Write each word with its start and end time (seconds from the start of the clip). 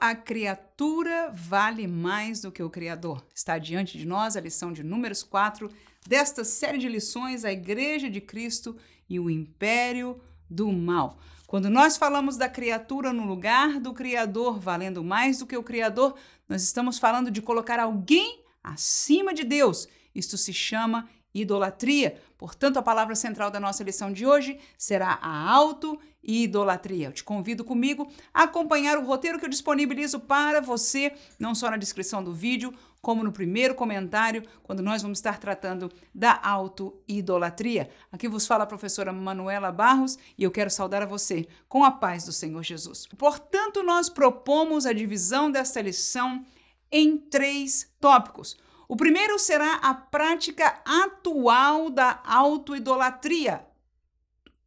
a 0.00 0.14
criatura 0.14 1.30
vale 1.34 1.86
mais 1.86 2.40
do 2.40 2.52
que 2.52 2.62
o 2.62 2.70
Criador? 2.70 3.24
Está 3.34 3.58
diante 3.58 3.98
de 3.98 4.06
nós 4.06 4.36
a 4.36 4.40
lição 4.40 4.72
de 4.72 4.82
Números 4.82 5.22
4 5.22 5.70
desta 6.06 6.44
série 6.44 6.78
de 6.78 6.88
lições, 6.88 7.44
a 7.44 7.52
Igreja 7.52 8.08
de 8.08 8.20
Cristo 8.20 8.76
e 9.08 9.18
o 9.18 9.30
Império 9.30 10.20
do 10.48 10.70
Mal. 10.72 11.18
Quando 11.46 11.70
nós 11.70 11.96
falamos 11.96 12.36
da 12.36 12.48
criatura 12.48 13.12
no 13.12 13.24
lugar 13.24 13.78
do 13.80 13.92
Criador, 13.92 14.58
valendo 14.58 15.04
mais 15.04 15.38
do 15.38 15.46
que 15.46 15.56
o 15.56 15.62
Criador, 15.62 16.16
nós 16.48 16.62
estamos 16.62 16.98
falando 16.98 17.30
de 17.30 17.40
colocar 17.40 17.78
alguém 17.78 18.44
acima 18.62 19.32
de 19.32 19.44
Deus. 19.44 19.88
Isto 20.14 20.36
se 20.36 20.52
chama 20.52 21.08
idolatria. 21.40 22.20
Portanto, 22.38 22.78
a 22.78 22.82
palavra 22.82 23.14
central 23.14 23.50
da 23.50 23.60
nossa 23.60 23.82
lição 23.82 24.12
de 24.12 24.26
hoje 24.26 24.58
será 24.76 25.18
a 25.20 25.50
auto-idolatria. 25.50 27.08
Eu 27.08 27.12
te 27.12 27.24
convido 27.24 27.64
comigo 27.64 28.10
a 28.32 28.44
acompanhar 28.44 28.98
o 28.98 29.04
roteiro 29.06 29.38
que 29.38 29.44
eu 29.44 29.50
disponibilizo 29.50 30.20
para 30.20 30.60
você, 30.60 31.12
não 31.38 31.54
só 31.54 31.70
na 31.70 31.76
descrição 31.76 32.22
do 32.22 32.32
vídeo, 32.32 32.74
como 33.00 33.22
no 33.22 33.30
primeiro 33.30 33.74
comentário, 33.74 34.42
quando 34.62 34.82
nós 34.82 35.00
vamos 35.00 35.18
estar 35.18 35.38
tratando 35.38 35.90
da 36.14 36.40
auto-idolatria. 36.42 37.88
Aqui 38.10 38.28
vos 38.28 38.46
fala 38.46 38.64
a 38.64 38.66
professora 38.66 39.12
Manuela 39.12 39.70
Barros 39.70 40.18
e 40.36 40.42
eu 40.42 40.50
quero 40.50 40.70
saudar 40.70 41.02
a 41.02 41.06
você 41.06 41.46
com 41.68 41.84
a 41.84 41.90
paz 41.90 42.24
do 42.24 42.32
Senhor 42.32 42.62
Jesus. 42.62 43.06
Portanto, 43.16 43.82
nós 43.82 44.08
propomos 44.08 44.86
a 44.86 44.92
divisão 44.92 45.50
desta 45.50 45.80
lição 45.80 46.44
em 46.90 47.16
três 47.16 47.88
tópicos. 48.00 48.56
O 48.88 48.96
primeiro 48.96 49.38
será 49.38 49.74
a 49.76 49.94
prática 49.94 50.80
atual 50.84 51.90
da 51.90 52.20
autoidolatria, 52.24 53.66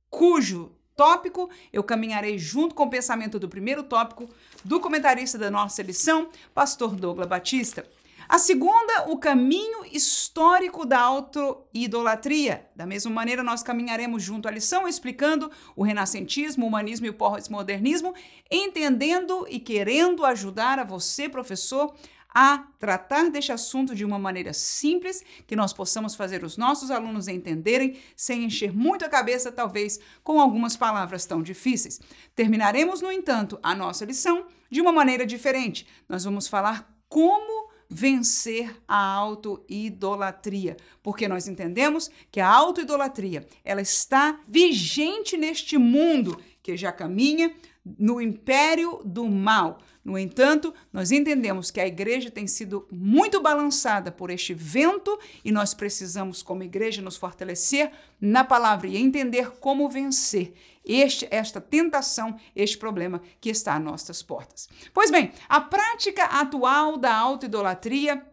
cujo 0.10 0.76
tópico 0.96 1.50
eu 1.72 1.82
caminharei 1.82 2.38
junto 2.38 2.76
com 2.76 2.84
o 2.84 2.90
pensamento 2.90 3.40
do 3.40 3.48
primeiro 3.48 3.84
tópico 3.84 4.30
do 4.66 4.82
comentarista 4.82 5.38
da 5.38 5.50
nossa 5.50 5.82
lição, 5.82 6.28
pastor 6.54 6.94
Douglas 6.96 7.28
Batista. 7.28 7.88
A 8.28 8.38
segunda, 8.38 9.08
o 9.08 9.18
caminho 9.18 9.84
histórico 9.92 10.86
da 10.86 11.00
autoidolatria. 11.00 12.68
Da 12.76 12.86
mesma 12.86 13.10
maneira, 13.10 13.42
nós 13.42 13.64
caminharemos 13.64 14.22
junto 14.22 14.48
à 14.48 14.52
lição 14.52 14.88
explicando 14.88 15.50
o 15.76 15.82
renascentismo, 15.82 16.64
o 16.64 16.68
humanismo 16.68 17.08
e 17.08 17.10
o 17.10 17.14
pós-modernismo, 17.14 18.14
entendendo 18.52 19.48
e 19.50 19.60
querendo 19.60 20.24
ajudar 20.26 20.78
a 20.78 20.84
você, 20.84 21.28
professor, 21.28 21.96
a 22.34 22.60
tratar 22.78 23.30
deste 23.30 23.52
assunto 23.52 23.96
de 23.96 24.06
uma 24.06 24.20
maneira 24.20 24.54
simples, 24.54 25.24
que 25.48 25.56
nós 25.56 25.74
possamos 25.74 26.16
fazer 26.16 26.44
os 26.44 26.58
nossos 26.58 26.92
alunos 26.92 27.28
entenderem, 27.28 27.98
sem 28.16 28.44
encher 28.44 28.72
muito 28.72 29.04
a 29.04 29.10
cabeça, 29.10 29.52
talvez, 29.52 30.00
com 30.24 30.40
algumas 30.40 30.78
palavras 30.78 31.26
tão 31.26 31.42
difíceis. 31.42 32.00
Terminaremos, 32.36 33.02
no 33.02 33.12
entanto, 33.12 33.60
a 33.64 33.74
nossa 33.74 34.06
lição 34.06 34.46
de 34.70 34.80
uma 34.80 34.92
maneira 34.92 35.26
diferente. 35.26 35.88
Nós 36.08 36.24
vamos 36.24 36.48
falar 36.48 36.94
como 37.08 37.70
vencer 37.90 38.76
a 38.88 39.14
autoidolatria, 39.16 40.78
porque 41.02 41.28
nós 41.28 41.48
entendemos 41.48 42.12
que 42.32 42.40
a 42.40 42.48
autoidolatria, 42.48 43.48
ela 43.66 43.82
está 43.82 44.40
vigente 44.48 45.36
neste 45.36 45.76
mundo 45.78 46.40
que 46.62 46.78
já 46.78 46.92
caminha 46.92 47.52
no 47.86 48.22
império 48.22 49.02
do 49.04 49.28
mal. 49.28 49.80
No 50.04 50.18
entanto, 50.18 50.74
nós 50.92 51.12
entendemos 51.12 51.72
que 51.72 51.80
a 51.80 51.88
igreja 51.88 52.32
tem 52.32 52.48
sido 52.48 52.88
muito 52.92 53.42
balançada 53.42 54.12
por 54.12 54.30
este 54.30 54.54
vento 54.54 55.18
e 55.44 55.52
nós 55.52 55.74
precisamos, 55.74 56.42
como 56.42 56.64
igreja, 56.64 57.02
nos 57.02 57.18
fortalecer 57.18 57.92
na 58.20 58.44
palavra 58.44 58.88
e 58.88 58.98
entender 58.98 59.52
como 59.60 59.90
vencer 59.90 60.54
este, 60.86 61.28
esta 61.30 61.62
tentação, 61.62 62.40
este 62.56 62.78
problema 62.78 63.22
que 63.40 63.50
está 63.50 63.76
às 63.76 63.84
nossas 63.84 64.24
portas. 64.24 64.68
Pois 64.94 65.12
bem, 65.12 65.32
a 65.48 65.62
prática 65.62 66.26
atual 66.26 66.98
da 66.98 67.16
autoidolatria 67.16 68.26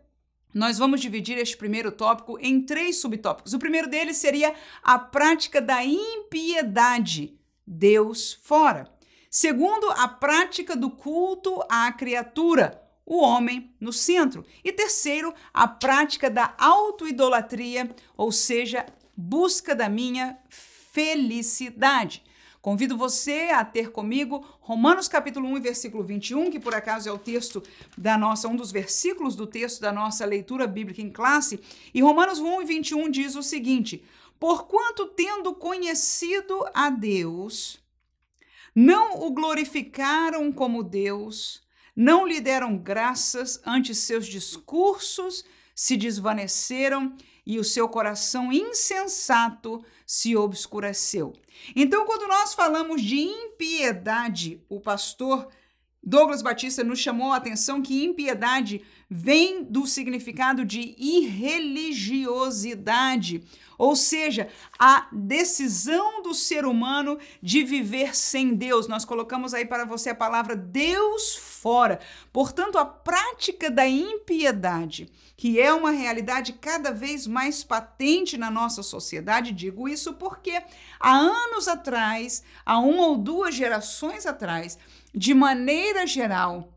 nós 0.54 0.78
vamos 0.78 1.02
dividir 1.02 1.36
este 1.36 1.54
primeiro 1.54 1.92
tópico 1.92 2.38
em 2.40 2.62
três 2.62 2.96
subtópicos. 2.96 3.52
O 3.52 3.58
primeiro 3.58 3.90
deles 3.90 4.16
seria 4.16 4.54
a 4.82 4.98
prática 4.98 5.60
da 5.60 5.84
impiedade, 5.84 7.38
Deus 7.66 8.32
fora. 8.32 8.95
Segundo, 9.38 9.90
a 9.90 10.08
prática 10.08 10.74
do 10.74 10.88
culto 10.88 11.62
à 11.68 11.92
criatura, 11.92 12.82
o 13.04 13.18
homem 13.18 13.70
no 13.78 13.92
centro. 13.92 14.46
E 14.64 14.72
terceiro, 14.72 15.34
a 15.52 15.68
prática 15.68 16.30
da 16.30 16.54
autoidolatria, 16.56 17.94
ou 18.16 18.32
seja, 18.32 18.86
busca 19.14 19.74
da 19.74 19.90
minha 19.90 20.38
felicidade. 20.48 22.24
Convido 22.62 22.96
você 22.96 23.50
a 23.52 23.62
ter 23.62 23.90
comigo 23.90 24.42
Romanos 24.58 25.06
capítulo 25.06 25.46
1, 25.48 25.60
versículo 25.60 26.02
21, 26.02 26.50
que 26.50 26.58
por 26.58 26.74
acaso 26.74 27.06
é 27.06 27.12
o 27.12 27.18
texto 27.18 27.62
da 27.94 28.16
nossa, 28.16 28.48
um 28.48 28.56
dos 28.56 28.72
versículos 28.72 29.36
do 29.36 29.46
texto 29.46 29.82
da 29.82 29.92
nossa 29.92 30.24
leitura 30.24 30.66
bíblica 30.66 31.02
em 31.02 31.10
classe. 31.10 31.60
E 31.92 32.00
Romanos 32.00 32.38
1 32.38 32.62
e 32.62 32.64
21 32.64 33.10
diz 33.10 33.36
o 33.36 33.42
seguinte: 33.42 34.02
Porquanto 34.40 35.08
tendo 35.08 35.52
conhecido 35.54 36.64
a 36.72 36.88
Deus, 36.88 37.84
não 38.76 39.22
o 39.22 39.30
glorificaram 39.30 40.52
como 40.52 40.82
Deus, 40.82 41.62
não 41.96 42.26
lhe 42.26 42.42
deram 42.42 42.76
graças, 42.76 43.58
antes 43.64 43.96
seus 43.96 44.26
discursos 44.26 45.42
se 45.74 45.96
desvaneceram 45.96 47.16
e 47.46 47.58
o 47.58 47.64
seu 47.64 47.88
coração 47.88 48.52
insensato 48.52 49.82
se 50.06 50.36
obscureceu. 50.36 51.32
Então, 51.74 52.04
quando 52.04 52.28
nós 52.28 52.52
falamos 52.52 53.00
de 53.00 53.18
impiedade, 53.18 54.60
o 54.68 54.78
pastor 54.78 55.48
Douglas 56.02 56.42
Batista 56.42 56.84
nos 56.84 56.98
chamou 56.98 57.32
a 57.32 57.36
atenção 57.36 57.80
que 57.80 58.04
impiedade 58.04 58.82
vem 59.08 59.64
do 59.64 59.86
significado 59.86 60.66
de 60.66 60.94
irreligiosidade, 60.98 63.42
ou 63.78 63.94
seja, 63.96 64.48
a 64.78 65.08
decisão 65.12 66.22
do 66.22 66.34
ser 66.34 66.64
humano 66.64 67.18
de 67.42 67.64
viver 67.64 68.16
sem 68.16 68.54
Deus. 68.54 68.88
Nós 68.88 69.04
colocamos 69.04 69.54
aí 69.54 69.64
para 69.64 69.84
você 69.84 70.10
a 70.10 70.14
palavra 70.14 70.56
Deus 70.56 71.36
fora. 71.36 72.00
Portanto, 72.32 72.78
a 72.78 72.84
prática 72.84 73.70
da 73.70 73.86
impiedade, 73.86 75.10
que 75.36 75.60
é 75.60 75.72
uma 75.72 75.90
realidade 75.90 76.54
cada 76.54 76.90
vez 76.90 77.26
mais 77.26 77.62
patente 77.64 78.36
na 78.36 78.50
nossa 78.50 78.82
sociedade, 78.82 79.52
digo 79.52 79.88
isso 79.88 80.14
porque 80.14 80.62
há 80.98 81.12
anos 81.16 81.68
atrás, 81.68 82.42
há 82.64 82.78
uma 82.78 83.06
ou 83.06 83.16
duas 83.16 83.54
gerações 83.54 84.26
atrás, 84.26 84.78
de 85.14 85.34
maneira 85.34 86.06
geral, 86.06 86.75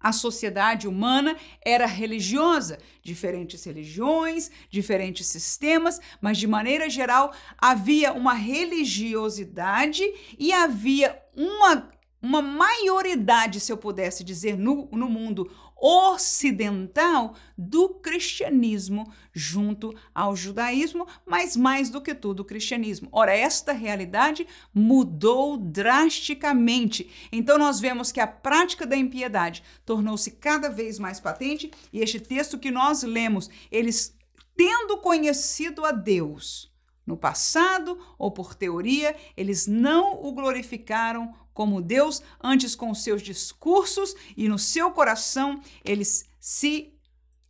a 0.00 0.12
sociedade 0.12 0.88
humana 0.88 1.36
era 1.62 1.86
religiosa, 1.86 2.78
diferentes 3.02 3.62
religiões, 3.64 4.50
diferentes 4.70 5.26
sistemas, 5.26 6.00
mas 6.20 6.38
de 6.38 6.46
maneira 6.46 6.88
geral 6.88 7.32
havia 7.58 8.12
uma 8.12 8.32
religiosidade 8.32 10.02
e 10.38 10.52
havia 10.52 11.20
uma, 11.36 11.90
uma 12.22 12.40
maioridade, 12.40 13.60
se 13.60 13.70
eu 13.70 13.76
pudesse 13.76 14.24
dizer, 14.24 14.56
no, 14.56 14.88
no 14.90 15.08
mundo 15.08 15.50
ocidental 15.80 17.34
do 17.56 17.88
cristianismo 17.88 19.10
junto 19.32 19.94
ao 20.14 20.36
judaísmo, 20.36 21.06
mas 21.26 21.56
mais 21.56 21.88
do 21.88 22.00
que 22.00 22.14
tudo 22.14 22.40
o 22.40 22.44
cristianismo. 22.44 23.08
Ora, 23.10 23.34
esta 23.34 23.72
realidade 23.72 24.46
mudou 24.74 25.56
drasticamente. 25.56 27.10
Então 27.32 27.56
nós 27.56 27.80
vemos 27.80 28.12
que 28.12 28.20
a 28.20 28.26
prática 28.26 28.86
da 28.86 28.96
impiedade 28.96 29.62
tornou-se 29.86 30.30
cada 30.32 30.68
vez 30.68 30.98
mais 30.98 31.18
patente 31.18 31.70
e 31.92 32.00
este 32.00 32.20
texto 32.20 32.58
que 32.58 32.70
nós 32.70 33.02
lemos, 33.02 33.48
eles 33.70 34.16
tendo 34.56 34.98
conhecido 34.98 35.84
a 35.86 35.92
Deus, 35.92 36.70
no 37.06 37.16
passado 37.16 37.98
ou 38.18 38.30
por 38.30 38.54
teoria, 38.54 39.16
eles 39.36 39.66
não 39.66 40.24
o 40.24 40.32
glorificaram 40.32 41.34
como 41.52 41.82
Deus, 41.82 42.22
antes 42.42 42.74
com 42.74 42.94
seus 42.94 43.22
discursos 43.22 44.14
e 44.36 44.48
no 44.48 44.58
seu 44.58 44.90
coração 44.90 45.60
eles 45.84 46.28
se 46.38 46.94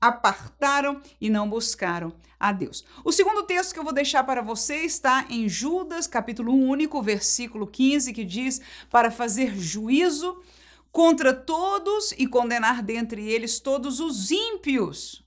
apartaram 0.01 1.01
e 1.21 1.29
não 1.29 1.49
buscaram 1.49 2.15
a 2.39 2.53
Deus. 2.53 2.85
O 3.05 3.13
segundo 3.13 3.43
texto 3.43 3.75
que 3.75 3.79
eu 3.79 3.85
vou 3.85 3.93
deixar 3.93 4.25
para 4.25 4.41
você 4.41 4.77
está 4.77 5.27
em 5.29 5.49
Judas, 5.49 6.07
capítulo 6.07 6.55
único, 6.55 7.03
versículo 7.03 7.67
15, 7.67 8.13
que 8.13 8.25
diz: 8.25 8.61
Para 8.89 9.11
fazer 9.11 9.55
juízo 9.57 10.43
contra 10.91 11.35
todos 11.35 12.13
e 12.13 12.27
condenar 12.27 12.83
dentre 12.83 13.29
eles 13.29 13.61
todos 13.61 14.01
os 14.01 14.31
ímpios, 14.31 15.23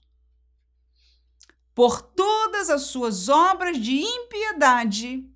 por 1.74 2.02
todas 2.02 2.68
as 2.68 2.82
suas 2.82 3.28
obras 3.28 3.80
de 3.80 4.00
impiedade 4.00 5.28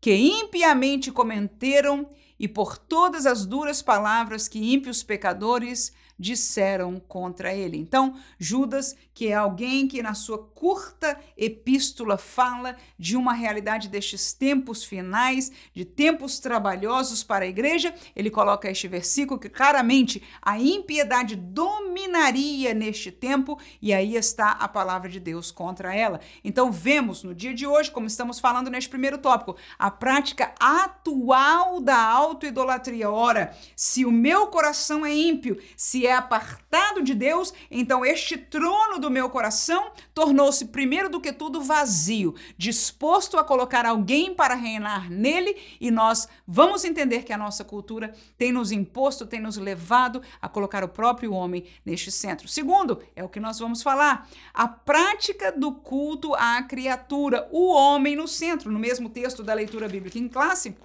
que 0.00 0.14
impiamente 0.14 1.12
cometeram 1.12 2.10
e 2.42 2.48
por 2.48 2.76
todas 2.76 3.24
as 3.24 3.46
duras 3.46 3.80
palavras 3.80 4.48
que 4.48 4.58
ímpios 4.58 5.04
pecadores 5.04 5.92
disseram 6.22 7.00
contra 7.00 7.52
ele. 7.52 7.76
Então, 7.76 8.14
Judas, 8.38 8.96
que 9.12 9.28
é 9.28 9.34
alguém 9.34 9.88
que 9.88 10.00
na 10.00 10.14
sua 10.14 10.38
curta 10.38 11.18
epístola 11.36 12.16
fala 12.16 12.76
de 12.96 13.16
uma 13.16 13.32
realidade 13.32 13.88
destes 13.88 14.32
tempos 14.32 14.84
finais, 14.84 15.50
de 15.74 15.84
tempos 15.84 16.38
trabalhosos 16.38 17.24
para 17.24 17.44
a 17.44 17.48
igreja, 17.48 17.92
ele 18.14 18.30
coloca 18.30 18.70
este 18.70 18.86
versículo 18.86 19.40
que 19.40 19.48
claramente 19.48 20.22
a 20.40 20.58
impiedade 20.58 21.34
dominaria 21.34 22.72
neste 22.72 23.10
tempo 23.10 23.58
e 23.80 23.92
aí 23.92 24.14
está 24.14 24.52
a 24.52 24.68
palavra 24.68 25.10
de 25.10 25.18
Deus 25.18 25.50
contra 25.50 25.92
ela. 25.94 26.20
Então, 26.44 26.70
vemos 26.70 27.24
no 27.24 27.34
dia 27.34 27.52
de 27.52 27.66
hoje, 27.66 27.90
como 27.90 28.06
estamos 28.06 28.38
falando 28.38 28.70
neste 28.70 28.88
primeiro 28.88 29.18
tópico, 29.18 29.56
a 29.76 29.90
prática 29.90 30.54
atual 30.60 31.80
da 31.80 31.98
autoidolatria. 31.98 33.10
Ora, 33.10 33.56
se 33.74 34.04
o 34.04 34.12
meu 34.12 34.46
coração 34.46 35.04
é 35.04 35.12
ímpio, 35.12 35.60
se 35.76 36.06
é 36.06 36.11
apartado 36.12 37.02
de 37.02 37.14
Deus, 37.14 37.52
então 37.70 38.04
este 38.04 38.36
trono 38.36 38.98
do 38.98 39.10
meu 39.10 39.28
coração 39.30 39.92
tornou-se, 40.14 40.66
primeiro 40.66 41.08
do 41.08 41.20
que 41.20 41.32
tudo, 41.32 41.60
vazio, 41.60 42.34
disposto 42.56 43.38
a 43.38 43.44
colocar 43.44 43.86
alguém 43.86 44.34
para 44.34 44.54
reinar 44.54 45.10
nele, 45.10 45.56
e 45.80 45.90
nós 45.90 46.28
vamos 46.46 46.84
entender 46.84 47.24
que 47.24 47.32
a 47.32 47.38
nossa 47.38 47.64
cultura 47.64 48.14
tem 48.36 48.52
nos 48.52 48.72
imposto, 48.72 49.26
tem 49.26 49.40
nos 49.40 49.56
levado 49.56 50.22
a 50.40 50.48
colocar 50.48 50.84
o 50.84 50.88
próprio 50.88 51.32
homem 51.32 51.64
neste 51.84 52.10
centro. 52.10 52.48
Segundo, 52.48 53.02
é 53.16 53.24
o 53.24 53.28
que 53.28 53.40
nós 53.40 53.58
vamos 53.58 53.82
falar, 53.82 54.28
a 54.52 54.68
prática 54.68 55.52
do 55.52 55.72
culto 55.72 56.34
à 56.34 56.62
criatura, 56.62 57.48
o 57.50 57.72
homem 57.72 58.16
no 58.16 58.28
centro, 58.28 58.70
no 58.70 58.78
mesmo 58.78 59.08
texto 59.08 59.42
da 59.42 59.54
leitura 59.54 59.88
bíblica 59.88 60.18
em 60.18 60.28
classe. 60.28 60.76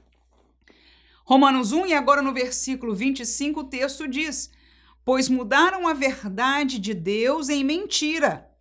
Romanos 1.23 1.73
1, 1.73 1.88
e 1.88 1.94
agora 1.94 2.21
no 2.21 2.33
versículo 2.33 2.95
25, 2.95 3.59
o 3.59 3.63
texto 3.65 4.07
diz: 4.07 4.50
Pois 5.07 5.30
mudaram 5.30 5.88
a 5.88 5.94
verdade 5.94 6.77
de 6.77 6.94
Deus 6.94 7.48
em 7.48 7.63
mentira, 7.63 8.51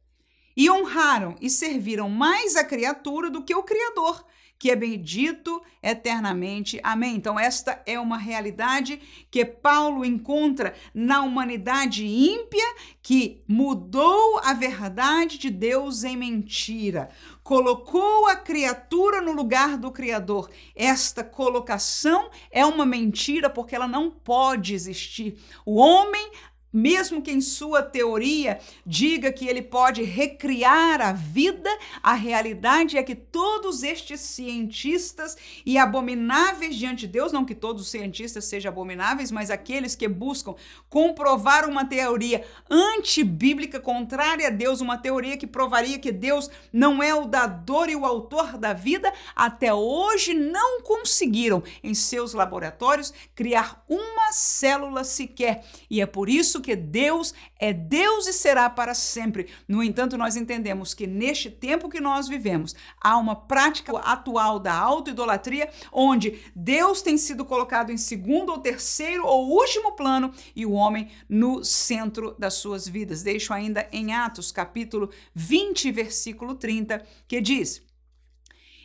e 0.56 0.70
honraram 0.70 1.34
e 1.40 1.50
serviram 1.50 2.08
mais 2.08 2.54
a 2.54 2.62
criatura 2.62 3.28
do 3.28 3.42
que 3.42 3.52
o 3.52 3.64
Criador, 3.64 4.24
que 4.56 4.70
é 4.70 4.76
bendito 4.76 5.60
eternamente. 5.82 6.78
Amém. 6.84 7.16
Então, 7.16 7.36
esta 7.36 7.82
é 7.84 7.98
uma 7.98 8.16
realidade 8.16 9.00
que 9.28 9.44
Paulo 9.44 10.04
encontra 10.04 10.72
na 10.94 11.20
humanidade 11.20 12.06
ímpia 12.06 12.74
que 13.02 13.42
mudou 13.48 14.38
a 14.44 14.52
verdade 14.52 15.38
de 15.38 15.50
Deus 15.50 16.04
em 16.04 16.16
mentira, 16.16 17.08
colocou 17.46 18.26
a 18.26 18.34
criatura 18.34 19.20
no 19.20 19.30
lugar 19.30 19.76
do 19.78 19.92
Criador. 19.92 20.50
Esta 20.74 21.22
colocação 21.22 22.28
é 22.50 22.66
uma 22.66 22.84
mentira 22.84 23.48
porque 23.48 23.76
ela 23.76 23.86
não 23.86 24.10
pode 24.10 24.74
existir. 24.74 25.38
O 25.64 25.76
homem 25.76 26.28
mesmo 26.76 27.22
que 27.22 27.30
em 27.30 27.40
sua 27.40 27.82
teoria 27.82 28.58
diga 28.84 29.32
que 29.32 29.48
ele 29.48 29.62
pode 29.62 30.02
recriar 30.02 31.00
a 31.00 31.10
vida, 31.10 31.70
a 32.02 32.12
realidade 32.12 32.98
é 32.98 33.02
que 33.02 33.14
todos 33.14 33.82
estes 33.82 34.20
cientistas 34.20 35.38
e 35.64 35.78
abomináveis 35.78 36.76
diante 36.76 37.06
de 37.06 37.12
Deus, 37.14 37.32
não 37.32 37.46
que 37.46 37.54
todos 37.54 37.80
os 37.80 37.88
cientistas 37.88 38.44
sejam 38.44 38.70
abomináveis, 38.70 39.32
mas 39.32 39.50
aqueles 39.50 39.94
que 39.94 40.06
buscam 40.06 40.54
comprovar 40.90 41.66
uma 41.66 41.86
teoria 41.86 42.44
antibíblica, 42.70 43.80
contrária 43.80 44.48
a 44.48 44.50
Deus, 44.50 44.82
uma 44.82 44.98
teoria 44.98 45.38
que 45.38 45.46
provaria 45.46 45.98
que 45.98 46.12
Deus 46.12 46.50
não 46.70 47.02
é 47.02 47.14
o 47.14 47.24
dador 47.24 47.88
e 47.88 47.96
o 47.96 48.04
autor 48.04 48.58
da 48.58 48.74
vida, 48.74 49.10
até 49.34 49.72
hoje 49.72 50.34
não 50.34 50.82
conseguiram 50.82 51.62
em 51.82 51.94
seus 51.94 52.34
laboratórios 52.34 53.14
criar 53.34 53.82
uma 53.88 54.30
célula 54.30 55.04
sequer. 55.04 55.64
E 55.88 56.02
é 56.02 56.06
por 56.06 56.28
isso 56.28 56.60
que 56.65 56.65
Deus 56.74 57.34
é 57.58 57.72
Deus 57.72 58.26
e 58.26 58.32
será 58.32 58.68
para 58.68 58.94
sempre. 58.94 59.48
No 59.68 59.82
entanto, 59.82 60.16
nós 60.16 60.36
entendemos 60.36 60.94
que 60.94 61.06
neste 61.06 61.50
tempo 61.50 61.88
que 61.88 62.00
nós 62.00 62.26
vivemos, 62.26 62.74
há 63.00 63.16
uma 63.18 63.36
prática 63.36 63.96
atual 63.98 64.58
da 64.58 64.74
autoidolatria, 64.74 65.70
onde 65.92 66.40
Deus 66.54 67.02
tem 67.02 67.16
sido 67.16 67.44
colocado 67.44 67.92
em 67.92 67.96
segundo 67.96 68.50
ou 68.50 68.58
terceiro 68.58 69.26
ou 69.26 69.50
último 69.50 69.92
plano 69.92 70.32
e 70.54 70.64
o 70.64 70.72
homem 70.72 71.10
no 71.28 71.62
centro 71.62 72.34
das 72.38 72.54
suas 72.54 72.88
vidas. 72.88 73.22
Deixo 73.22 73.52
ainda 73.52 73.86
em 73.92 74.12
Atos, 74.12 74.50
capítulo 74.50 75.10
20, 75.34 75.92
versículo 75.92 76.54
30, 76.54 77.04
que 77.28 77.40
diz: 77.40 77.82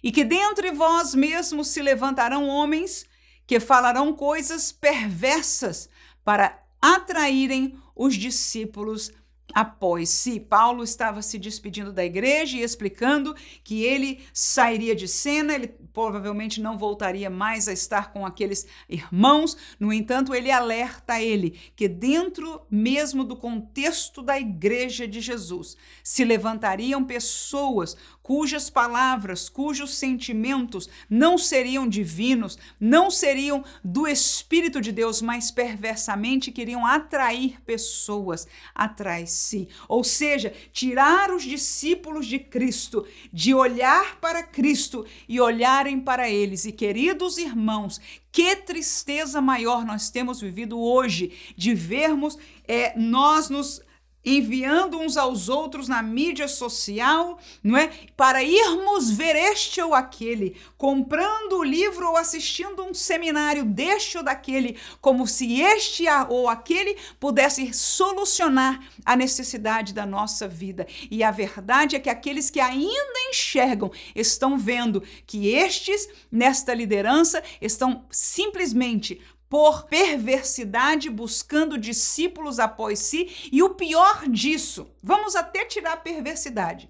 E 0.04 0.12
que 0.12 0.24
dentre 0.24 0.72
vós 0.72 1.16
mesmos 1.16 1.69
se 1.69 1.81
levantarão 1.81 2.48
homens 2.48 3.10
que 3.51 3.60
falarão 3.60 4.13
coisas 4.13 4.72
perversas 4.72 5.89
para 6.24 6.57
atraírem 6.81 7.75
os 7.95 8.16
discípulos 8.16 9.12
após 9.54 10.10
si. 10.10 10.39
Paulo 10.39 10.83
estava 10.83 11.22
se 11.22 11.38
despedindo 11.38 11.92
da 11.92 12.04
igreja 12.04 12.57
e 12.57 12.62
explicando 12.62 13.36
que 13.63 13.83
ele 13.83 14.22
sairia 14.33 14.95
de 14.95 15.07
cena, 15.07 15.54
ele 15.54 15.68
provavelmente 15.68 16.62
não 16.62 16.78
voltaria 16.78 17.30
mais 17.30 17.68
a 17.68 17.74
estar 17.74 18.12
com 18.12 18.25
aqueles 18.25 18.66
irmãos. 18.88 19.57
No 19.80 19.92
entanto, 19.92 20.33
ele 20.33 20.51
alerta 20.51 21.22
ele 21.22 21.60
que 21.75 21.88
dentro 21.88 22.62
mesmo 22.69 23.24
do 23.24 23.36
contexto 23.36 24.22
da 24.22 24.39
igreja 24.39 25.07
de 25.07 25.19
Jesus 25.19 25.75
se 26.04 26.24
levantariam 26.24 27.04
pessoas 27.04 27.95
cujas 28.31 28.69
palavras, 28.69 29.50
cujos 29.50 29.95
sentimentos 29.95 30.88
não 31.10 31.38
seriam 31.38 31.86
divinos, 31.86 32.57
não 32.80 33.12
seriam 33.12 33.62
do 33.83 34.07
Espírito 34.07 34.80
de 34.80 34.94
Deus, 34.94 35.22
mas 35.22 35.51
perversamente 35.51 36.50
queriam 36.50 36.86
atrair 36.86 37.62
pessoas 37.66 38.48
atrás 38.74 39.25
de 39.25 39.31
si. 39.31 39.69
Ou 39.86 40.01
seja, 40.01 40.54
tirar 40.72 41.30
os 41.30 41.44
discípulos 41.44 42.25
de 42.25 42.39
Cristo 42.39 43.06
de 43.33 43.54
olhar 43.54 44.18
para 44.22 44.44
Cristo 44.44 45.06
e 45.27 45.42
olharem 45.42 46.00
para 46.00 46.30
eles. 46.30 46.63
E 46.63 46.72
queridos 46.72 47.38
irmãos, 47.38 48.00
que 48.31 48.56
tristeza 48.56 49.42
maior 49.42 49.84
nós 49.84 50.10
temos 50.10 50.39
vivido 50.39 50.80
hoje 50.80 51.34
de 51.57 51.75
vermos 51.75 52.38
é, 52.66 52.98
nós 52.98 53.50
nos 53.50 53.81
enviando 54.23 55.00
uns 55.00 55.18
aos 55.18 55.50
outros 55.50 55.88
na 55.88 56.01
mídia 56.01 56.47
social, 56.47 57.39
não 57.63 57.77
é? 57.77 57.88
Para 58.15 58.44
irmos 58.44 59.12
ver 59.12 59.35
este 59.35 59.81
ou 59.81 59.94
aquele, 59.94 60.56
comprando 60.77 61.57
o 61.57 61.63
livro 61.63 62.07
ou 62.09 62.18
assistindo 62.18 62.83
um 62.83 62.94
seminário 62.94 63.65
deste 63.65 64.18
ou 64.18 64.23
daquele, 64.23 64.77
como 65.00 65.27
se 65.27 65.62
este 65.62 66.06
ou 66.29 66.47
aquele 66.47 66.97
pudesse 67.19 67.73
solucionar 67.73 68.79
a 69.06 69.15
necessidade 69.15 69.94
da 69.94 70.06
nossa 70.06 70.47
vida. 70.47 70.88
E 71.09 71.24
a 71.24 71.31
verdade 71.31 71.95
é 71.95 72.00
que 72.00 72.09
aqueles 72.09 72.50
que 72.50 72.59
ainda 72.59 73.19
enxergam 73.29 73.91
estão 74.15 74.57
vendo 74.57 75.03
que 75.25 75.50
estes 75.50 76.07
nesta 76.31 76.74
liderança 76.74 77.44
estão 77.62 78.06
simplesmente 78.09 79.21
por 79.51 79.83
perversidade, 79.83 81.09
buscando 81.09 81.77
discípulos 81.77 82.57
após 82.57 83.00
si. 83.00 83.50
E 83.51 83.62
o 83.62 83.71
pior 83.71 84.29
disso, 84.29 84.88
vamos 85.03 85.36
até 85.36 85.65
tirar 85.65 85.91
a 85.91 85.98
perversidade. 85.98 86.89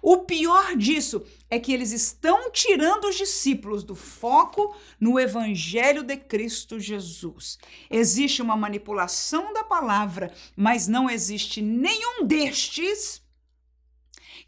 O 0.00 0.18
pior 0.18 0.76
disso 0.76 1.26
é 1.50 1.58
que 1.58 1.72
eles 1.72 1.90
estão 1.90 2.52
tirando 2.52 3.06
os 3.08 3.16
discípulos 3.16 3.82
do 3.82 3.96
foco 3.96 4.76
no 5.00 5.18
Evangelho 5.18 6.04
de 6.04 6.16
Cristo 6.16 6.78
Jesus. 6.78 7.58
Existe 7.90 8.40
uma 8.40 8.56
manipulação 8.56 9.52
da 9.52 9.64
palavra, 9.64 10.32
mas 10.54 10.86
não 10.86 11.10
existe 11.10 11.60
nenhum 11.60 12.24
destes 12.24 13.20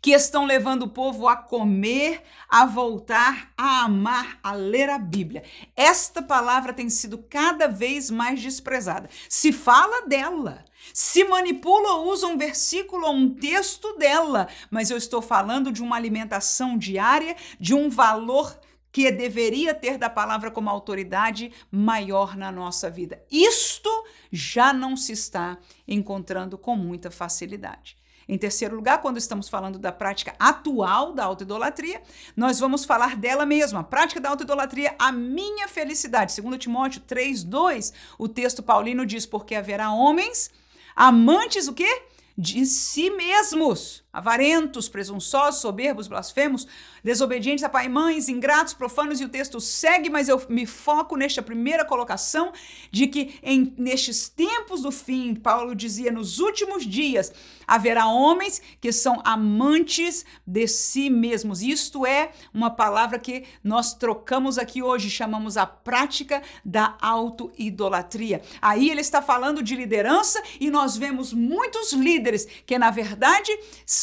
que 0.00 0.12
estão 0.12 0.44
levando 0.44 0.82
o 0.82 0.88
povo 0.88 1.28
a 1.28 1.36
comer, 1.36 2.22
a 2.48 2.64
voltar, 2.64 3.52
a 3.56 3.84
amar, 3.84 4.38
a 4.42 4.52
ler 4.52 4.88
a 4.88 4.98
Bíblia. 4.98 5.42
Esta 5.76 6.22
palavra 6.22 6.72
tem 6.72 6.88
sido 6.88 7.18
cada 7.18 7.66
vez 7.66 8.10
mais 8.10 8.40
desprezada. 8.40 9.08
Se 9.28 9.52
fala 9.52 10.06
dela, 10.06 10.64
se 10.94 11.24
manipula 11.24 11.94
ou 11.96 12.12
usa 12.12 12.26
um 12.26 12.38
versículo 12.38 13.06
ou 13.06 13.14
um 13.14 13.34
texto 13.34 13.96
dela, 13.98 14.48
mas 14.70 14.90
eu 14.90 14.96
estou 14.96 15.20
falando 15.20 15.72
de 15.72 15.82
uma 15.82 15.96
alimentação 15.96 16.78
diária, 16.78 17.36
de 17.58 17.74
um 17.74 17.90
valor 17.90 18.58
que 18.90 19.10
deveria 19.10 19.74
ter 19.74 19.98
da 19.98 20.08
palavra 20.08 20.50
como 20.50 20.70
autoridade 20.70 21.52
maior 21.70 22.36
na 22.36 22.50
nossa 22.50 22.88
vida. 22.88 23.22
Isto 23.30 23.90
já 24.32 24.72
não 24.72 24.96
se 24.96 25.12
está 25.12 25.58
encontrando 25.86 26.56
com 26.56 26.74
muita 26.74 27.10
facilidade. 27.10 27.96
Em 28.28 28.36
terceiro 28.36 28.76
lugar, 28.76 29.00
quando 29.00 29.16
estamos 29.16 29.48
falando 29.48 29.78
da 29.78 29.90
prática 29.90 30.34
atual 30.38 31.14
da 31.14 31.24
autoidolatria, 31.24 32.02
nós 32.36 32.60
vamos 32.60 32.84
falar 32.84 33.16
dela 33.16 33.46
mesma. 33.46 33.80
A 33.80 33.84
prática 33.84 34.20
da 34.20 34.28
autoidolatria, 34.28 34.94
a 34.98 35.10
minha 35.10 35.66
felicidade. 35.66 36.32
Segundo 36.32 36.58
Timóteo 36.58 37.00
3:2, 37.00 37.92
o 38.18 38.28
texto 38.28 38.62
paulino 38.62 39.06
diz: 39.06 39.24
"Porque 39.24 39.54
haverá 39.54 39.90
homens 39.90 40.50
amantes 40.94 41.68
o 41.68 41.72
quê? 41.72 42.02
De 42.36 42.66
si 42.66 43.08
mesmos." 43.08 44.04
Avarentos, 44.12 44.88
presunçosos, 44.88 45.60
soberbos, 45.60 46.08
blasfemos, 46.08 46.66
desobedientes 47.04 47.62
a 47.62 47.68
pai 47.68 47.86
e 47.86 47.88
mães, 47.88 48.28
ingratos, 48.28 48.74
profanos, 48.74 49.20
e 49.20 49.24
o 49.24 49.28
texto 49.28 49.60
segue, 49.60 50.08
mas 50.08 50.28
eu 50.28 50.42
me 50.48 50.66
foco 50.66 51.16
nesta 51.16 51.42
primeira 51.42 51.84
colocação 51.84 52.52
de 52.90 53.06
que 53.06 53.38
em, 53.42 53.74
nestes 53.76 54.28
tempos 54.28 54.82
do 54.82 54.90
fim, 54.90 55.34
Paulo 55.34 55.74
dizia, 55.74 56.10
nos 56.10 56.38
últimos 56.38 56.86
dias, 56.86 57.32
haverá 57.66 58.06
homens 58.06 58.62
que 58.80 58.90
são 58.90 59.20
amantes 59.24 60.24
de 60.46 60.66
si 60.66 61.10
mesmos. 61.10 61.60
Isto 61.60 62.06
é 62.06 62.32
uma 62.52 62.70
palavra 62.70 63.18
que 63.18 63.44
nós 63.62 63.92
trocamos 63.92 64.58
aqui 64.58 64.82
hoje, 64.82 65.10
chamamos 65.10 65.56
a 65.56 65.66
prática 65.66 66.42
da 66.64 66.96
auto-idolatria. 67.00 68.40
Aí 68.60 68.90
ele 68.90 69.02
está 69.02 69.20
falando 69.20 69.62
de 69.62 69.76
liderança 69.76 70.42
e 70.58 70.70
nós 70.70 70.96
vemos 70.96 71.32
muitos 71.32 71.92
líderes 71.92 72.46
que, 72.66 72.78
na 72.78 72.90
verdade, 72.90 73.52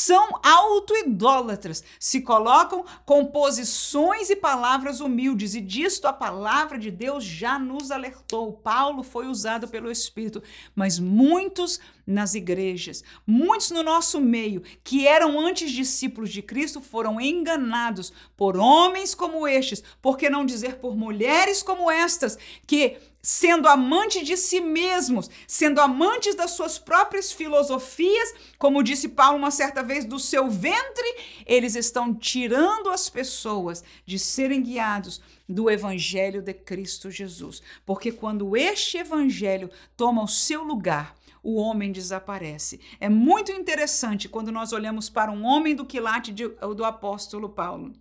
são 0.05 0.39
auto-idólatras, 0.43 1.83
se 1.99 2.21
colocam 2.21 2.85
com 3.05 3.25
posições 3.25 4.29
e 4.29 4.35
palavras 4.35 4.99
humildes, 4.99 5.55
e 5.55 5.61
disto 5.61 6.05
a 6.05 6.13
palavra 6.13 6.77
de 6.77 6.91
Deus 6.91 7.23
já 7.23 7.57
nos 7.57 7.89
alertou. 7.89 8.53
Paulo 8.53 9.01
foi 9.01 9.25
usado 9.25 9.67
pelo 9.67 9.89
Espírito, 9.89 10.43
mas 10.75 10.99
muitos 10.99 11.79
nas 12.05 12.35
igrejas. 12.35 13.03
Muitos 13.25 13.71
no 13.71 13.81
nosso 13.81 14.21
meio 14.21 14.61
que 14.83 15.07
eram 15.07 15.39
antes 15.39 15.71
discípulos 15.71 16.31
de 16.31 16.41
Cristo 16.41 16.79
foram 16.79 17.19
enganados 17.19 18.13
por 18.37 18.57
homens 18.57 19.15
como 19.15 19.47
estes, 19.47 19.83
por 20.01 20.17
que 20.17 20.29
não 20.29 20.45
dizer 20.45 20.75
por 20.75 20.95
mulheres 20.95 21.63
como 21.63 21.89
estas, 21.89 22.37
que 22.67 22.97
sendo 23.25 23.67
amantes 23.67 24.23
de 24.23 24.37
si 24.37 24.61
mesmos, 24.61 25.31
sendo 25.47 25.81
amantes 25.81 26.35
das 26.35 26.51
suas 26.51 26.77
próprias 26.77 27.31
filosofias, 27.31 28.35
como 28.59 28.83
disse 28.83 29.09
Paulo 29.09 29.39
uma 29.39 29.49
certa 29.49 29.81
vez, 29.81 30.05
do 30.05 30.19
seu 30.19 30.47
ventre, 30.47 31.15
eles 31.43 31.75
estão 31.75 32.13
tirando 32.13 32.91
as 32.91 33.09
pessoas 33.09 33.83
de 34.05 34.19
serem 34.19 34.61
guiados 34.61 35.23
do 35.49 35.71
evangelho 35.71 36.39
de 36.39 36.53
Cristo 36.53 37.09
Jesus. 37.09 37.63
Porque 37.83 38.11
quando 38.11 38.55
este 38.55 38.99
evangelho 38.99 39.71
toma 39.97 40.23
o 40.23 40.27
seu 40.27 40.63
lugar, 40.63 41.15
o 41.41 41.55
homem 41.55 41.91
desaparece. 41.91 42.79
É 42.99 43.09
muito 43.09 43.51
interessante 43.51 44.29
quando 44.29 44.51
nós 44.51 44.71
olhamos 44.71 45.09
para 45.09 45.31
um 45.31 45.43
homem 45.45 45.75
do 45.75 45.83
quilate 45.83 46.31
de, 46.31 46.47
do 46.47 46.85
apóstolo 46.85 47.49
Paulo. 47.49 47.91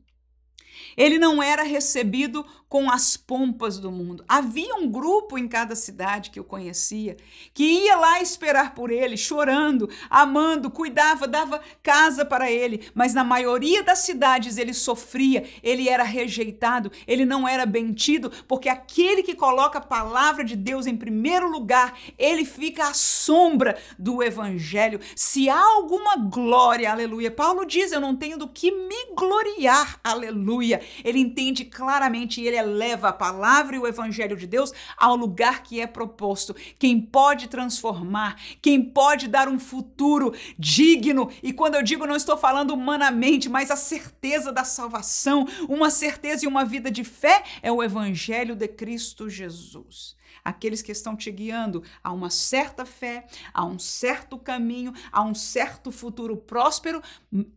Ele 0.96 1.18
não 1.18 1.42
era 1.42 1.62
recebido 1.62 2.44
com 2.74 2.90
as 2.90 3.16
pompas 3.16 3.78
do 3.78 3.92
mundo. 3.92 4.24
Havia 4.26 4.74
um 4.74 4.90
grupo 4.90 5.38
em 5.38 5.46
cada 5.46 5.76
cidade 5.76 6.30
que 6.30 6.40
eu 6.40 6.42
conhecia 6.42 7.16
que 7.52 7.62
ia 7.62 7.94
lá 7.94 8.20
esperar 8.20 8.74
por 8.74 8.90
ele, 8.90 9.16
chorando, 9.16 9.88
amando, 10.10 10.68
cuidava, 10.68 11.28
dava 11.28 11.60
casa 11.84 12.24
para 12.24 12.50
ele, 12.50 12.88
mas 12.92 13.14
na 13.14 13.22
maioria 13.22 13.84
das 13.84 14.00
cidades 14.00 14.58
ele 14.58 14.74
sofria, 14.74 15.44
ele 15.62 15.88
era 15.88 16.02
rejeitado, 16.02 16.90
ele 17.06 17.24
não 17.24 17.46
era 17.46 17.64
bem 17.64 17.92
tido, 17.92 18.32
porque 18.48 18.68
aquele 18.68 19.22
que 19.22 19.36
coloca 19.36 19.78
a 19.78 19.80
palavra 19.80 20.44
de 20.44 20.56
Deus 20.56 20.86
em 20.86 20.96
primeiro 20.96 21.48
lugar, 21.48 21.96
ele 22.18 22.44
fica 22.44 22.88
à 22.88 22.94
sombra 22.94 23.78
do 23.96 24.20
evangelho. 24.20 24.98
Se 25.14 25.48
há 25.48 25.60
alguma 25.60 26.16
glória, 26.16 26.90
aleluia, 26.90 27.30
Paulo 27.30 27.64
diz: 27.64 27.92
Eu 27.92 28.00
não 28.00 28.16
tenho 28.16 28.36
do 28.36 28.48
que 28.48 28.72
me 28.72 29.14
gloriar, 29.14 30.00
aleluia. 30.02 30.63
Ele 31.04 31.18
entende 31.18 31.64
claramente 31.64 32.40
e 32.40 32.46
ele 32.46 32.56
é 32.56 32.62
leva 32.62 33.08
a 33.08 33.12
palavra 33.12 33.76
e 33.76 33.78
o 33.78 33.86
evangelho 33.86 34.36
de 34.36 34.46
Deus 34.46 34.72
ao 34.96 35.16
lugar 35.16 35.62
que 35.62 35.80
é 35.80 35.86
proposto. 35.86 36.54
Quem 36.78 37.00
pode 37.00 37.48
transformar, 37.48 38.40
quem 38.60 38.82
pode 38.82 39.28
dar 39.28 39.48
um 39.48 39.58
futuro 39.58 40.34
digno. 40.58 41.30
E 41.42 41.52
quando 41.52 41.74
eu 41.74 41.82
digo, 41.82 42.06
não 42.06 42.16
estou 42.16 42.36
falando 42.36 42.72
humanamente, 42.72 43.48
mas 43.48 43.70
a 43.70 43.76
certeza 43.76 44.52
da 44.52 44.64
salvação, 44.64 45.46
uma 45.68 45.90
certeza 45.90 46.44
e 46.44 46.48
uma 46.48 46.64
vida 46.64 46.90
de 46.90 47.04
fé 47.04 47.42
é 47.62 47.70
o 47.70 47.82
evangelho 47.82 48.54
de 48.54 48.68
Cristo 48.68 49.28
Jesus 49.28 50.16
aqueles 50.44 50.82
que 50.82 50.92
estão 50.92 51.16
te 51.16 51.30
guiando 51.30 51.82
a 52.02 52.12
uma 52.12 52.30
certa 52.30 52.84
fé, 52.84 53.26
a 53.52 53.64
um 53.64 53.78
certo 53.78 54.38
caminho, 54.38 54.92
a 55.10 55.22
um 55.22 55.34
certo 55.34 55.90
futuro 55.90 56.36
próspero, 56.36 57.02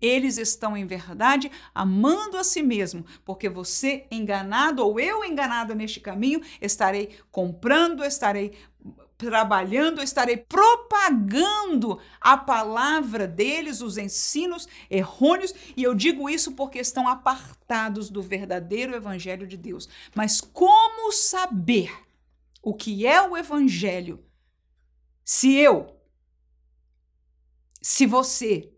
eles 0.02 0.38
estão 0.38 0.78
em 0.78 0.86
verdade 0.86 1.52
amando 1.76 2.38
a 2.38 2.44
si 2.44 2.64
mesmo, 2.64 3.06
porque 3.26 3.50
você 3.50 4.06
enganado 4.10 4.86
ou 4.86 5.00
eu 5.00 5.24
enganado 5.24 5.76
neste 5.76 6.00
caminho, 6.00 6.42
estarei 6.62 7.18
comprando, 7.32 8.04
estarei 8.04 8.54
trabalhando, 9.18 10.02
estarei 10.02 10.38
propagando 10.38 12.00
a 12.22 12.38
palavra 12.38 13.28
deles, 13.28 13.82
os 13.82 13.98
ensinos 13.98 14.68
errôneos, 14.90 15.54
e 15.76 15.82
eu 15.82 15.96
digo 15.96 16.30
isso 16.30 16.52
porque 16.52 16.78
estão 16.78 17.08
apartados 17.08 18.10
do 18.10 18.22
verdadeiro 18.22 18.96
evangelho 18.96 19.48
de 19.48 19.58
Deus. 19.58 19.90
Mas 20.14 20.40
como 20.40 21.12
saber 21.12 22.07
o 22.68 22.74
que 22.74 23.08
é 23.08 23.22
o 23.22 23.38
evangelho, 23.38 24.22
se 25.24 25.56
eu, 25.56 25.98
se 27.82 28.06
você 28.06 28.74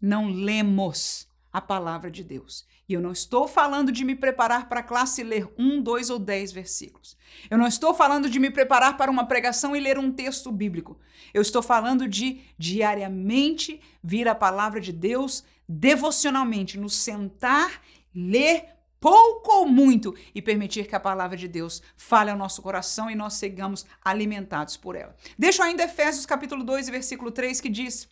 não 0.00 0.28
lemos 0.30 1.28
a 1.52 1.60
palavra 1.60 2.10
de 2.10 2.24
Deus. 2.24 2.66
E 2.88 2.94
eu 2.94 3.02
não 3.02 3.12
estou 3.12 3.46
falando 3.46 3.92
de 3.92 4.02
me 4.02 4.14
preparar 4.14 4.66
para 4.66 4.80
a 4.80 4.82
classe 4.82 5.20
e 5.20 5.24
ler 5.24 5.46
um, 5.58 5.82
dois 5.82 6.08
ou 6.08 6.18
dez 6.18 6.52
versículos. 6.52 7.18
Eu 7.50 7.58
não 7.58 7.66
estou 7.66 7.92
falando 7.92 8.30
de 8.30 8.40
me 8.40 8.50
preparar 8.50 8.96
para 8.96 9.10
uma 9.10 9.26
pregação 9.26 9.76
e 9.76 9.80
ler 9.80 9.98
um 9.98 10.10
texto 10.10 10.50
bíblico. 10.50 10.98
Eu 11.34 11.42
estou 11.42 11.62
falando 11.62 12.08
de 12.08 12.40
diariamente 12.56 13.78
vir 14.02 14.26
a 14.26 14.34
palavra 14.34 14.80
de 14.80 14.90
Deus 14.90 15.44
devocionalmente, 15.68 16.78
nos 16.78 16.96
sentar, 16.96 17.82
ler, 18.14 18.77
pouco 19.00 19.52
ou 19.52 19.66
muito, 19.66 20.14
e 20.34 20.42
permitir 20.42 20.86
que 20.86 20.96
a 20.96 21.00
palavra 21.00 21.36
de 21.36 21.48
Deus 21.48 21.82
fale 21.96 22.30
ao 22.30 22.36
nosso 22.36 22.62
coração 22.62 23.10
e 23.10 23.14
nós 23.14 23.34
sigamos 23.34 23.86
alimentados 24.04 24.76
por 24.76 24.96
ela. 24.96 25.14
Deixo 25.38 25.62
ainda 25.62 25.84
Efésios 25.84 26.26
capítulo 26.26 26.64
2, 26.64 26.88
versículo 26.88 27.30
3, 27.30 27.60
que 27.60 27.68
diz: 27.68 28.08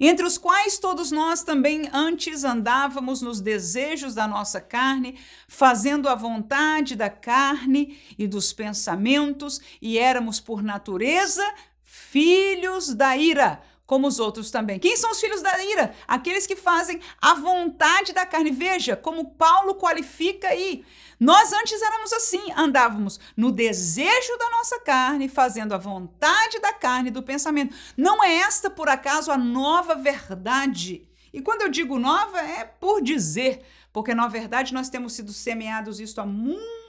entre 0.00 0.24
os 0.24 0.38
quais 0.38 0.78
todos 0.78 1.10
nós 1.10 1.42
também 1.42 1.86
antes 1.92 2.42
andávamos 2.42 3.20
nos 3.20 3.38
desejos 3.38 4.14
da 4.14 4.26
nossa 4.26 4.58
carne, 4.58 5.18
fazendo 5.46 6.08
a 6.08 6.14
vontade 6.14 6.96
da 6.96 7.10
carne 7.10 7.98
e 8.18 8.26
dos 8.26 8.50
pensamentos, 8.50 9.60
e 9.80 9.98
éramos 9.98 10.40
por 10.40 10.62
natureza 10.62 11.44
filhos 11.84 12.94
da 12.94 13.14
ira, 13.14 13.60
como 13.90 14.06
os 14.06 14.20
outros 14.20 14.52
também. 14.52 14.78
Quem 14.78 14.96
são 14.96 15.10
os 15.10 15.20
filhos 15.20 15.42
da 15.42 15.64
ira? 15.64 15.92
Aqueles 16.06 16.46
que 16.46 16.54
fazem 16.54 17.00
a 17.20 17.34
vontade 17.34 18.12
da 18.12 18.24
carne. 18.24 18.52
Veja 18.52 18.94
como 18.94 19.32
Paulo 19.32 19.74
qualifica 19.74 20.46
aí. 20.46 20.84
Nós 21.18 21.52
antes 21.52 21.82
éramos 21.82 22.12
assim, 22.12 22.52
andávamos 22.56 23.18
no 23.36 23.50
desejo 23.50 24.38
da 24.38 24.48
nossa 24.50 24.78
carne, 24.78 25.28
fazendo 25.28 25.74
a 25.74 25.76
vontade 25.76 26.60
da 26.60 26.72
carne 26.72 27.10
do 27.10 27.20
pensamento. 27.20 27.74
Não 27.96 28.22
é 28.22 28.32
esta, 28.36 28.70
por 28.70 28.88
acaso, 28.88 29.32
a 29.32 29.36
nova 29.36 29.96
verdade? 29.96 31.08
E 31.32 31.42
quando 31.42 31.62
eu 31.62 31.68
digo 31.68 31.98
nova, 31.98 32.38
é 32.38 32.64
por 32.64 33.02
dizer, 33.02 33.60
porque 33.92 34.14
na 34.14 34.28
verdade 34.28 34.72
nós 34.72 34.88
temos 34.88 35.14
sido 35.14 35.32
semeados 35.32 35.98
isto 35.98 36.20
há 36.20 36.26
muito 36.26 36.79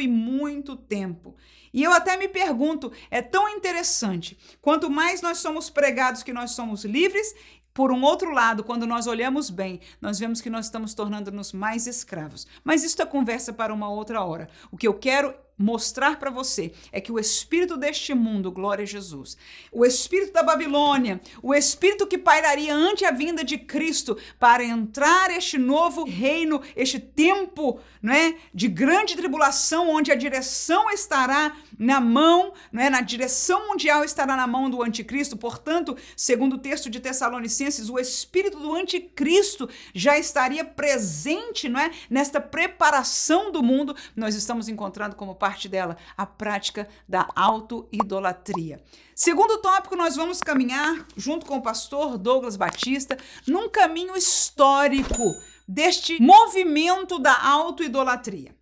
e 0.00 0.08
muito 0.08 0.76
tempo. 0.76 1.36
E 1.72 1.82
eu 1.82 1.92
até 1.92 2.16
me 2.16 2.28
pergunto, 2.28 2.92
é 3.10 3.22
tão 3.22 3.48
interessante, 3.48 4.36
quanto 4.60 4.90
mais 4.90 5.22
nós 5.22 5.38
somos 5.38 5.70
pregados 5.70 6.22
que 6.22 6.32
nós 6.32 6.52
somos 6.52 6.84
livres, 6.84 7.34
por 7.72 7.92
um 7.92 8.02
outro 8.02 8.32
lado, 8.32 8.64
quando 8.64 8.86
nós 8.86 9.06
olhamos 9.06 9.50
bem, 9.50 9.80
nós 10.00 10.18
vemos 10.18 10.40
que 10.40 10.50
nós 10.50 10.66
estamos 10.66 10.94
tornando-nos 10.94 11.52
mais 11.52 11.86
escravos. 11.86 12.46
Mas 12.64 12.82
isso 12.82 13.00
é 13.00 13.06
conversa 13.06 13.52
para 13.52 13.72
uma 13.72 13.88
outra 13.88 14.22
hora. 14.22 14.48
O 14.70 14.76
que 14.76 14.88
eu 14.88 14.94
quero 14.94 15.34
mostrar 15.60 16.18
para 16.18 16.30
você 16.30 16.72
é 16.90 17.02
que 17.02 17.12
o 17.12 17.18
espírito 17.18 17.76
deste 17.76 18.14
mundo, 18.14 18.50
glória 18.50 18.82
a 18.82 18.86
Jesus, 18.86 19.36
o 19.70 19.84
espírito 19.84 20.32
da 20.32 20.42
Babilônia, 20.42 21.20
o 21.42 21.54
espírito 21.54 22.06
que 22.06 22.16
pairaria 22.16 22.74
ante 22.74 23.04
a 23.04 23.10
vinda 23.10 23.44
de 23.44 23.58
Cristo 23.58 24.16
para 24.38 24.64
entrar 24.64 25.30
este 25.30 25.58
novo 25.58 26.04
reino, 26.04 26.62
este 26.74 26.98
tempo, 26.98 27.78
não 28.00 28.14
é, 28.14 28.36
de 28.54 28.68
grande 28.68 29.14
tribulação 29.14 29.90
onde 29.90 30.10
a 30.10 30.14
direção 30.14 30.90
estará 30.90 31.54
na 31.80 31.98
mão, 31.98 32.52
não 32.70 32.82
é, 32.82 32.90
na 32.90 33.00
direção 33.00 33.68
mundial 33.68 34.04
estará 34.04 34.36
na 34.36 34.46
mão 34.46 34.68
do 34.68 34.82
anticristo. 34.82 35.34
Portanto, 35.34 35.96
segundo 36.14 36.56
o 36.56 36.58
texto 36.58 36.90
de 36.90 37.00
Tessalonicenses, 37.00 37.88
o 37.88 37.98
espírito 37.98 38.60
do 38.60 38.74
anticristo 38.74 39.66
já 39.94 40.18
estaria 40.18 40.62
presente, 40.62 41.70
não 41.70 41.80
é, 41.80 41.90
nesta 42.10 42.38
preparação 42.38 43.50
do 43.50 43.62
mundo. 43.62 43.96
Nós 44.14 44.34
estamos 44.34 44.68
encontrando 44.68 45.16
como 45.16 45.34
parte 45.34 45.70
dela, 45.70 45.96
a 46.18 46.26
prática 46.26 46.86
da 47.08 47.26
auto-idolatria. 47.34 48.82
Segundo 49.14 49.58
tópico, 49.62 49.96
nós 49.96 50.16
vamos 50.16 50.40
caminhar, 50.40 51.06
junto 51.16 51.46
com 51.46 51.56
o 51.56 51.62
pastor 51.62 52.18
Douglas 52.18 52.56
Batista, 52.56 53.16
num 53.46 53.70
caminho 53.70 54.14
histórico 54.14 55.34
deste 55.66 56.20
movimento 56.20 57.18
da 57.18 57.42
auto-idolatria. 57.42 58.59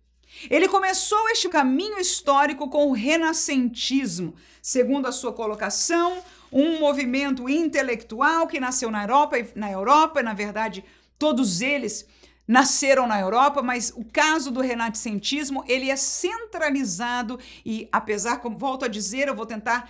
Ele 0.49 0.67
começou 0.67 1.29
este 1.29 1.49
caminho 1.49 1.97
histórico 1.97 2.69
com 2.69 2.87
o 2.87 2.93
renascentismo, 2.93 4.35
segundo 4.61 5.07
a 5.07 5.11
sua 5.11 5.33
colocação, 5.33 6.21
um 6.51 6.79
movimento 6.79 7.49
intelectual 7.49 8.47
que 8.47 8.59
nasceu 8.59 8.91
na 8.91 9.03
Europa, 9.03 9.37
na 9.55 9.71
Europa, 9.71 10.21
na 10.21 10.33
verdade, 10.33 10.83
todos 11.17 11.61
eles 11.61 12.05
nasceram 12.47 13.05
na 13.05 13.19
Europa, 13.19 13.61
mas 13.61 13.93
o 13.95 14.03
caso 14.03 14.49
do 14.49 14.59
renascentismo, 14.59 15.63
ele 15.67 15.91
é 15.91 15.95
centralizado 15.95 17.39
e 17.63 17.87
apesar, 17.91 18.37
como 18.37 18.57
volto 18.57 18.85
a 18.85 18.87
dizer, 18.87 19.27
eu 19.27 19.35
vou 19.35 19.45
tentar 19.45 19.87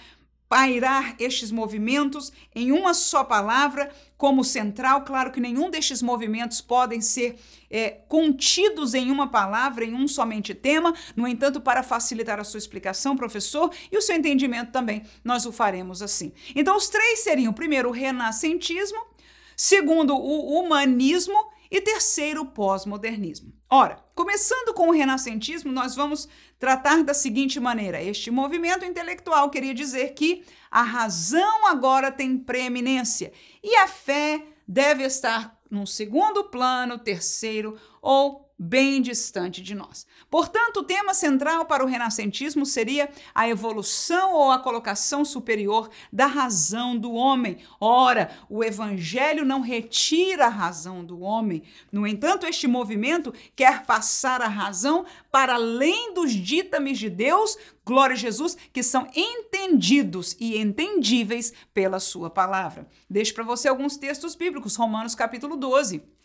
pairar 0.49 1.15
estes 1.19 1.51
movimentos 1.51 2.33
em 2.55 2.71
uma 2.71 2.95
só 2.95 3.23
palavra 3.23 3.91
como 4.17 4.43
central. 4.43 5.05
Claro 5.05 5.31
que 5.31 5.39
nenhum 5.39 5.69
destes 5.69 6.01
movimentos 6.01 6.59
podem 6.59 6.99
ser 6.99 7.39
é, 7.69 7.91
contidos 8.09 8.95
em 8.95 9.11
uma 9.11 9.27
palavra, 9.27 9.85
em 9.85 9.93
um 9.93 10.07
somente 10.07 10.55
tema. 10.55 10.91
No 11.15 11.27
entanto, 11.27 11.61
para 11.61 11.83
facilitar 11.83 12.39
a 12.39 12.43
sua 12.43 12.57
explicação, 12.57 13.15
professor, 13.15 13.71
e 13.91 13.97
o 13.97 14.01
seu 14.01 14.15
entendimento 14.15 14.71
também, 14.71 15.03
nós 15.23 15.45
o 15.45 15.51
faremos 15.51 16.01
assim. 16.01 16.33
Então, 16.55 16.75
os 16.75 16.89
três 16.89 17.19
seriam: 17.19 17.53
primeiro, 17.53 17.89
o 17.89 17.93
renascentismo, 17.93 18.99
segundo, 19.55 20.15
o 20.15 20.59
humanismo 20.59 21.37
e 21.69 21.79
terceiro, 21.79 22.41
o 22.41 22.45
pós-modernismo. 22.47 23.53
Ora, 23.69 24.03
começando 24.15 24.73
com 24.73 24.89
o 24.89 24.91
renascentismo, 24.91 25.71
nós 25.71 25.95
vamos 25.95 26.27
tratar 26.59 27.03
da 27.03 27.13
seguinte 27.13 27.59
maneira: 27.59 28.03
este 28.03 28.29
movimento 28.29 28.85
intelectual 28.85 29.49
queria 29.49 29.73
dizer 29.73 30.13
que 30.13 30.43
a 30.69 30.83
razão 30.83 31.65
agora 31.67 32.11
tem 32.11 32.37
preeminência 32.37 33.31
e 33.63 33.75
a 33.77 33.87
fé 33.87 34.45
deve 34.67 35.03
estar 35.03 35.57
num 35.71 35.85
segundo 35.85 36.43
plano, 36.43 36.99
terceiro 36.99 37.79
ou 38.01 38.48
bem 38.59 39.01
distante 39.01 39.63
de 39.63 39.73
nós. 39.73 40.05
Portanto, 40.29 40.81
o 40.81 40.83
tema 40.83 41.13
central 41.13 41.65
para 41.65 41.81
o 41.81 41.87
renascentismo 41.87 42.65
seria 42.65 43.09
a 43.33 43.47
evolução 43.47 44.33
ou 44.33 44.51
a 44.51 44.59
colocação 44.59 45.23
superior 45.23 45.89
da 46.11 46.25
razão 46.25 46.97
do 46.97 47.13
homem. 47.13 47.59
Ora, 47.79 48.29
o 48.49 48.61
evangelho 48.61 49.45
não 49.45 49.61
retira 49.61 50.47
a 50.47 50.49
razão 50.49 51.05
do 51.05 51.21
homem. 51.21 51.63
No 51.89 52.05
entanto, 52.05 52.45
este 52.45 52.67
movimento 52.67 53.33
quer 53.55 53.85
passar 53.85 54.41
a 54.41 54.47
razão 54.47 55.05
para 55.31 55.53
além 55.53 56.13
dos 56.13 56.33
ditames 56.33 56.99
de 56.99 57.09
Deus, 57.09 57.57
glória 57.85 58.13
a 58.13 58.17
Jesus, 58.17 58.57
que 58.73 58.83
são 58.83 59.07
entendidos 59.15 60.35
e 60.37 60.57
entendíveis 60.57 61.53
pela 61.73 61.99
sua 61.99 62.29
palavra. 62.29 62.89
Deixo 63.09 63.33
para 63.33 63.45
você 63.45 63.69
alguns 63.69 63.95
textos 63.95 64.35
bíblicos, 64.35 64.75
Romanos 64.75 65.15
capítulo 65.15 65.55
12 65.55 66.18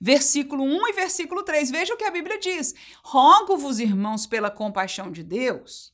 versículo 0.00 0.64
1 0.64 0.88
e 0.88 0.92
versículo 0.92 1.42
3. 1.42 1.70
Veja 1.70 1.94
o 1.94 1.96
que 1.96 2.04
a 2.04 2.10
Bíblia 2.10 2.38
diz: 2.38 2.74
Rogo-vos, 3.02 3.78
irmãos, 3.78 4.26
pela 4.26 4.50
compaixão 4.50 5.10
de 5.10 5.22
Deus, 5.22 5.92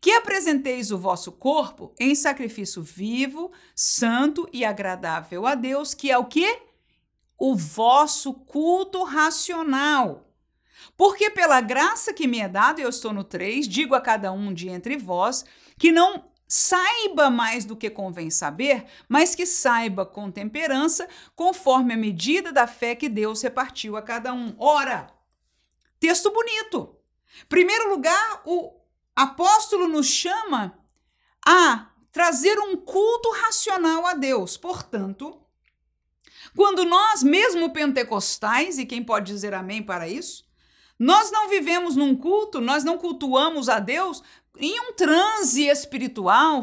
que 0.00 0.12
apresenteis 0.12 0.90
o 0.90 0.98
vosso 0.98 1.32
corpo 1.32 1.94
em 1.98 2.14
sacrifício 2.14 2.82
vivo, 2.82 3.52
santo 3.74 4.48
e 4.52 4.64
agradável 4.64 5.46
a 5.46 5.54
Deus, 5.54 5.94
que 5.94 6.10
é 6.10 6.18
o 6.18 6.24
que? 6.24 6.62
O 7.38 7.54
vosso 7.54 8.32
culto 8.32 9.02
racional. 9.02 10.30
Porque 10.96 11.30
pela 11.30 11.60
graça 11.60 12.12
que 12.12 12.26
me 12.26 12.40
é 12.40 12.48
dada, 12.48 12.80
eu 12.80 12.88
estou 12.88 13.12
no 13.12 13.24
3, 13.24 13.66
digo 13.66 13.94
a 13.94 14.00
cada 14.00 14.32
um 14.32 14.52
de 14.52 14.68
entre 14.68 14.96
vós, 14.96 15.44
que 15.78 15.90
não 15.90 16.24
saiba 16.46 17.30
mais 17.30 17.64
do 17.64 17.76
que 17.76 17.90
convém 17.90 18.30
saber, 18.30 18.86
mas 19.08 19.34
que 19.34 19.46
saiba 19.46 20.04
com 20.04 20.30
temperança, 20.30 21.08
conforme 21.34 21.94
a 21.94 21.96
medida 21.96 22.52
da 22.52 22.66
fé 22.66 22.94
que 22.94 23.08
Deus 23.08 23.42
repartiu 23.42 23.96
a 23.96 24.02
cada 24.02 24.32
um. 24.32 24.54
Ora, 24.58 25.10
texto 25.98 26.30
bonito. 26.30 26.96
Primeiro 27.48 27.88
lugar, 27.90 28.42
o 28.44 28.72
apóstolo 29.16 29.88
nos 29.88 30.06
chama 30.06 30.78
a 31.46 31.90
trazer 32.12 32.58
um 32.58 32.76
culto 32.76 33.30
racional 33.32 34.06
a 34.06 34.14
Deus. 34.14 34.56
Portanto, 34.56 35.40
quando 36.54 36.84
nós, 36.84 37.22
mesmo 37.22 37.72
pentecostais, 37.72 38.78
e 38.78 38.86
quem 38.86 39.02
pode 39.02 39.32
dizer 39.32 39.52
amém 39.52 39.82
para 39.82 40.08
isso, 40.08 40.44
nós 40.98 41.30
não 41.32 41.48
vivemos 41.48 41.96
num 41.96 42.14
culto, 42.14 42.60
nós 42.60 42.84
não 42.84 42.96
cultuamos 42.96 43.68
a 43.68 43.80
Deus 43.80 44.22
em 44.58 44.80
um 44.80 44.92
transe 44.92 45.66
espiritual 45.66 46.62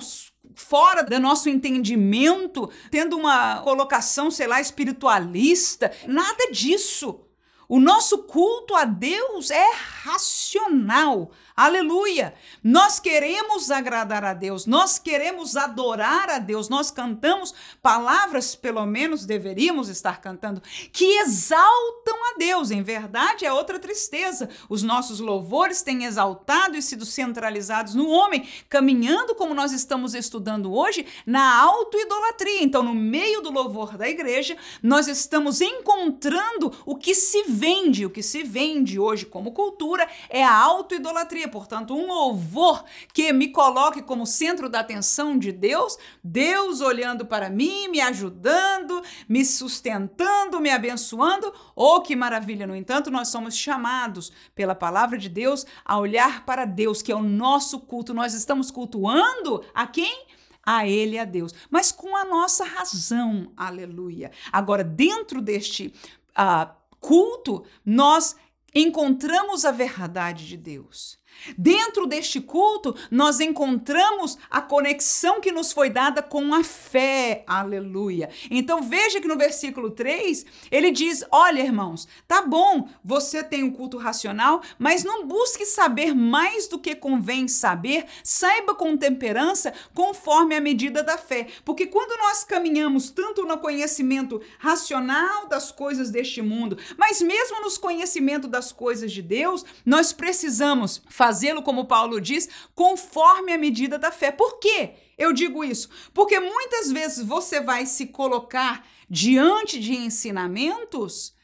fora 0.55 1.03
do 1.03 1.19
nosso 1.19 1.49
entendimento, 1.49 2.69
tendo 2.89 3.17
uma 3.17 3.61
colocação, 3.61 4.29
sei 4.29 4.47
lá, 4.47 4.59
espiritualista, 4.59 5.91
nada 6.07 6.51
disso. 6.51 7.21
O 7.67 7.79
nosso 7.79 8.19
culto 8.23 8.75
a 8.75 8.83
Deus 8.83 9.49
é 9.49 9.71
racional. 10.03 11.31
Aleluia! 11.55 12.33
Nós 12.63 12.99
queremos 12.99 13.69
agradar 13.69 14.23
a 14.23 14.33
Deus, 14.33 14.65
nós 14.65 14.97
queremos 14.97 15.57
adorar 15.57 16.29
a 16.29 16.39
Deus, 16.39 16.69
nós 16.69 16.89
cantamos 16.89 17.53
palavras, 17.81 18.55
pelo 18.55 18.85
menos 18.85 19.25
deveríamos 19.25 19.89
estar 19.89 20.21
cantando, 20.21 20.61
que 20.93 21.19
exaltam 21.19 22.15
a 22.31 22.37
Deus. 22.37 22.71
Em 22.71 22.81
verdade, 22.81 23.45
é 23.45 23.51
outra 23.51 23.79
tristeza. 23.79 24.49
Os 24.69 24.81
nossos 24.81 25.19
louvores 25.19 25.81
têm 25.81 26.05
exaltado 26.05 26.77
e 26.77 26.81
sido 26.81 27.05
centralizados 27.05 27.95
no 27.95 28.09
homem, 28.09 28.47
caminhando 28.69 29.35
como 29.35 29.53
nós 29.53 29.73
estamos 29.73 30.13
estudando 30.13 30.73
hoje, 30.73 31.05
na 31.25 31.59
autoidolatria. 31.59 32.63
Então, 32.63 32.81
no 32.81 32.93
meio 32.93 33.41
do 33.41 33.51
louvor 33.51 33.97
da 33.97 34.07
igreja, 34.07 34.55
nós 34.81 35.07
estamos 35.07 35.59
encontrando 35.59 36.73
o 36.85 36.95
que 36.95 37.13
se 37.13 37.43
vende, 37.43 38.05
o 38.05 38.09
que 38.09 38.23
se 38.23 38.43
vende 38.43 38.97
hoje 38.97 39.25
como 39.25 39.51
cultura 39.51 40.07
é 40.29 40.43
a 40.43 40.55
autoidolatria 40.55 41.40
portanto, 41.47 41.93
um 41.93 42.07
louvor 42.07 42.83
que 43.13 43.31
me 43.31 43.49
coloque 43.49 44.01
como 44.01 44.25
centro 44.25 44.69
da 44.69 44.79
atenção 44.79 45.37
de 45.37 45.51
Deus, 45.51 45.97
Deus 46.23 46.81
olhando 46.81 47.25
para 47.25 47.49
mim, 47.49 47.87
me 47.87 47.99
ajudando, 48.01 49.01
me 49.27 49.45
sustentando, 49.45 50.59
me 50.59 50.69
abençoando. 50.69 51.53
Oh, 51.75 52.01
que 52.01 52.15
maravilha! 52.15 52.67
No 52.67 52.75
entanto, 52.75 53.11
nós 53.11 53.29
somos 53.29 53.55
chamados 53.55 54.31
pela 54.55 54.75
palavra 54.75 55.17
de 55.17 55.29
Deus 55.29 55.65
a 55.85 55.97
olhar 55.97 56.45
para 56.45 56.65
Deus, 56.65 57.01
que 57.01 57.11
é 57.11 57.15
o 57.15 57.21
nosso 57.21 57.79
culto. 57.79 58.13
Nós 58.13 58.33
estamos 58.33 58.71
cultuando 58.71 59.63
a 59.73 59.87
quem? 59.87 60.25
a 60.63 60.87
Ele, 60.87 61.17
a 61.17 61.25
Deus, 61.25 61.53
mas 61.69 61.91
com 61.91 62.15
a 62.15 62.23
nossa 62.23 62.63
razão, 62.63 63.51
aleluia. 63.57 64.31
Agora, 64.51 64.83
dentro 64.83 65.41
deste 65.41 65.91
uh, 66.37 66.71
culto, 66.99 67.65
nós 67.83 68.35
encontramos 68.73 69.65
a 69.65 69.71
verdade 69.71 70.47
de 70.47 70.55
Deus. 70.55 71.19
Dentro 71.57 72.05
deste 72.05 72.39
culto, 72.39 72.95
nós 73.09 73.39
encontramos 73.39 74.37
a 74.49 74.61
conexão 74.61 75.41
que 75.41 75.51
nos 75.51 75.71
foi 75.71 75.89
dada 75.89 76.21
com 76.21 76.53
a 76.53 76.63
fé. 76.63 77.43
Aleluia. 77.47 78.29
Então 78.49 78.81
veja 78.83 79.19
que 79.19 79.27
no 79.27 79.37
versículo 79.37 79.91
3, 79.91 80.45
ele 80.69 80.91
diz: 80.91 81.23
"Olha, 81.31 81.61
irmãos, 81.61 82.07
tá 82.27 82.41
bom, 82.41 82.87
você 83.03 83.43
tem 83.43 83.63
um 83.63 83.71
culto 83.71 83.97
racional, 83.97 84.61
mas 84.77 85.03
não 85.03 85.25
busque 85.25 85.65
saber 85.65 86.13
mais 86.13 86.67
do 86.67 86.79
que 86.79 86.95
convém 86.95 87.47
saber, 87.47 88.05
saiba 88.23 88.75
com 88.75 88.95
temperança, 88.95 89.73
conforme 89.93 90.55
a 90.55 90.61
medida 90.61 91.03
da 91.03 91.17
fé". 91.17 91.47
Porque 91.65 91.87
quando 91.87 92.17
nós 92.19 92.43
caminhamos 92.43 93.09
tanto 93.09 93.45
no 93.45 93.57
conhecimento 93.57 94.41
racional 94.59 95.47
das 95.47 95.71
coisas 95.71 96.11
deste 96.11 96.41
mundo, 96.41 96.77
mas 96.97 97.21
mesmo 97.21 97.61
nos 97.61 97.77
conhecimento 97.77 98.47
das 98.47 98.71
coisas 98.71 99.11
de 99.11 99.21
Deus, 99.21 99.65
nós 99.85 100.13
precisamos 100.13 101.01
fazê-lo, 101.21 101.61
como 101.61 101.85
Paulo 101.85 102.19
diz, 102.19 102.49
conforme 102.73 103.53
a 103.53 103.57
medida 103.59 103.99
da 103.99 104.11
fé. 104.11 104.31
Por 104.31 104.57
quê? 104.57 104.95
Eu 105.19 105.31
digo 105.31 105.63
isso 105.63 105.87
porque 106.15 106.39
muitas 106.39 106.91
vezes 106.91 107.23
você 107.23 107.61
vai 107.61 107.85
se 107.85 108.07
colocar 108.07 108.83
diante 109.07 109.79
de 109.79 109.93
ensinamentos 109.93 111.35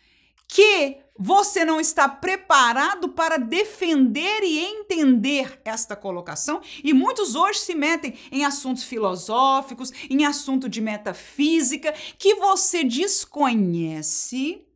que 0.47 0.97
você 1.15 1.63
não 1.63 1.79
está 1.79 2.09
preparado 2.09 3.09
para 3.09 3.37
defender 3.37 4.41
e 4.41 4.59
entender 4.59 5.61
esta 5.63 5.95
colocação, 5.95 6.61
e 6.83 6.93
muitos 6.93 7.35
hoje 7.35 7.59
se 7.59 7.75
metem 7.75 8.15
em 8.31 8.45
assuntos 8.45 8.83
filosóficos, 8.83 9.91
em 10.09 10.25
assunto 10.25 10.67
de 10.67 10.81
metafísica 10.81 11.93
que 12.17 12.35
você 12.35 12.83
desconhece 12.83 14.66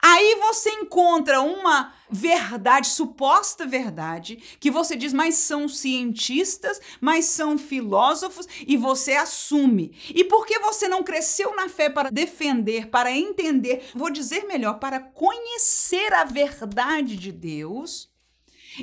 Aí 0.00 0.36
você 0.36 0.70
encontra 0.70 1.40
uma 1.40 1.92
verdade, 2.08 2.86
suposta 2.86 3.66
verdade, 3.66 4.36
que 4.60 4.70
você 4.70 4.94
diz, 4.94 5.12
mas 5.12 5.34
são 5.34 5.68
cientistas, 5.68 6.80
mas 7.00 7.24
são 7.24 7.58
filósofos, 7.58 8.46
e 8.66 8.76
você 8.76 9.14
assume. 9.14 9.96
E 10.14 10.24
porque 10.24 10.58
você 10.58 10.86
não 10.86 11.02
cresceu 11.02 11.54
na 11.56 11.68
fé 11.68 11.90
para 11.90 12.10
defender, 12.10 12.88
para 12.88 13.10
entender, 13.10 13.90
vou 13.94 14.10
dizer 14.10 14.44
melhor, 14.46 14.78
para 14.78 15.00
conhecer 15.00 16.12
a 16.12 16.24
verdade 16.24 17.16
de 17.16 17.32
Deus, 17.32 18.12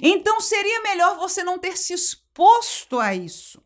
então 0.01 0.39
seria 0.39 0.81
melhor 0.81 1.17
você 1.17 1.43
não 1.43 1.57
ter 1.57 1.77
se 1.77 1.93
exposto 1.93 2.99
a 2.99 3.13
isso. 3.15 3.61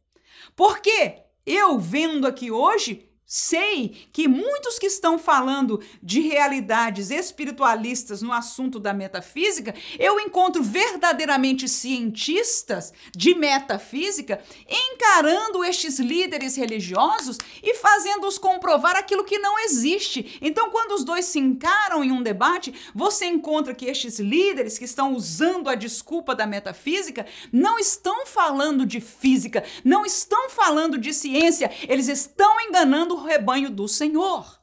Porque 0.55 1.23
eu 1.45 1.77
vendo 1.79 2.25
aqui 2.25 2.49
hoje, 2.49 3.09
sei 3.25 4.07
que 4.13 4.27
muitos 4.27 4.77
que 4.77 4.85
estão 4.85 5.17
falando 5.17 5.81
de 6.01 6.19
realidades 6.21 7.09
espiritualistas 7.09 8.21
no 8.21 8.31
assunto 8.31 8.79
da 8.79 8.93
metafísica, 8.93 9.73
eu 9.97 10.19
encontro 10.19 10.61
verdadeiramente 10.61 11.67
cientistas 11.67 12.93
de 13.15 13.33
metafísica 13.33 14.39
encarando 14.69 15.63
estes 15.63 15.99
líderes 15.99 16.55
religiosos 16.55 17.37
e 17.63 17.73
fazendo-os 17.75 18.37
comprovar 18.37 18.95
aquilo 18.95 19.23
que 19.23 19.39
não 19.39 19.57
existe. 19.59 20.37
Então, 20.41 20.69
quando 20.69 20.91
os 20.91 21.03
dois 21.03 21.25
se 21.25 21.39
encaram 21.39 22.03
em 22.03 22.11
um 22.11 22.21
debate, 22.21 22.73
você 22.93 23.25
encontra 23.25 23.73
que 23.73 23.85
estes 23.85 24.19
líderes 24.19 24.77
que 24.77 24.85
estão 24.85 25.15
usando 25.15 25.67
a 25.67 25.75
desculpa 25.75 26.35
da 26.35 26.45
metafísica 26.45 27.25
não 27.51 27.79
estão 27.79 28.25
falando 28.25 28.85
de 28.85 29.01
física, 29.01 29.63
não 29.83 30.05
estão 30.05 30.49
falando 30.49 30.97
de 30.97 31.13
ciência, 31.13 31.71
eles 31.87 32.07
estão 32.07 32.61
enganando 32.61 33.14
o 33.15 33.25
rebanho 33.25 33.69
do 33.69 33.87
Senhor. 33.87 34.59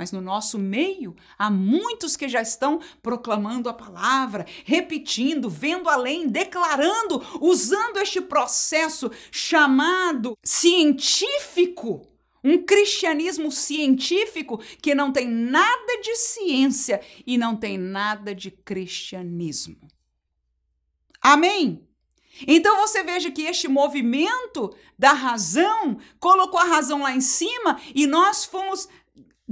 Mas 0.00 0.12
no 0.12 0.20
nosso 0.22 0.58
meio 0.58 1.14
há 1.38 1.50
muitos 1.50 2.16
que 2.16 2.26
já 2.26 2.40
estão 2.40 2.80
proclamando 3.02 3.68
a 3.68 3.74
palavra, 3.74 4.46
repetindo, 4.64 5.50
vendo 5.50 5.90
além, 5.90 6.26
declarando, 6.26 7.22
usando 7.38 7.98
este 7.98 8.18
processo 8.18 9.10
chamado 9.30 10.38
científico, 10.42 12.08
um 12.42 12.64
cristianismo 12.64 13.52
científico 13.52 14.56
que 14.80 14.94
não 14.94 15.12
tem 15.12 15.28
nada 15.28 16.00
de 16.02 16.16
ciência 16.16 17.02
e 17.26 17.36
não 17.36 17.54
tem 17.54 17.76
nada 17.76 18.34
de 18.34 18.50
cristianismo. 18.50 19.86
Amém? 21.20 21.86
Então 22.46 22.76
você 22.78 23.02
veja 23.02 23.30
que 23.30 23.42
este 23.42 23.68
movimento 23.68 24.74
da 24.98 25.12
razão 25.12 25.98
colocou 26.18 26.60
a 26.60 26.64
razão 26.64 27.02
lá 27.02 27.12
em 27.12 27.20
cima 27.20 27.80
e 27.94 28.06
nós 28.06 28.44
fomos 28.44 28.88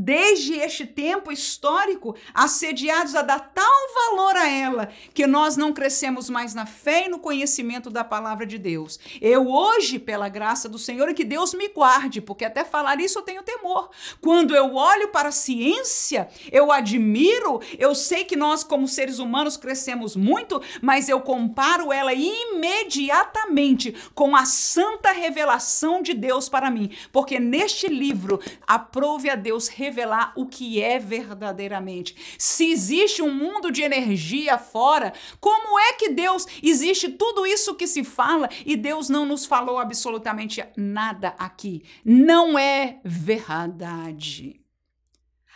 desde 0.01 0.55
este 0.55 0.87
tempo 0.87 1.33
histórico, 1.33 2.15
assediados 2.33 3.17
a 3.17 3.23
dar 3.23 3.51
tal 3.53 3.67
valor 4.13 4.37
a 4.37 4.49
ela, 4.49 4.89
que 5.13 5.27
nós 5.27 5.57
não 5.57 5.73
crescemos 5.73 6.31
mais 6.31 6.55
na 6.55 6.67
fé 6.67 7.07
e 7.07 7.09
no 7.09 7.19
conhecimento 7.19 7.91
da 7.91 8.05
palavra 8.05 8.47
de 8.47 8.59
Deus. 8.59 9.01
Eu 9.21 9.49
hoje, 9.51 9.99
pela 9.99 10.29
graça 10.29 10.69
do 10.69 10.79
Senhor, 10.79 11.09
e 11.09 11.15
que 11.15 11.25
Deus 11.25 11.53
me 11.53 11.67
guarde, 11.71 12.21
porque 12.21 12.45
até 12.45 12.65
falar 12.65 13.01
isso 13.01 13.19
eu 13.19 13.23
tenho 13.23 13.43
temor. 13.43 13.91
Quando 14.21 14.55
eu 14.55 14.77
olho 14.77 15.09
para 15.09 15.31
a 15.31 15.33
ciência, 15.33 16.29
eu 16.53 16.71
admiro, 16.71 17.61
eu 17.77 17.93
sei 17.93 18.25
que 18.25 18.37
nós, 18.37 18.63
como 18.63 18.87
seres 18.87 19.19
humanos, 19.19 19.57
crescemos 19.57 20.15
muito, 20.15 20.63
mas 20.81 21.09
eu 21.09 21.21
comparo 21.21 21.93
ela 21.93 22.15
imediatamente 22.15 23.97
com 24.15 24.37
a 24.37 24.45
santa 24.45 25.11
revelação 25.11 26.01
de 26.03 26.15
Deus 26.15 26.49
para 26.49 26.71
mim, 26.71 26.93
porque 27.11 27.41
neste 27.41 27.89
livro, 27.89 28.41
aprove 28.65 29.29
a 29.29 29.35
Deus 29.35 29.67
revelar 29.88 30.33
o 30.37 30.46
que 30.46 30.83
é 30.83 30.98
verdadeiramente. 30.98 32.14
Se 32.38 32.70
existe 32.70 33.22
um 33.22 33.33
mundo 33.33 33.72
de 33.72 33.83
energia 33.83 34.59
fora, 34.59 35.12
como 35.40 35.79
é 35.79 35.94
que 35.94 36.11
Deus 36.11 36.46
existe 36.62 37.09
tudo 37.09 37.46
isso 37.46 37.74
que 37.74 37.87
se 37.87 38.05
fala 38.05 38.48
e 38.66 38.77
Deus 38.77 39.09
não 39.09 39.24
nos 39.24 39.46
falou 39.46 39.79
absolutamente 39.79 40.62
nada 40.77 41.35
aqui? 41.38 41.83
Não 42.05 42.59
é 42.59 43.01
verdade. 43.03 44.61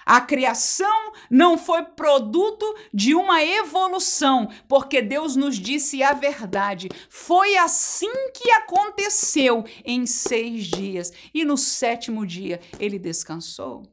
A 0.05 0.21
criação 0.21 1.13
não 1.31 1.57
foi 1.57 1.85
produto 1.85 2.67
de 2.93 3.15
uma 3.15 3.43
evolução, 3.45 4.49
porque 4.67 5.01
Deus 5.01 5.37
nos 5.37 5.57
disse 5.57 6.03
a 6.03 6.13
verdade. 6.13 6.89
Foi 7.09 7.57
assim 7.57 8.13
que 8.35 8.51
aconteceu 8.51 9.65
em 9.85 10.05
seis 10.05 10.65
dias, 10.65 11.13
e 11.33 11.45
no 11.45 11.57
sétimo 11.57 12.27
dia 12.27 12.61
ele 12.81 12.99
descansou. 12.99 13.85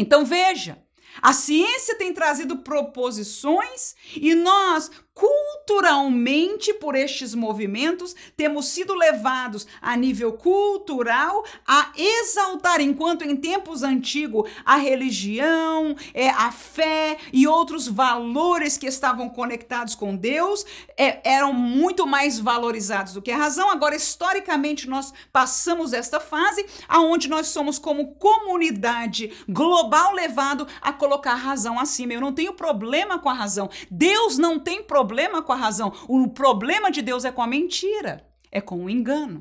Então 0.00 0.24
veja, 0.24 0.82
a 1.20 1.34
ciência 1.34 1.94
tem 1.98 2.14
trazido 2.14 2.56
proposições 2.60 3.94
e 4.16 4.34
nós 4.34 4.90
culturalmente, 5.14 6.72
por 6.74 6.94
estes 6.94 7.34
movimentos, 7.34 8.14
temos 8.36 8.68
sido 8.68 8.94
levados 8.94 9.66
a 9.80 9.96
nível 9.96 10.32
cultural 10.32 11.44
a 11.66 11.92
exaltar, 11.96 12.80
enquanto 12.80 13.22
em 13.22 13.36
tempos 13.36 13.82
antigos 13.82 14.48
a 14.64 14.76
religião, 14.76 15.96
é, 16.14 16.30
a 16.30 16.52
fé 16.52 17.18
e 17.32 17.46
outros 17.46 17.88
valores 17.88 18.76
que 18.76 18.86
estavam 18.86 19.28
conectados 19.28 19.94
com 19.94 20.16
Deus 20.16 20.64
é, 20.96 21.20
eram 21.28 21.52
muito 21.52 22.06
mais 22.06 22.38
valorizados 22.38 23.12
do 23.12 23.22
que 23.22 23.30
a 23.30 23.36
razão. 23.36 23.70
Agora, 23.70 23.96
historicamente, 23.96 24.88
nós 24.88 25.12
passamos 25.32 25.92
esta 25.92 26.20
fase 26.20 26.64
aonde 26.88 27.28
nós 27.28 27.48
somos 27.48 27.78
como 27.78 28.14
comunidade 28.14 29.32
global 29.48 30.12
levado 30.12 30.66
a 30.80 30.92
colocar 30.92 31.32
a 31.32 31.36
razão 31.36 31.78
acima. 31.78 32.12
Eu 32.12 32.20
não 32.20 32.32
tenho 32.32 32.52
problema 32.52 33.18
com 33.18 33.28
a 33.28 33.34
razão. 33.34 33.68
Deus 33.90 34.38
não 34.38 34.58
tem 34.58 34.82
problema 34.82 34.99
problema 35.00 35.42
com 35.42 35.52
a 35.52 35.56
razão. 35.56 35.92
O 36.06 36.28
problema 36.28 36.90
de 36.90 37.00
Deus 37.00 37.24
é 37.24 37.32
com 37.32 37.40
a 37.40 37.46
mentira, 37.46 38.26
é 38.52 38.60
com 38.60 38.84
o 38.84 38.90
engano. 38.90 39.40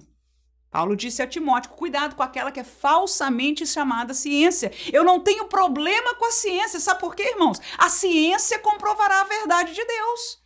Paulo 0.72 0.96
disse 0.96 1.22
a 1.22 1.28
Timóteo: 1.28 1.72
cuidado 1.72 2.16
com 2.16 2.24
aquela 2.24 2.52
que 2.52 2.62
é 2.62 2.64
falsamente 2.64 3.66
chamada 3.66 4.14
ciência. 4.14 4.72
Eu 4.94 5.04
não 5.04 5.20
tenho 5.20 5.46
problema 5.46 6.16
com 6.16 6.26
a 6.26 6.32
ciência. 6.32 6.80
Sabe 6.80 7.02
por 7.02 7.14
quê, 7.14 7.24
irmãos? 7.24 7.60
A 7.78 7.90
ciência 7.90 8.60
comprovará 8.60 9.22
a 9.22 9.26
verdade 9.26 9.74
de 9.74 9.84
Deus. 9.84 10.42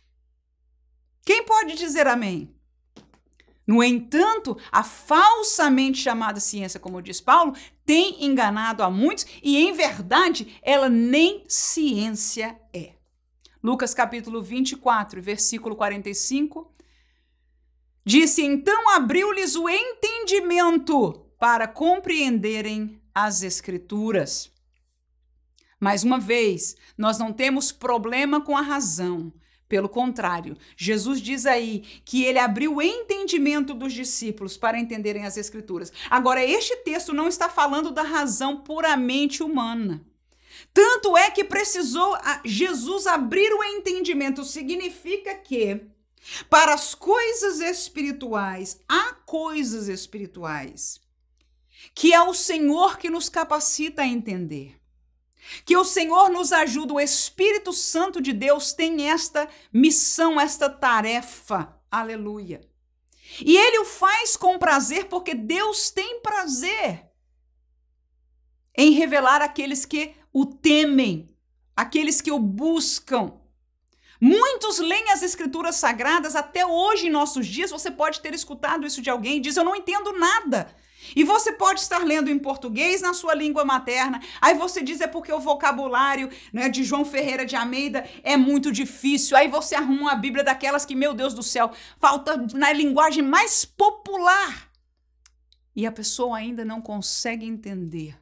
Quem 1.24 1.44
pode 1.44 1.74
dizer 1.74 2.08
amém? 2.08 2.52
No 3.66 3.82
entanto, 3.82 4.58
a 4.70 4.82
falsamente 4.82 5.98
chamada 5.98 6.40
ciência, 6.40 6.80
como 6.80 7.00
diz 7.00 7.20
Paulo, 7.20 7.54
tem 7.86 8.24
enganado 8.24 8.82
a 8.82 8.90
muitos 8.90 9.26
e, 9.42 9.56
em 9.56 9.72
verdade, 9.72 10.58
ela 10.60 10.88
nem 10.88 11.44
ciência 11.48 12.58
é. 12.74 12.93
Lucas 13.64 13.94
capítulo 13.94 14.42
24, 14.42 15.22
versículo 15.22 15.74
45. 15.74 16.70
Disse: 18.04 18.42
Então 18.42 18.90
abriu-lhes 18.90 19.56
o 19.56 19.66
entendimento 19.70 21.26
para 21.38 21.66
compreenderem 21.66 23.00
as 23.14 23.42
Escrituras. 23.42 24.52
Mais 25.80 26.04
uma 26.04 26.18
vez, 26.20 26.76
nós 26.98 27.18
não 27.18 27.32
temos 27.32 27.72
problema 27.72 28.38
com 28.38 28.54
a 28.54 28.60
razão. 28.60 29.32
Pelo 29.66 29.88
contrário, 29.88 30.58
Jesus 30.76 31.18
diz 31.22 31.46
aí 31.46 31.80
que 32.04 32.22
ele 32.22 32.38
abriu 32.38 32.76
o 32.76 32.82
entendimento 32.82 33.72
dos 33.72 33.94
discípulos 33.94 34.58
para 34.58 34.78
entenderem 34.78 35.24
as 35.24 35.38
Escrituras. 35.38 35.90
Agora, 36.10 36.44
este 36.44 36.76
texto 36.84 37.14
não 37.14 37.28
está 37.28 37.48
falando 37.48 37.90
da 37.90 38.02
razão 38.02 38.58
puramente 38.60 39.42
humana. 39.42 40.04
Tanto 40.74 41.16
é 41.16 41.30
que 41.30 41.44
precisou 41.44 42.18
Jesus 42.44 43.06
abrir 43.06 43.50
o 43.54 43.64
entendimento. 43.64 44.44
Significa 44.44 45.34
que 45.36 45.86
para 46.50 46.74
as 46.74 46.94
coisas 46.94 47.60
espirituais, 47.60 48.80
há 48.88 49.14
coisas 49.24 49.88
espirituais 49.88 51.04
que 51.94 52.12
é 52.12 52.22
o 52.22 52.34
Senhor 52.34 52.98
que 52.98 53.08
nos 53.10 53.28
capacita 53.28 54.02
a 54.02 54.06
entender. 54.06 54.80
Que 55.64 55.76
o 55.76 55.84
Senhor 55.84 56.30
nos 56.30 56.52
ajuda, 56.52 56.94
o 56.94 57.00
Espírito 57.00 57.72
Santo 57.72 58.20
de 58.20 58.32
Deus 58.32 58.72
tem 58.72 59.08
esta 59.08 59.48
missão, 59.72 60.40
esta 60.40 60.70
tarefa. 60.70 61.76
Aleluia. 61.90 62.60
E 63.40 63.56
ele 63.56 63.78
o 63.78 63.84
faz 63.84 64.36
com 64.36 64.58
prazer 64.58 65.06
porque 65.06 65.34
Deus 65.34 65.90
tem 65.90 66.20
prazer 66.20 67.06
em 68.76 68.92
revelar 68.92 69.42
aqueles 69.42 69.84
que 69.84 70.14
o 70.34 70.44
temem, 70.44 71.30
aqueles 71.76 72.20
que 72.20 72.32
o 72.32 72.40
buscam. 72.40 73.34
Muitos 74.20 74.80
leem 74.80 75.12
as 75.12 75.22
escrituras 75.22 75.76
sagradas 75.76 76.34
até 76.34 76.66
hoje 76.66 77.06
em 77.06 77.10
nossos 77.10 77.46
dias. 77.46 77.70
Você 77.70 77.90
pode 77.90 78.20
ter 78.20 78.34
escutado 78.34 78.84
isso 78.84 79.00
de 79.00 79.08
alguém 79.08 79.36
e 79.36 79.40
diz: 79.40 79.56
Eu 79.56 79.64
não 79.64 79.76
entendo 79.76 80.12
nada. 80.12 80.74
E 81.14 81.22
você 81.22 81.52
pode 81.52 81.80
estar 81.80 82.02
lendo 82.02 82.30
em 82.30 82.38
português 82.38 83.02
na 83.02 83.12
sua 83.12 83.34
língua 83.34 83.64
materna. 83.64 84.20
Aí 84.40 84.54
você 84.54 84.82
diz 84.82 85.00
é 85.00 85.06
porque 85.06 85.32
o 85.32 85.38
vocabulário 85.38 86.30
né, 86.52 86.68
de 86.68 86.82
João 86.82 87.04
Ferreira 87.04 87.44
de 87.44 87.54
Almeida 87.54 88.08
é 88.22 88.36
muito 88.36 88.72
difícil. 88.72 89.36
Aí 89.36 89.46
você 89.46 89.74
arruma 89.74 90.00
uma 90.00 90.14
Bíblia 90.16 90.42
daquelas 90.42 90.86
que, 90.86 90.96
meu 90.96 91.12
Deus 91.12 91.34
do 91.34 91.42
céu, 91.42 91.70
falta 92.00 92.46
na 92.54 92.72
linguagem 92.72 93.22
mais 93.22 93.64
popular. 93.64 94.70
E 95.76 95.86
a 95.86 95.92
pessoa 95.92 96.38
ainda 96.38 96.64
não 96.64 96.80
consegue 96.80 97.44
entender 97.44 98.16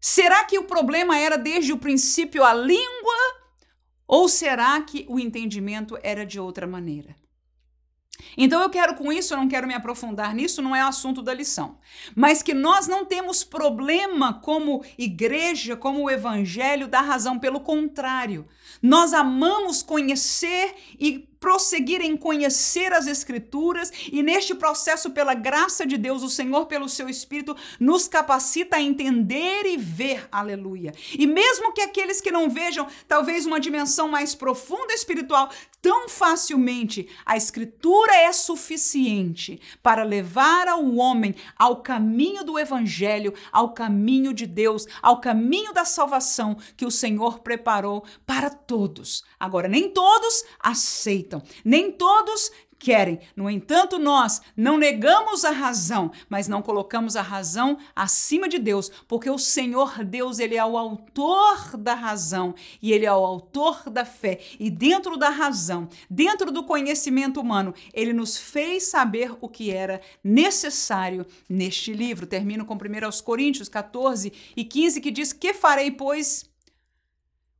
Será 0.00 0.44
que 0.44 0.58
o 0.58 0.64
problema 0.64 1.18
era 1.18 1.36
desde 1.36 1.72
o 1.72 1.78
princípio 1.78 2.42
a 2.42 2.54
língua? 2.54 3.14
Ou 4.08 4.28
será 4.28 4.80
que 4.80 5.04
o 5.08 5.20
entendimento 5.20 5.98
era 6.02 6.24
de 6.24 6.40
outra 6.40 6.66
maneira? 6.66 7.14
Então 8.36 8.60
eu 8.62 8.70
quero 8.70 8.94
com 8.94 9.12
isso, 9.12 9.32
eu 9.34 9.38
não 9.38 9.48
quero 9.48 9.66
me 9.66 9.74
aprofundar 9.74 10.34
nisso, 10.34 10.62
não 10.62 10.74
é 10.74 10.84
o 10.84 10.88
assunto 10.88 11.22
da 11.22 11.34
lição. 11.34 11.78
Mas 12.14 12.42
que 12.42 12.54
nós 12.54 12.86
não 12.86 13.04
temos 13.04 13.44
problema 13.44 14.34
como 14.34 14.84
igreja, 14.98 15.76
como 15.76 16.02
o 16.02 16.10
evangelho 16.10 16.88
da 16.88 17.00
razão, 17.00 17.38
pelo 17.38 17.60
contrário. 17.60 18.46
Nós 18.82 19.12
amamos 19.12 19.82
conhecer 19.82 20.74
e 20.98 21.29
prosseguir 21.40 22.02
em 22.02 22.16
conhecer 22.16 22.92
as 22.92 23.06
Escrituras 23.06 23.90
e 24.12 24.22
neste 24.22 24.54
processo, 24.54 25.10
pela 25.10 25.34
graça 25.34 25.86
de 25.86 25.96
Deus, 25.96 26.22
o 26.22 26.28
Senhor, 26.28 26.66
pelo 26.66 26.88
seu 26.88 27.08
Espírito, 27.08 27.56
nos 27.80 28.06
capacita 28.06 28.76
a 28.76 28.82
entender 28.82 29.64
e 29.64 29.76
ver, 29.78 30.28
aleluia. 30.30 30.92
E 31.18 31.26
mesmo 31.26 31.72
que 31.72 31.80
aqueles 31.80 32.20
que 32.20 32.30
não 32.30 32.50
vejam 32.50 32.86
talvez 33.08 33.46
uma 33.46 33.58
dimensão 33.58 34.06
mais 34.06 34.34
profunda 34.34 34.92
espiritual, 34.92 35.50
tão 35.80 36.08
facilmente, 36.08 37.08
a 37.24 37.36
Escritura 37.36 38.14
é 38.14 38.32
suficiente 38.32 39.60
para 39.82 40.04
levar 40.04 40.68
ao 40.68 40.94
homem 40.96 41.34
ao 41.56 41.82
caminho 41.82 42.44
do 42.44 42.58
Evangelho, 42.58 43.32
ao 43.50 43.72
caminho 43.72 44.34
de 44.34 44.46
Deus, 44.46 44.86
ao 45.00 45.20
caminho 45.20 45.72
da 45.72 45.84
salvação 45.84 46.56
que 46.76 46.84
o 46.84 46.90
Senhor 46.90 47.40
preparou 47.40 48.04
para 48.26 48.50
todos. 48.50 49.24
Agora, 49.38 49.68
nem 49.68 49.88
todos 49.88 50.44
aceitam, 50.58 51.29
nem 51.64 51.92
todos 51.92 52.50
querem. 52.80 53.20
No 53.36 53.48
entanto, 53.48 53.98
nós 53.98 54.40
não 54.56 54.78
negamos 54.78 55.44
a 55.44 55.50
razão, 55.50 56.10
mas 56.28 56.48
não 56.48 56.62
colocamos 56.62 57.14
a 57.14 57.22
razão 57.22 57.78
acima 57.94 58.48
de 58.48 58.58
Deus, 58.58 58.90
porque 59.06 59.28
o 59.30 59.38
Senhor 59.38 60.02
Deus, 60.02 60.38
ele 60.38 60.56
é 60.56 60.64
o 60.64 60.78
autor 60.78 61.76
da 61.76 61.94
razão 61.94 62.54
e 62.82 62.92
ele 62.92 63.04
é 63.04 63.12
o 63.12 63.24
autor 63.24 63.88
da 63.90 64.04
fé. 64.04 64.40
E 64.58 64.70
dentro 64.70 65.16
da 65.16 65.28
razão, 65.28 65.88
dentro 66.08 66.50
do 66.50 66.64
conhecimento 66.64 67.38
humano, 67.40 67.74
ele 67.92 68.12
nos 68.12 68.38
fez 68.38 68.84
saber 68.84 69.36
o 69.40 69.48
que 69.48 69.70
era 69.70 70.00
necessário 70.24 71.26
neste 71.48 71.92
livro. 71.92 72.26
Termino 72.26 72.64
com 72.64 72.74
1 72.74 72.78
Coríntios 73.22 73.68
14 73.68 74.32
e 74.56 74.64
15 74.64 75.00
que 75.00 75.10
diz: 75.10 75.32
"Que 75.34 75.52
farei, 75.52 75.90
pois? 75.90 76.49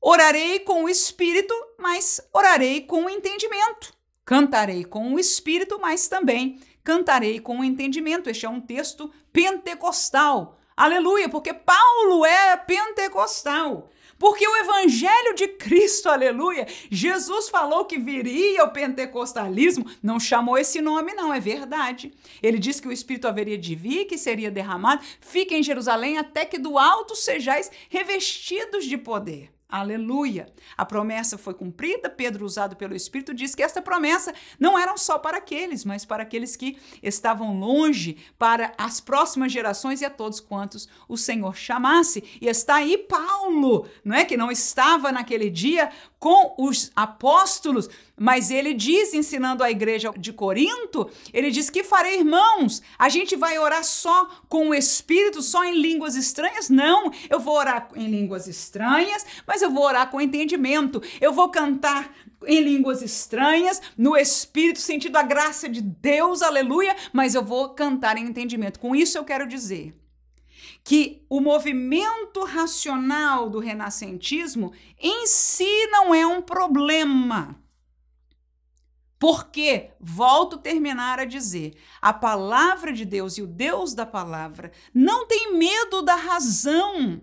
Orarei 0.01 0.61
com 0.61 0.85
o 0.85 0.89
espírito, 0.89 1.55
mas 1.79 2.21
orarei 2.33 2.81
com 2.83 3.05
o 3.05 3.11
entendimento." 3.11 3.93
Cantarei 4.25 4.85
com 4.85 5.13
o 5.13 5.19
espírito, 5.19 5.79
mas 5.81 6.07
também 6.07 6.61
cantarei 6.85 7.41
com 7.41 7.59
o 7.59 7.65
entendimento. 7.65 8.31
Este 8.31 8.47
é 8.47 8.49
um 8.49 8.61
texto 8.61 9.13
pentecostal. 9.33 10.57
Aleluia, 10.77 11.29
porque 11.29 11.53
Paulo 11.53 12.25
é 12.25 12.57
pentecostal. 12.57 13.91
Porque 14.19 14.47
o 14.47 14.57
evangelho 14.57 15.35
de 15.35 15.49
Cristo, 15.49 16.09
aleluia, 16.09 16.67
Jesus 16.91 17.49
falou 17.49 17.87
que 17.87 17.99
viria 17.99 18.65
o 18.65 18.71
pentecostalismo, 18.71 19.91
não 20.03 20.21
chamou 20.21 20.59
esse 20.59 20.81
nome, 20.81 21.15
não, 21.15 21.33
é 21.33 21.41
verdade. 21.41 22.13
Ele 22.43 22.59
disse 22.59 22.83
que 22.83 22.89
o 22.89 22.93
Espírito 22.93 23.27
haveria 23.27 23.57
de 23.57 23.75
vir, 23.75 24.05
que 24.05 24.19
seria 24.19 24.51
derramado. 24.51 25.03
Fique 25.21 25.55
em 25.55 25.63
Jerusalém 25.63 26.19
até 26.19 26.45
que 26.45 26.59
do 26.59 26.79
alto 26.79 27.17
sejais 27.17 27.71
revestidos 27.89 28.85
de 28.85 28.99
poder. 28.99 29.51
Aleluia! 29.71 30.53
A 30.77 30.85
promessa 30.85 31.39
foi 31.39 31.55
cumprida. 31.55 32.11
Pedro, 32.11 32.45
usado 32.45 32.77
pelo 32.77 32.95
Espírito, 32.95 33.33
diz 33.33 33.55
que 33.55 33.63
esta 33.63 33.81
promessa 33.81 34.35
não 34.59 34.79
era 34.79 34.97
só 34.97 35.19
para 35.19 35.39
aqueles, 35.39 35.85
mas 35.85 36.05
para 36.05 36.23
aqueles 36.23 36.57
que 36.57 36.77
estavam 37.03 37.59
longe, 37.59 38.17
para 38.39 38.73
as 38.77 39.01
próximas 39.01 39.53
gerações 39.53 40.01
e 40.01 40.05
a 40.05 40.11
todos 40.11 40.41
quantos 40.41 40.89
o 41.09 41.17
Senhor 41.17 41.57
chamasse. 41.57 42.25
E 42.41 42.49
está 42.49 42.77
aí 42.77 42.99
Paulo, 42.99 43.87
não 44.05 44.17
é 44.17 44.25
que 44.25 44.37
não 44.37 44.51
estava 44.51 45.13
naquele 45.13 45.49
dia 45.49 45.91
com 46.21 46.55
os 46.59 46.93
apóstolos, 46.95 47.89
mas 48.15 48.51
ele 48.51 48.75
diz, 48.75 49.15
ensinando 49.15 49.65
a 49.65 49.71
igreja 49.71 50.13
de 50.19 50.35
Corinto, 50.35 51.11
ele 51.33 51.51
diz 51.51 51.71
que 51.71 51.83
farei 51.83 52.19
irmãos, 52.19 52.83
a 52.99 53.09
gente 53.09 53.35
vai 53.35 53.59
orar 53.59 53.83
só 53.83 54.29
com 54.47 54.69
o 54.69 54.75
Espírito, 54.75 55.41
só 55.41 55.65
em 55.65 55.81
línguas 55.81 56.15
estranhas? 56.15 56.69
Não, 56.69 57.11
eu 57.31 57.41
vou 57.41 57.57
orar 57.57 57.89
em 57.97 58.07
línguas 58.07 58.47
estranhas, 58.47 59.25
mas 59.47 59.63
eu 59.63 59.71
vou 59.71 59.83
orar 59.83 60.11
com 60.11 60.21
entendimento, 60.21 61.03
eu 61.23 61.33
vou 61.33 61.49
cantar 61.49 62.15
em 62.47 62.61
línguas 62.61 63.01
estranhas, 63.01 63.81
no 63.97 64.15
Espírito, 64.15 64.79
sentindo 64.79 65.17
a 65.17 65.23
graça 65.23 65.69
de 65.69 65.81
Deus, 65.81 66.43
aleluia, 66.43 66.95
mas 67.13 67.35
eu 67.35 67.43
vou 67.43 67.71
cantar 67.71 68.19
em 68.19 68.27
entendimento. 68.27 68.79
Com 68.79 68.95
isso 68.95 69.17
eu 69.17 69.25
quero 69.25 69.47
dizer 69.47 69.95
que 70.83 71.25
o 71.29 71.41
movimento 71.41 72.45
racional 72.45 73.49
do 73.49 73.59
renascentismo 73.59 74.73
em 74.99 75.27
si 75.27 75.87
não 75.89 76.15
é 76.15 76.27
um 76.27 76.43
problema. 76.43 77.61
Porque, 79.19 79.91
volto 80.01 80.57
a 80.57 80.61
terminar 80.61 81.21
a 81.21 81.27
dizer, 81.27 81.77
a 82.01 82.11
palavra 82.11 82.91
de 82.91 83.05
Deus 83.05 83.37
e 83.37 83.43
o 83.43 83.47
Deus 83.47 83.93
da 83.93 84.07
palavra 84.07 84.73
não 84.95 85.27
tem 85.27 85.55
medo 85.55 86.01
da 86.01 86.15
razão. 86.15 87.21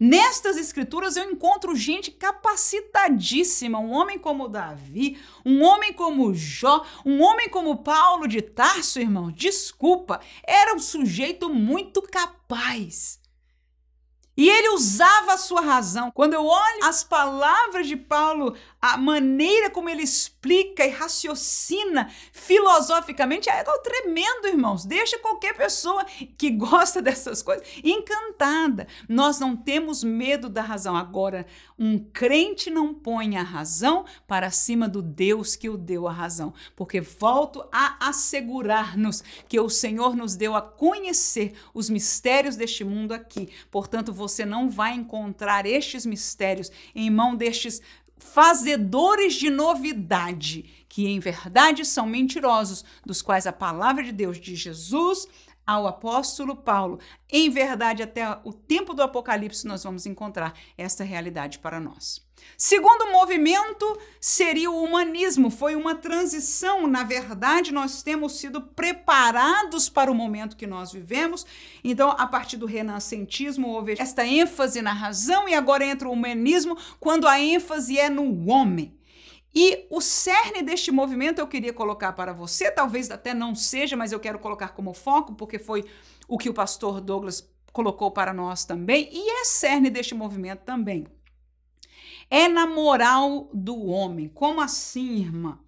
Nestas 0.00 0.56
escrituras 0.56 1.14
eu 1.18 1.30
encontro 1.30 1.76
gente 1.76 2.10
capacitadíssima, 2.10 3.78
um 3.78 3.90
homem 3.90 4.18
como 4.18 4.48
Davi, 4.48 5.20
um 5.44 5.62
homem 5.62 5.92
como 5.92 6.32
Jó, 6.32 6.86
um 7.04 7.22
homem 7.22 7.50
como 7.50 7.82
Paulo 7.82 8.26
de 8.26 8.40
Tarso, 8.40 8.98
irmão. 8.98 9.30
Desculpa, 9.30 10.18
era 10.42 10.74
um 10.74 10.78
sujeito 10.78 11.52
muito 11.52 12.00
capaz. 12.00 13.20
E 14.34 14.48
ele 14.48 14.70
usava 14.70 15.34
a 15.34 15.36
sua 15.36 15.60
razão. 15.60 16.10
Quando 16.10 16.32
eu 16.32 16.46
olho 16.46 16.84
as 16.84 17.04
palavras 17.04 17.86
de 17.86 17.94
Paulo, 17.94 18.56
a 18.80 18.96
maneira 18.96 19.68
como 19.68 19.88
ele 19.88 20.02
explica 20.02 20.84
e 20.84 20.90
raciocina 20.90 22.10
filosoficamente, 22.32 23.50
é 23.50 23.62
tremendo, 23.82 24.48
irmãos. 24.48 24.84
Deixa 24.84 25.18
qualquer 25.18 25.54
pessoa 25.56 26.04
que 26.38 26.50
gosta 26.56 27.02
dessas 27.02 27.42
coisas 27.42 27.66
encantada. 27.84 28.86
Nós 29.08 29.38
não 29.38 29.56
temos 29.56 30.02
medo 30.02 30.48
da 30.48 30.62
razão. 30.62 30.96
Agora, 30.96 31.46
um 31.78 31.98
crente 31.98 32.70
não 32.70 32.94
põe 32.94 33.36
a 33.36 33.42
razão 33.42 34.04
para 34.26 34.50
cima 34.50 34.88
do 34.88 35.02
Deus 35.02 35.56
que 35.56 35.68
o 35.68 35.76
deu 35.76 36.08
a 36.08 36.12
razão, 36.12 36.52
porque 36.74 37.00
volto 37.00 37.66
a 37.72 38.08
assegurar-nos 38.08 39.22
que 39.48 39.58
o 39.60 39.68
Senhor 39.68 40.16
nos 40.16 40.36
deu 40.36 40.54
a 40.54 40.62
conhecer 40.62 41.54
os 41.74 41.90
mistérios 41.90 42.56
deste 42.56 42.84
mundo 42.84 43.12
aqui. 43.12 43.48
Portanto, 43.70 44.12
você 44.12 44.44
não 44.44 44.70
vai 44.70 44.94
encontrar 44.94 45.66
estes 45.66 46.06
mistérios 46.06 46.70
em 46.94 47.10
mão 47.10 47.34
destes 47.34 47.80
fazedores 48.20 49.34
de 49.34 49.50
novidade, 49.50 50.84
que 50.88 51.08
em 51.08 51.18
verdade 51.18 51.84
são 51.84 52.06
mentirosos, 52.06 52.84
dos 53.04 53.20
quais 53.20 53.46
a 53.46 53.52
palavra 53.52 54.04
de 54.04 54.12
Deus 54.12 54.38
de 54.38 54.54
Jesus 54.54 55.26
ao 55.66 55.86
apóstolo 55.86 56.56
Paulo, 56.56 56.98
em 57.30 57.48
verdade 57.48 58.02
até 58.02 58.38
o 58.44 58.52
tempo 58.52 58.92
do 58.92 59.02
Apocalipse 59.02 59.66
nós 59.66 59.84
vamos 59.84 60.04
encontrar 60.04 60.54
esta 60.76 61.04
realidade 61.04 61.58
para 61.58 61.78
nós. 61.78 62.24
Segundo 62.62 63.10
movimento 63.10 63.98
seria 64.20 64.70
o 64.70 64.84
humanismo, 64.84 65.50
foi 65.50 65.74
uma 65.74 65.94
transição, 65.94 66.86
na 66.86 67.02
verdade, 67.02 67.72
nós 67.72 68.02
temos 68.02 68.38
sido 68.38 68.60
preparados 68.60 69.88
para 69.88 70.12
o 70.12 70.14
momento 70.14 70.56
que 70.56 70.66
nós 70.66 70.92
vivemos. 70.92 71.46
Então, 71.82 72.10
a 72.10 72.26
partir 72.26 72.58
do 72.58 72.66
renascentismo 72.66 73.68
houve 73.68 73.96
esta 73.98 74.26
ênfase 74.26 74.82
na 74.82 74.92
razão 74.92 75.48
e 75.48 75.54
agora 75.54 75.86
entra 75.86 76.06
o 76.06 76.12
humanismo, 76.12 76.76
quando 76.98 77.26
a 77.26 77.40
ênfase 77.40 77.98
é 77.98 78.10
no 78.10 78.50
homem. 78.50 78.94
E 79.54 79.86
o 79.90 80.00
cerne 80.00 80.62
deste 80.62 80.92
movimento 80.92 81.38
eu 81.38 81.46
queria 81.46 81.72
colocar 81.72 82.12
para 82.12 82.32
você, 82.32 82.70
talvez 82.70 83.10
até 83.10 83.32
não 83.32 83.54
seja, 83.54 83.96
mas 83.96 84.12
eu 84.12 84.20
quero 84.20 84.38
colocar 84.38 84.68
como 84.68 84.92
foco, 84.92 85.34
porque 85.34 85.58
foi 85.58 85.84
o 86.28 86.36
que 86.36 86.50
o 86.50 86.54
pastor 86.54 87.00
Douglas 87.00 87.50
colocou 87.72 88.10
para 88.10 88.34
nós 88.34 88.64
também, 88.64 89.08
e 89.10 89.40
é 89.40 89.44
cerne 89.44 89.88
deste 89.88 90.14
movimento 90.14 90.60
também 90.60 91.06
é 92.30 92.48
na 92.48 92.66
moral 92.66 93.50
do 93.52 93.86
homem. 93.86 94.28
Como 94.28 94.60
assim, 94.60 95.16
irmã? 95.16 95.58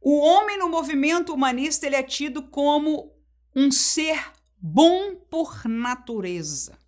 O 0.00 0.18
homem 0.18 0.58
no 0.58 0.68
movimento 0.68 1.32
humanista 1.32 1.86
ele 1.86 1.96
é 1.96 2.02
tido 2.02 2.42
como 2.42 3.12
um 3.54 3.72
ser 3.72 4.30
bom 4.56 5.16
por 5.16 5.66
natureza. 5.66 6.78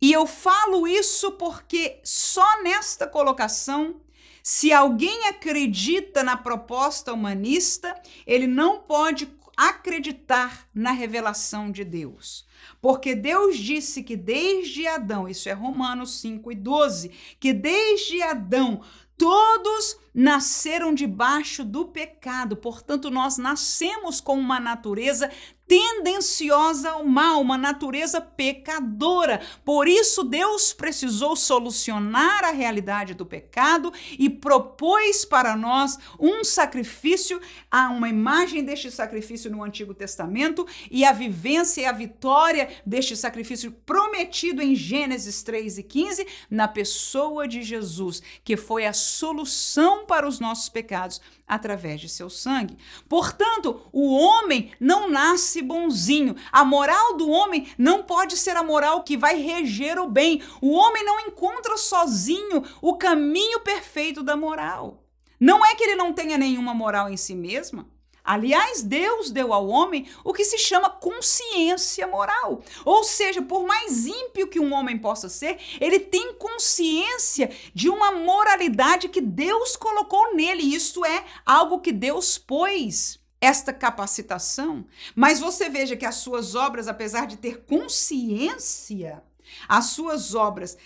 E 0.00 0.12
eu 0.12 0.26
falo 0.26 0.86
isso 0.86 1.32
porque 1.32 2.00
só 2.02 2.62
nesta 2.62 3.06
colocação, 3.06 4.00
se 4.42 4.72
alguém 4.72 5.28
acredita 5.28 6.24
na 6.24 6.36
proposta 6.36 7.12
humanista, 7.12 7.94
ele 8.26 8.48
não 8.48 8.80
pode 8.80 9.26
acreditar 9.56 10.66
na 10.74 10.92
revelação 10.92 11.70
de 11.70 11.84
Deus. 11.84 12.46
Porque 12.80 13.14
Deus 13.14 13.58
disse 13.58 14.02
que 14.02 14.16
desde 14.16 14.86
Adão, 14.86 15.28
isso 15.28 15.48
é 15.48 15.52
Romanos 15.52 16.20
5 16.20 16.52
e 16.52 16.54
12, 16.54 17.10
que 17.38 17.52
desde 17.52 18.22
Adão 18.22 18.82
todos 19.16 19.96
nasceram 20.14 20.92
debaixo 20.92 21.64
do 21.64 21.86
pecado, 21.86 22.56
portanto, 22.56 23.08
nós 23.10 23.38
nascemos 23.38 24.20
com 24.20 24.36
uma 24.38 24.58
natureza 24.58 25.30
tendenciosa 25.66 26.90
ao 26.90 27.04
mal, 27.04 27.40
uma 27.40 27.56
natureza 27.56 28.20
pecadora. 28.20 29.40
Por 29.64 29.88
isso, 29.88 30.22
Deus 30.22 30.72
precisou 30.72 31.34
solucionar 31.34 32.44
a 32.44 32.50
realidade 32.50 33.14
do 33.14 33.24
pecado 33.24 33.92
e 34.18 34.28
propôs 34.28 35.24
para 35.24 35.56
nós 35.56 35.98
um 36.18 36.44
sacrifício, 36.44 37.40
há 37.70 37.88
uma 37.88 38.08
imagem 38.08 38.64
deste 38.64 38.90
sacrifício 38.90 39.50
no 39.50 39.62
Antigo 39.62 39.94
Testamento 39.94 40.66
e 40.90 41.04
a 41.04 41.12
vivência 41.12 41.82
e 41.82 41.86
a 41.86 41.92
vitória 41.92 42.68
deste 42.84 43.16
sacrifício 43.16 43.72
prometido 43.72 44.60
em 44.60 44.74
Gênesis 44.74 45.42
3 45.42 45.78
e 45.78 45.82
15 45.82 46.26
na 46.50 46.68
pessoa 46.68 47.48
de 47.48 47.62
Jesus, 47.62 48.22
que 48.44 48.56
foi 48.56 48.86
a 48.86 48.92
solução 48.92 50.04
para 50.06 50.28
os 50.28 50.38
nossos 50.38 50.68
pecados 50.68 51.20
através 51.54 52.00
de 52.00 52.08
seu 52.08 52.30
sangue. 52.30 52.78
Portanto, 53.08 53.80
o 53.92 54.14
homem 54.16 54.72
não 54.80 55.10
nasce 55.10 55.60
bonzinho. 55.60 56.34
A 56.50 56.64
moral 56.64 57.16
do 57.16 57.28
homem 57.28 57.68
não 57.76 58.02
pode 58.02 58.36
ser 58.36 58.56
a 58.56 58.62
moral 58.62 59.02
que 59.02 59.16
vai 59.16 59.40
reger 59.40 59.98
o 59.98 60.08
bem. 60.08 60.42
O 60.60 60.70
homem 60.72 61.04
não 61.04 61.20
encontra 61.20 61.76
sozinho 61.76 62.64
o 62.80 62.96
caminho 62.96 63.60
perfeito 63.60 64.22
da 64.22 64.36
moral. 64.36 65.04
Não 65.38 65.64
é 65.64 65.74
que 65.74 65.84
ele 65.84 65.96
não 65.96 66.12
tenha 66.12 66.38
nenhuma 66.38 66.72
moral 66.72 67.10
em 67.10 67.16
si 67.16 67.34
mesma. 67.34 67.86
Aliás, 68.24 68.82
Deus 68.82 69.30
deu 69.30 69.52
ao 69.52 69.66
homem 69.66 70.08
o 70.24 70.32
que 70.32 70.44
se 70.44 70.58
chama 70.58 70.88
consciência 70.88 72.06
moral. 72.06 72.62
Ou 72.84 73.02
seja, 73.02 73.42
por 73.42 73.66
mais 73.66 74.06
ímpio 74.06 74.48
que 74.48 74.60
um 74.60 74.72
homem 74.72 74.96
possa 74.98 75.28
ser, 75.28 75.58
ele 75.80 75.98
tem 75.98 76.34
consciência 76.34 77.50
de 77.74 77.88
uma 77.88 78.12
moralidade 78.12 79.08
que 79.08 79.20
Deus 79.20 79.76
colocou 79.76 80.34
nele. 80.34 80.62
Isso 80.62 81.04
é 81.04 81.24
algo 81.44 81.80
que 81.80 81.92
Deus 81.92 82.38
pôs 82.38 83.20
esta 83.40 83.72
capacitação. 83.72 84.86
Mas 85.16 85.40
você 85.40 85.68
veja 85.68 85.96
que 85.96 86.06
as 86.06 86.14
suas 86.16 86.54
obras, 86.54 86.86
apesar 86.86 87.26
de 87.26 87.36
ter 87.36 87.64
consciência, 87.64 89.20
as 89.68 89.86
suas 89.86 90.34
obras, 90.34 90.78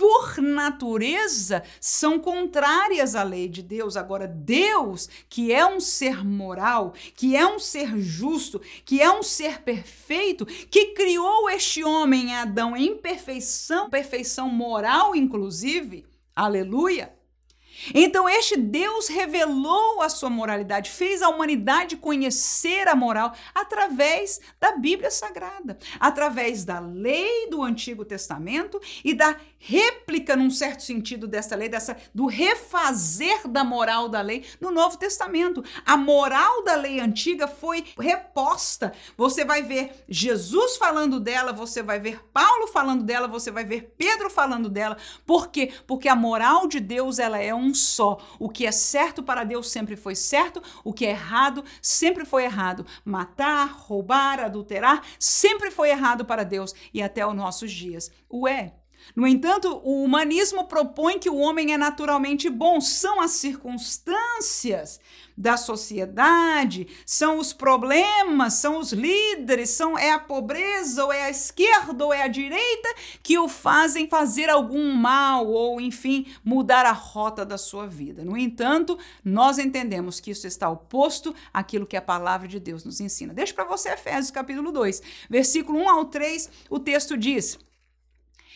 por 0.00 0.40
natureza, 0.40 1.62
são 1.78 2.18
contrárias 2.18 3.14
à 3.14 3.22
lei 3.22 3.46
de 3.46 3.62
Deus. 3.62 3.98
Agora, 3.98 4.26
Deus, 4.26 5.10
que 5.28 5.52
é 5.52 5.66
um 5.66 5.78
ser 5.78 6.24
moral, 6.24 6.94
que 7.14 7.36
é 7.36 7.46
um 7.46 7.58
ser 7.58 7.98
justo, 7.98 8.62
que 8.86 8.98
é 8.98 9.10
um 9.12 9.22
ser 9.22 9.60
perfeito, 9.60 10.46
que 10.46 10.94
criou 10.94 11.50
este 11.50 11.84
homem, 11.84 12.34
Adão, 12.34 12.74
em 12.74 12.96
perfeição, 12.96 13.90
perfeição 13.90 14.48
moral, 14.48 15.14
inclusive, 15.14 16.06
aleluia 16.34 17.12
então, 17.94 18.28
este 18.28 18.56
Deus 18.56 19.08
revelou 19.08 20.02
a 20.02 20.08
sua 20.08 20.28
moralidade, 20.28 20.90
fez 20.90 21.22
a 21.22 21.28
humanidade 21.28 21.96
conhecer 21.96 22.86
a 22.88 22.94
moral 22.94 23.34
através 23.54 24.40
da 24.60 24.72
Bíblia 24.72 25.10
Sagrada, 25.10 25.78
através 25.98 26.64
da 26.64 26.78
lei 26.78 27.48
do 27.48 27.62
Antigo 27.62 28.04
Testamento 28.04 28.80
e 29.04 29.14
da 29.14 29.36
réplica, 29.62 30.34
num 30.34 30.50
certo 30.50 30.82
sentido, 30.82 31.28
dessa 31.28 31.54
lei, 31.54 31.68
dessa, 31.68 31.96
do 32.14 32.26
refazer 32.26 33.46
da 33.46 33.62
moral 33.62 34.08
da 34.08 34.22
lei 34.22 34.44
no 34.58 34.70
Novo 34.70 34.96
Testamento. 34.96 35.62
A 35.84 35.96
moral 35.98 36.64
da 36.64 36.74
lei 36.74 36.98
antiga 36.98 37.46
foi 37.46 37.84
reposta. 37.98 38.92
Você 39.16 39.44
vai 39.44 39.62
ver 39.62 40.04
Jesus 40.08 40.78
falando 40.78 41.20
dela, 41.20 41.52
você 41.52 41.82
vai 41.82 42.00
ver 42.00 42.24
Paulo 42.32 42.66
falando 42.68 43.04
dela, 43.04 43.28
você 43.28 43.50
vai 43.50 43.64
ver 43.64 43.94
Pedro 43.98 44.30
falando 44.30 44.70
dela. 44.70 44.96
Por 45.26 45.48
quê? 45.48 45.72
Porque 45.86 46.08
a 46.08 46.16
moral 46.16 46.66
de 46.66 46.80
Deus 46.80 47.18
ela 47.18 47.38
é 47.38 47.54
um 47.54 47.74
só. 47.74 48.18
O 48.38 48.48
que 48.48 48.66
é 48.66 48.72
certo 48.72 49.22
para 49.22 49.44
Deus 49.44 49.70
sempre 49.70 49.94
foi 49.94 50.14
certo, 50.14 50.62
o 50.82 50.92
que 50.92 51.04
é 51.04 51.10
errado 51.10 51.62
sempre 51.82 52.24
foi 52.24 52.44
errado. 52.44 52.86
Matar, 53.04 53.66
roubar, 53.66 54.40
adulterar 54.40 55.02
sempre 55.18 55.70
foi 55.70 55.90
errado 55.90 56.24
para 56.24 56.44
Deus 56.44 56.74
e 56.94 57.02
até 57.02 57.26
os 57.26 57.34
nossos 57.34 57.70
dias. 57.70 58.10
Ué, 58.32 58.79
no 59.14 59.26
entanto, 59.26 59.80
o 59.84 60.04
humanismo 60.04 60.64
propõe 60.64 61.18
que 61.18 61.30
o 61.30 61.36
homem 61.36 61.72
é 61.72 61.78
naturalmente 61.78 62.48
bom, 62.48 62.80
são 62.80 63.20
as 63.20 63.32
circunstâncias 63.32 65.00
da 65.36 65.56
sociedade, 65.56 66.86
são 67.06 67.38
os 67.38 67.52
problemas, 67.52 68.54
são 68.54 68.78
os 68.78 68.92
líderes, 68.92 69.70
são 69.70 69.98
é 69.98 70.12
a 70.12 70.18
pobreza 70.18 71.02
ou 71.02 71.10
é 71.10 71.24
a 71.24 71.30
esquerda 71.30 72.04
ou 72.04 72.12
é 72.12 72.22
a 72.22 72.28
direita 72.28 72.94
que 73.22 73.38
o 73.38 73.48
fazem 73.48 74.06
fazer 74.06 74.50
algum 74.50 74.92
mal 74.92 75.46
ou 75.46 75.80
enfim, 75.80 76.26
mudar 76.44 76.84
a 76.84 76.92
rota 76.92 77.44
da 77.44 77.56
sua 77.56 77.86
vida. 77.86 78.22
No 78.22 78.36
entanto, 78.36 78.98
nós 79.24 79.58
entendemos 79.58 80.20
que 80.20 80.30
isso 80.30 80.46
está 80.46 80.68
oposto 80.68 81.34
àquilo 81.54 81.86
que 81.86 81.96
a 81.96 82.02
palavra 82.02 82.46
de 82.46 82.60
Deus 82.60 82.84
nos 82.84 83.00
ensina. 83.00 83.32
Deixa 83.32 83.54
para 83.54 83.64
você 83.64 83.88
Efésios 83.88 84.30
capítulo 84.30 84.70
2, 84.70 85.02
versículo 85.30 85.78
1 85.78 85.88
ao 85.88 86.04
3, 86.04 86.50
o 86.68 86.78
texto 86.78 87.16
diz: 87.16 87.58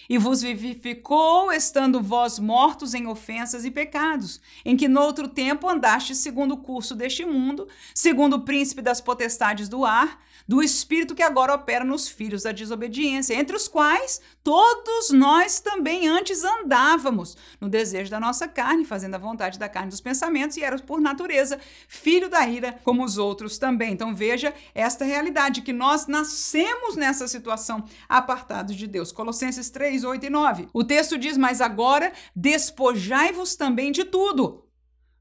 e 0.09 0.19
vos 0.19 0.43
vivificou, 0.43 1.53
estando 1.53 2.03
vós 2.03 2.38
mortos 2.38 2.95
em 2.95 3.07
ofensas 3.07 3.64
e 3.64 3.71
pecados, 3.71 4.40
em 4.64 4.77
que 4.77 4.88
noutro 4.88 5.29
tempo 5.29 5.69
andastes 5.69 6.19
segundo 6.19 6.55
o 6.55 6.59
curso 6.59 6.95
deste 6.95 7.25
mundo, 7.25 7.69
segundo 7.95 8.37
o 8.37 8.40
príncipe 8.40 8.83
das 8.83 9.01
potestades 9.01 9.69
do 9.69 9.85
ar, 9.85 10.21
do 10.46 10.62
espírito 10.62 11.14
que 11.14 11.22
agora 11.22 11.54
opera 11.54 11.85
nos 11.85 12.09
filhos 12.09 12.42
da 12.42 12.52
desobediência, 12.52 13.35
entre 13.35 13.57
os 13.57 13.66
quais 13.66 14.20
todos 14.42 15.11
nós 15.11 15.61
também 15.61 16.07
antes 16.07 16.44
andávamos 16.44 17.37
no 17.61 17.68
desejo 17.68 18.11
da 18.11 18.20
nossa 18.20 18.46
carne, 18.46 18.85
fazendo 18.85 19.14
a 19.14 19.18
vontade 19.18 19.59
da 19.59 19.68
carne 19.68 19.88
dos 19.88 20.00
pensamentos, 20.00 20.57
e 20.57 20.62
éramos 20.62 20.85
por 20.85 21.00
natureza 21.00 21.59
filho 21.88 22.28
da 22.28 22.46
ira, 22.46 22.78
como 22.85 23.04
os 23.04 23.16
outros 23.16 23.59
também. 23.59 23.92
Então 23.92 24.14
veja 24.14 24.52
esta 24.74 25.04
realidade 25.04 25.62
que 25.62 25.72
nós 25.72 26.07
nascemos 26.07 26.94
nessa 26.94 27.26
situação 27.26 27.85
apartados 28.09 28.76
de 28.76 28.87
Deus. 28.87 29.11
Colossenses 29.11 29.70
3 29.70 29.85
3, 29.85 30.04
8 30.04 30.26
e 30.26 30.30
9. 30.30 30.68
O 30.72 30.83
texto 30.83 31.18
diz: 31.18 31.37
Mas 31.37 31.61
agora 31.61 32.12
despojai-vos 32.35 33.54
também 33.54 33.92
de 33.92 34.04
tudo: 34.04 34.64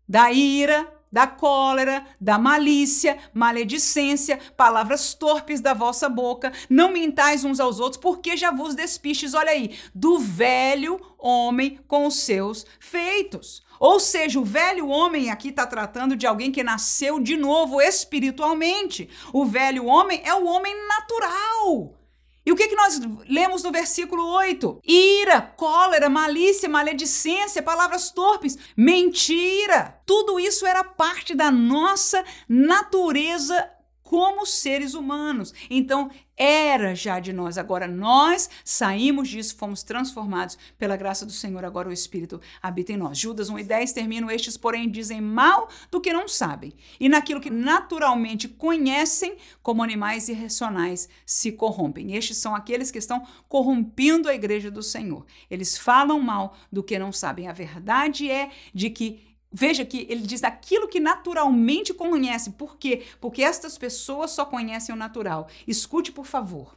da 0.08 0.32
ira, 0.32 0.90
da 1.14 1.28
cólera, 1.28 2.04
da 2.20 2.40
malícia, 2.40 3.20
maledicência, 3.36 4.40
palavras 4.58 5.14
torpes 5.14 5.62
da 5.62 5.72
vossa 5.72 6.10
boca. 6.10 6.52
Não 6.68 6.92
mintais 6.92 7.46
uns 7.46 7.60
aos 7.60 7.80
outros, 7.80 8.02
porque 8.02 8.36
já 8.36 8.50
vos 8.50 8.74
despistes, 8.74 9.36
olha 9.36 9.52
aí, 9.52 9.78
do 9.94 10.18
velho 10.18 11.00
homem 11.20 11.80
com 11.88 12.08
os 12.08 12.22
seus 12.22 12.66
feitos. 12.80 13.64
Ou 13.80 14.00
seja, 14.00 14.40
o 14.40 14.44
velho 14.44 14.88
homem 14.88 15.30
aqui 15.30 15.50
está 15.50 15.68
tratando 15.68 16.16
de 16.16 16.26
alguém 16.26 16.52
que 16.52 16.64
nasceu 16.64 17.20
de 17.20 17.38
novo 17.38 17.80
espiritualmente. 17.80 19.08
O 19.32 19.46
velho 19.46 19.86
homem 19.86 20.20
é 20.26 20.34
o 20.34 20.46
homem 20.46 20.76
natural. 20.88 22.03
E 22.46 22.52
o 22.52 22.56
que, 22.56 22.68
que 22.68 22.76
nós 22.76 23.00
lemos 23.30 23.64
no 23.64 23.72
versículo 23.72 24.26
8? 24.28 24.82
Ira, 24.84 25.42
cólera, 25.42 26.10
malícia, 26.10 26.68
maledicência, 26.68 27.64
palavras 27.64 28.12
torpes, 28.12 28.58
mentira. 28.76 30.02
Tudo 30.06 30.40
isso 30.40 30.66
era 30.66 30.84
parte 30.84 31.34
da 31.34 31.50
nossa 31.50 32.24
natureza 32.48 33.73
como 34.14 34.46
seres 34.46 34.94
humanos. 34.94 35.56
Então, 35.72 36.12
era 36.38 36.94
já 36.94 37.20
de 37.20 37.34
nós. 37.34 37.58
Agora 37.58 37.88
nós 37.88 38.48
saímos 38.64 39.28
disso, 39.28 39.56
fomos 39.56 39.82
transformados 39.82 40.56
pela 40.78 40.96
graça 40.96 41.26
do 41.26 41.32
Senhor. 41.32 41.66
Agora 41.66 41.90
o 41.90 41.92
Espírito 41.92 42.40
habita 42.62 42.92
em 42.92 42.98
nós. 42.98 43.18
Judas 43.18 43.50
1 43.50 43.58
e 43.58 43.64
10 43.64 43.92
terminam: 43.92 44.30
Estes, 44.30 44.56
porém, 44.56 44.88
dizem 44.88 45.20
mal 45.20 45.68
do 45.90 46.00
que 46.00 46.14
não 46.14 46.28
sabem, 46.28 46.74
e 47.00 47.10
naquilo 47.10 47.42
que 47.42 47.50
naturalmente 47.50 48.48
conhecem, 48.48 49.36
como 49.64 49.82
animais 49.82 50.30
irracionais, 50.30 51.10
se 51.26 51.52
corrompem. 51.52 52.16
Estes 52.16 52.38
são 52.38 52.54
aqueles 52.54 52.92
que 52.92 53.00
estão 53.00 53.26
corrompendo 53.50 54.30
a 54.30 54.36
igreja 54.36 54.70
do 54.70 54.84
Senhor. 54.84 55.26
Eles 55.50 55.76
falam 55.76 56.22
mal 56.22 56.56
do 56.72 56.84
que 56.84 57.00
não 57.00 57.12
sabem. 57.12 57.48
A 57.48 57.52
verdade 57.52 58.30
é 58.30 58.52
de 58.76 58.92
que 58.92 59.33
Veja 59.54 59.86
que 59.86 60.08
ele 60.10 60.22
diz 60.22 60.44
aquilo 60.44 60.88
que 60.88 61.00
naturalmente 61.00 61.94
conhece. 61.94 62.52
Por 62.52 62.76
quê? 62.78 63.06
Porque 63.22 63.44
estas 63.44 63.78
pessoas 63.78 64.32
só 64.32 64.46
conhecem 64.46 64.96
o 64.96 64.98
natural. 64.98 65.48
Escute, 65.68 66.12
por 66.12 66.26
favor. 66.26 66.76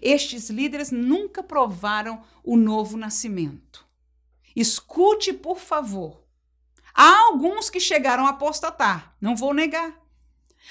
Estes 0.00 0.48
líderes 0.48 0.92
nunca 0.92 1.42
provaram 1.42 2.22
o 2.44 2.56
novo 2.56 2.96
nascimento. 2.96 3.84
Escute, 4.54 5.32
por 5.32 5.58
favor. 5.58 6.22
Há 6.94 7.26
alguns 7.26 7.68
que 7.68 7.80
chegaram 7.80 8.26
a 8.26 8.30
apostatar, 8.30 9.16
não 9.20 9.34
vou 9.34 9.52
negar. 9.52 10.00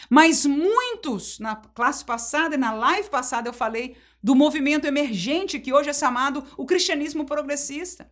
Mas 0.10 0.46
muitos, 0.46 1.40
na 1.40 1.56
classe 1.56 2.06
passada 2.06 2.56
e 2.56 2.58
na 2.58 2.72
live 2.72 3.10
passada, 3.10 3.50
eu 3.50 3.54
falei 3.54 3.98
do 4.24 4.36
movimento 4.36 4.86
emergente 4.86 5.60
que 5.60 5.74
hoje 5.74 5.90
é 5.90 5.94
chamado 5.94 6.46
o 6.56 6.66
cristianismo 6.66 7.26
progressista. 7.26 8.10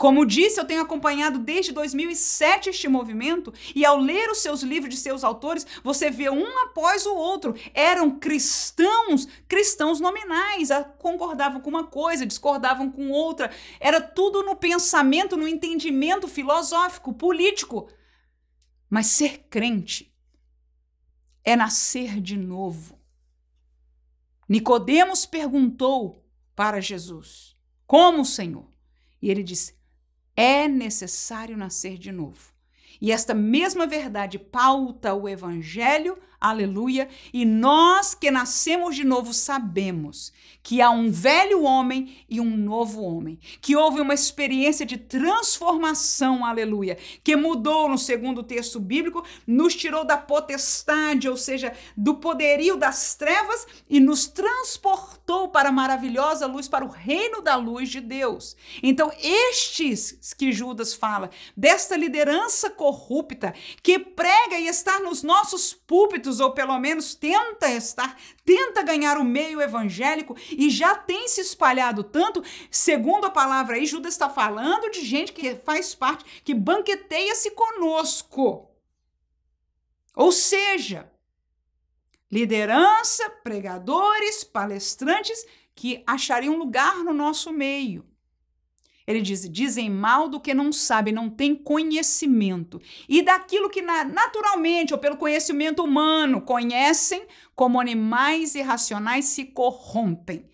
Como 0.00 0.24
disse, 0.24 0.58
eu 0.58 0.64
tenho 0.64 0.80
acompanhado 0.80 1.38
desde 1.38 1.72
2007 1.72 2.70
este 2.70 2.88
movimento 2.88 3.52
e 3.74 3.84
ao 3.84 3.98
ler 3.98 4.30
os 4.30 4.38
seus 4.38 4.62
livros 4.62 4.94
de 4.94 4.98
seus 4.98 5.22
autores, 5.22 5.66
você 5.84 6.10
vê 6.10 6.30
um 6.30 6.58
após 6.62 7.04
o 7.04 7.14
outro. 7.14 7.54
Eram 7.74 8.18
cristãos, 8.18 9.28
cristãos 9.46 10.00
nominais, 10.00 10.70
concordavam 10.96 11.60
com 11.60 11.68
uma 11.68 11.86
coisa, 11.86 12.24
discordavam 12.24 12.90
com 12.90 13.10
outra. 13.10 13.50
Era 13.78 14.00
tudo 14.00 14.42
no 14.42 14.56
pensamento, 14.56 15.36
no 15.36 15.46
entendimento 15.46 16.26
filosófico, 16.26 17.12
político. 17.12 17.86
Mas 18.88 19.08
ser 19.08 19.48
crente 19.50 20.16
é 21.44 21.54
nascer 21.54 22.22
de 22.22 22.38
novo. 22.38 22.98
Nicodemos 24.48 25.26
perguntou 25.26 26.26
para 26.56 26.80
Jesus: 26.80 27.54
Como, 27.86 28.24
Senhor? 28.24 28.66
E 29.20 29.30
ele 29.30 29.42
disse: 29.42 29.78
é 30.40 30.66
necessário 30.66 31.54
nascer 31.54 31.98
de 31.98 32.10
novo. 32.10 32.50
E 32.98 33.12
esta 33.12 33.34
mesma 33.34 33.86
verdade 33.86 34.38
pauta 34.38 35.12
o 35.12 35.28
evangelho 35.28 36.16
Aleluia. 36.40 37.08
E 37.32 37.44
nós 37.44 38.14
que 38.14 38.30
nascemos 38.30 38.96
de 38.96 39.04
novo 39.04 39.34
sabemos 39.34 40.32
que 40.62 40.80
há 40.80 40.90
um 40.90 41.10
velho 41.10 41.62
homem 41.62 42.24
e 42.28 42.40
um 42.40 42.56
novo 42.56 43.02
homem, 43.02 43.38
que 43.60 43.74
houve 43.74 44.00
uma 44.00 44.12
experiência 44.12 44.84
de 44.84 44.98
transformação, 44.98 46.44
aleluia, 46.44 46.98
que 47.24 47.34
mudou 47.34 47.88
no 47.88 47.96
segundo 47.96 48.42
texto 48.42 48.78
bíblico, 48.78 49.24
nos 49.46 49.74
tirou 49.74 50.04
da 50.04 50.18
potestade, 50.18 51.28
ou 51.28 51.36
seja, 51.36 51.72
do 51.96 52.16
poderio 52.16 52.76
das 52.76 53.14
trevas 53.14 53.66
e 53.88 53.98
nos 53.98 54.26
transportou 54.26 55.48
para 55.48 55.70
a 55.70 55.72
maravilhosa 55.72 56.46
luz, 56.46 56.68
para 56.68 56.84
o 56.84 56.88
reino 56.88 57.40
da 57.40 57.56
luz 57.56 57.88
de 57.88 58.00
Deus. 58.00 58.54
Então, 58.82 59.10
estes 59.18 60.34
que 60.34 60.52
Judas 60.52 60.94
fala, 60.94 61.30
desta 61.56 61.96
liderança 61.96 62.68
corrupta 62.68 63.54
que 63.82 63.98
prega 63.98 64.58
e 64.58 64.66
está 64.66 65.00
nos 65.00 65.22
nossos 65.22 65.72
púlpitos, 65.72 66.29
ou 66.38 66.52
pelo 66.52 66.78
menos 66.78 67.14
tenta 67.14 67.68
estar, 67.70 68.16
tenta 68.44 68.82
ganhar 68.82 69.18
o 69.18 69.24
meio 69.24 69.60
evangélico 69.60 70.36
e 70.50 70.70
já 70.70 70.94
tem 70.94 71.26
se 71.26 71.40
espalhado 71.40 72.04
tanto, 72.04 72.44
segundo 72.70 73.24
a 73.24 73.30
palavra 73.30 73.76
aí, 73.76 73.86
Judas 73.86 74.12
está 74.12 74.28
falando 74.28 74.90
de 74.90 75.04
gente 75.04 75.32
que 75.32 75.56
faz 75.56 75.94
parte, 75.94 76.42
que 76.44 76.54
banqueteia-se 76.54 77.50
conosco. 77.52 78.70
Ou 80.14 80.30
seja, 80.30 81.10
liderança, 82.30 83.28
pregadores, 83.42 84.44
palestrantes 84.44 85.46
que 85.74 86.02
achariam 86.06 86.58
lugar 86.58 86.98
no 86.98 87.12
nosso 87.12 87.52
meio. 87.52 88.09
Ele 89.10 89.20
diz: 89.20 89.48
dizem 89.50 89.90
mal 89.90 90.28
do 90.28 90.38
que 90.38 90.54
não 90.54 90.72
sabem, 90.72 91.12
não 91.12 91.28
têm 91.28 91.54
conhecimento. 91.54 92.80
E 93.08 93.22
daquilo 93.22 93.68
que 93.68 93.82
naturalmente, 93.82 94.94
ou 94.94 95.00
pelo 95.00 95.16
conhecimento 95.16 95.82
humano, 95.82 96.40
conhecem, 96.40 97.26
como 97.56 97.80
animais 97.80 98.54
irracionais 98.54 99.24
se 99.24 99.44
corrompem. 99.46 100.48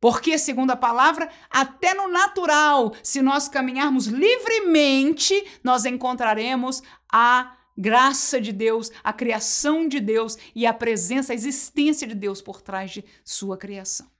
Porque, 0.00 0.36
segundo 0.36 0.72
a 0.72 0.76
palavra, 0.76 1.30
até 1.48 1.94
no 1.94 2.08
natural, 2.08 2.92
se 3.04 3.22
nós 3.22 3.46
caminharmos 3.46 4.06
livremente, 4.06 5.32
nós 5.62 5.84
encontraremos 5.84 6.82
a 7.08 7.56
graça 7.78 8.40
de 8.40 8.50
Deus, 8.50 8.90
a 9.04 9.12
criação 9.12 9.86
de 9.86 10.00
Deus 10.00 10.36
e 10.56 10.66
a 10.66 10.74
presença, 10.74 11.32
a 11.32 11.36
existência 11.36 12.06
de 12.06 12.16
Deus 12.16 12.42
por 12.42 12.60
trás 12.60 12.90
de 12.90 13.04
sua 13.24 13.56
criação. 13.56 14.11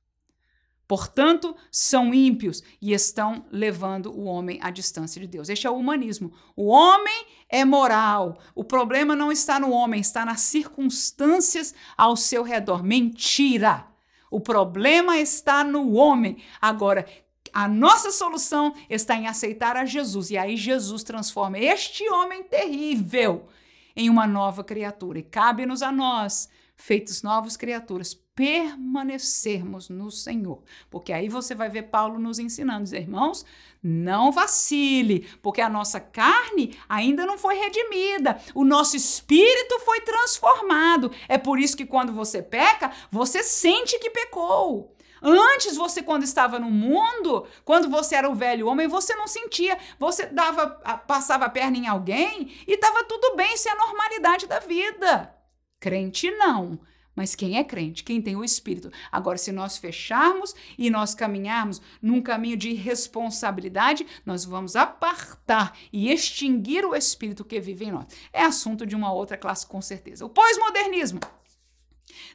Portanto, 0.87 1.57
são 1.70 2.12
ímpios 2.12 2.62
e 2.80 2.93
estão 2.93 3.45
levando 3.51 4.11
o 4.11 4.24
homem 4.24 4.59
à 4.62 4.70
distância 4.70 5.20
de 5.20 5.26
Deus. 5.26 5.49
Este 5.49 5.66
é 5.66 5.70
o 5.70 5.76
humanismo. 5.76 6.33
O 6.55 6.66
homem 6.66 7.26
é 7.49 7.64
moral. 7.64 8.39
O 8.55 8.64
problema 8.64 9.16
não 9.16 9.33
está 9.33 9.59
no 9.59 9.70
homem, 9.70 10.01
está 10.01 10.24
nas 10.24 10.41
circunstâncias 10.43 11.74
ao 11.97 12.16
seu 12.16 12.43
redor. 12.43 12.83
Mentira! 12.83 13.87
O 14.30 14.41
problema 14.41 15.18
está 15.18 15.62
no 15.62 15.93
homem. 15.93 16.43
Agora, 16.61 17.07
a 17.53 17.68
nossa 17.68 18.11
solução 18.11 18.74
está 18.89 19.14
em 19.14 19.26
aceitar 19.26 19.76
a 19.76 19.85
Jesus. 19.85 20.30
E 20.30 20.39
aí 20.39 20.57
Jesus 20.57 21.03
transforma 21.03 21.59
este 21.59 22.09
homem 22.09 22.43
terrível 22.43 23.47
em 23.95 24.09
uma 24.09 24.26
nova 24.26 24.64
criatura. 24.64 25.18
E 25.18 25.22
cabe-nos 25.22 25.83
a 25.83 25.93
nós, 25.93 26.49
feitos 26.74 27.22
novas 27.22 27.57
criaturas, 27.57 28.18
permanecermos 28.35 29.89
no 29.89 30.11
Senhor. 30.11 30.62
Porque 30.91 31.12
aí 31.12 31.28
você 31.28 31.55
vai 31.55 31.68
ver 31.68 31.85
Paulo 31.85 32.18
nos 32.18 32.39
ensinando, 32.39 32.95
irmãos, 32.95 33.45
não 33.83 34.33
vacile, 34.33 35.28
porque 35.43 35.61
a 35.61 35.68
nossa 35.68 36.01
carne 36.01 36.78
ainda 36.89 37.26
não 37.26 37.37
foi 37.37 37.57
redimida, 37.57 38.41
o 38.55 38.64
nosso 38.64 38.97
espírito 38.97 39.80
foi 39.80 40.01
transformado. 40.01 41.11
É 41.28 41.37
por 41.37 41.59
isso 41.59 41.76
que 41.76 41.87
quando 41.87 42.12
você 42.12 42.43
peca, 42.43 42.93
você 43.11 43.43
sente 43.43 43.99
que 43.99 44.11
pecou. 44.11 44.95
Antes 45.24 45.76
você 45.76 46.03
quando 46.03 46.24
estava 46.24 46.59
no 46.59 46.68
mundo, 46.68 47.47
quando 47.64 47.89
você 47.89 48.16
era 48.16 48.28
o 48.28 48.35
velho 48.35 48.66
homem, 48.66 48.89
você 48.89 49.14
não 49.14 49.28
sentia, 49.28 49.78
você 49.97 50.26
dava 50.26 50.66
passava 51.07 51.45
a 51.45 51.51
perna 51.51 51.76
em 51.76 51.87
alguém 51.87 52.53
e 52.66 52.72
estava 52.72 53.05
tudo 53.05 53.37
bem, 53.37 53.55
isso 53.55 53.68
é 53.68 53.72
a 53.72 53.76
normalidade 53.76 54.49
da 54.49 54.59
vida. 54.59 55.33
Crente 55.78 56.28
não. 56.33 56.80
Mas 57.15 57.35
quem 57.35 57.59
é 57.59 57.65
crente, 57.65 58.05
quem 58.05 58.23
tem 58.23 58.37
o 58.37 58.45
Espírito. 58.45 58.91
Agora, 59.11 59.37
se 59.37 59.53
nós 59.53 59.77
fecharmos 59.77 60.55
e 60.79 60.89
nós 60.89 61.15
caminharmos 61.15 61.81
num 62.01 62.23
caminho 62.23 62.57
de 62.57 62.73
responsabilidade, 62.73 64.07
nós 64.25 64.45
vamos 64.45 64.77
apartar 64.77 65.77
e 65.93 66.11
extinguir 66.11 66.85
o 66.85 66.95
Espírito 66.95 67.45
que 67.45 67.61
vive 67.61 67.87
em 67.87 67.93
nós. 67.93 68.07
É 68.33 68.43
assunto 68.43 68.87
de 68.87 68.97
uma 68.97 69.13
outra 69.13 69.37
classe, 69.37 69.67
com 69.67 69.83
certeza. 69.83 70.25
O 70.25 70.31
pós-modernismo. 70.31 71.21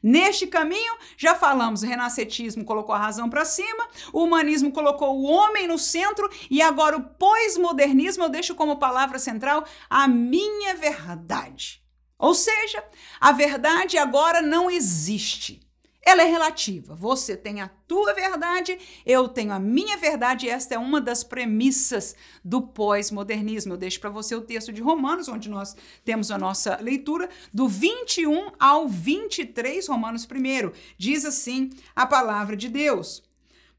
Neste 0.02 0.46
caminho, 0.46 0.96
já 1.18 1.34
falamos, 1.34 1.82
o 1.82 1.86
renacetismo 1.86 2.64
colocou 2.64 2.94
a 2.94 3.00
razão 3.00 3.30
para 3.30 3.46
cima, 3.46 3.88
o 4.14 4.24
humanismo 4.24 4.72
colocou 4.72 5.18
o 5.18 5.24
homem 5.24 5.68
no 5.68 5.78
centro 5.78 6.30
e 6.50 6.62
agora 6.62 6.98
o 6.98 7.04
pós-modernismo 7.04 8.24
eu 8.24 8.30
deixo 8.30 8.56
como 8.56 8.78
palavra 8.78 9.18
central 9.18 9.66
a 9.90 10.08
minha 10.08 10.76
verdade. 10.76 11.87
Ou 12.18 12.34
seja, 12.34 12.84
a 13.20 13.32
verdade 13.32 13.98
agora 13.98 14.42
não 14.42 14.70
existe. 14.70 15.62
Ela 16.08 16.24
é 16.24 16.26
relativa. 16.26 16.96
Você 16.96 17.36
tem 17.36 17.60
a 17.60 17.68
tua 17.86 18.14
verdade, 18.14 18.80
eu 19.06 19.28
tenho 19.28 19.52
a 19.52 19.60
minha 19.60 19.98
verdade, 19.98 20.50
esta 20.50 20.74
é 20.74 20.78
uma 20.78 21.02
das 21.02 21.22
premissas 21.22 22.16
do 22.42 22.62
pós-modernismo. 22.62 23.74
Eu 23.74 23.78
deixo 23.78 24.00
para 24.00 24.10
você 24.10 24.34
o 24.34 24.42
texto 24.42 24.72
de 24.72 24.82
Romanos, 24.82 25.28
onde 25.28 25.50
nós 25.50 25.76
temos 26.06 26.32
a 26.32 26.38
nossa 26.38 26.78
leitura, 26.82 27.30
do 27.54 27.68
21 27.68 28.52
ao 28.58 28.88
23, 28.88 29.86
Romanos 29.90 30.26
1. 30.26 30.72
Diz 30.98 31.26
assim 31.26 31.72
a 31.94 32.06
palavra 32.06 32.56
de 32.56 32.70
Deus. 32.70 33.27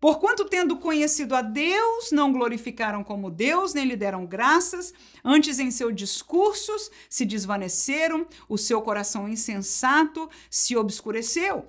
Porquanto, 0.01 0.45
tendo 0.45 0.77
conhecido 0.77 1.35
a 1.35 1.43
Deus, 1.43 2.13
não 2.13 2.33
glorificaram 2.33 3.03
como 3.03 3.31
Deus, 3.31 3.75
nem 3.75 3.85
lhe 3.85 3.97
deram 3.97 4.25
graças, 4.25 4.95
antes 5.25 5.59
em 5.59 5.73
seus 5.73 5.95
discursos 5.95 6.89
se 7.11 7.25
desvaneceram, 7.25 8.27
o 8.49 8.57
seu 8.57 8.81
coração 8.81 9.29
insensato 9.29 10.31
se 10.49 10.77
obscureceu. 10.77 11.69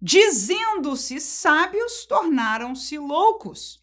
Dizendo-se 0.00 1.20
sábios, 1.20 2.04
tornaram-se 2.04 2.98
loucos 2.98 3.82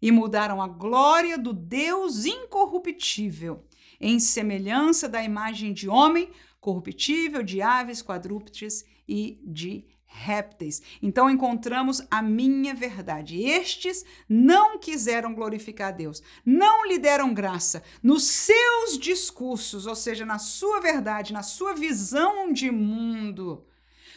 e 0.00 0.10
mudaram 0.10 0.62
a 0.62 0.66
glória 0.66 1.36
do 1.36 1.52
Deus 1.52 2.24
incorruptível, 2.24 3.64
em 4.00 4.18
semelhança 4.18 5.08
da 5.08 5.22
imagem 5.22 5.72
de 5.72 5.88
homem, 5.88 6.30
corruptível, 6.60 7.42
de 7.42 7.60
aves, 7.60 8.02
quadrúpedes 8.02 8.84
e 9.06 9.38
de 9.44 9.84
répteis. 10.12 10.82
Então 11.02 11.30
encontramos 11.30 12.02
a 12.10 12.22
minha 12.22 12.74
verdade. 12.74 13.42
Estes 13.42 14.04
não 14.28 14.78
quiseram 14.78 15.34
glorificar 15.34 15.88
a 15.88 15.92
Deus, 15.92 16.22
não 16.44 16.86
lhe 16.86 16.98
deram 16.98 17.32
graça 17.32 17.82
nos 18.02 18.24
seus 18.24 18.98
discursos, 18.98 19.86
ou 19.86 19.94
seja, 19.94 20.24
na 20.24 20.38
sua 20.38 20.80
verdade, 20.80 21.32
na 21.32 21.42
sua 21.42 21.74
visão 21.74 22.52
de 22.52 22.70
mundo. 22.70 23.66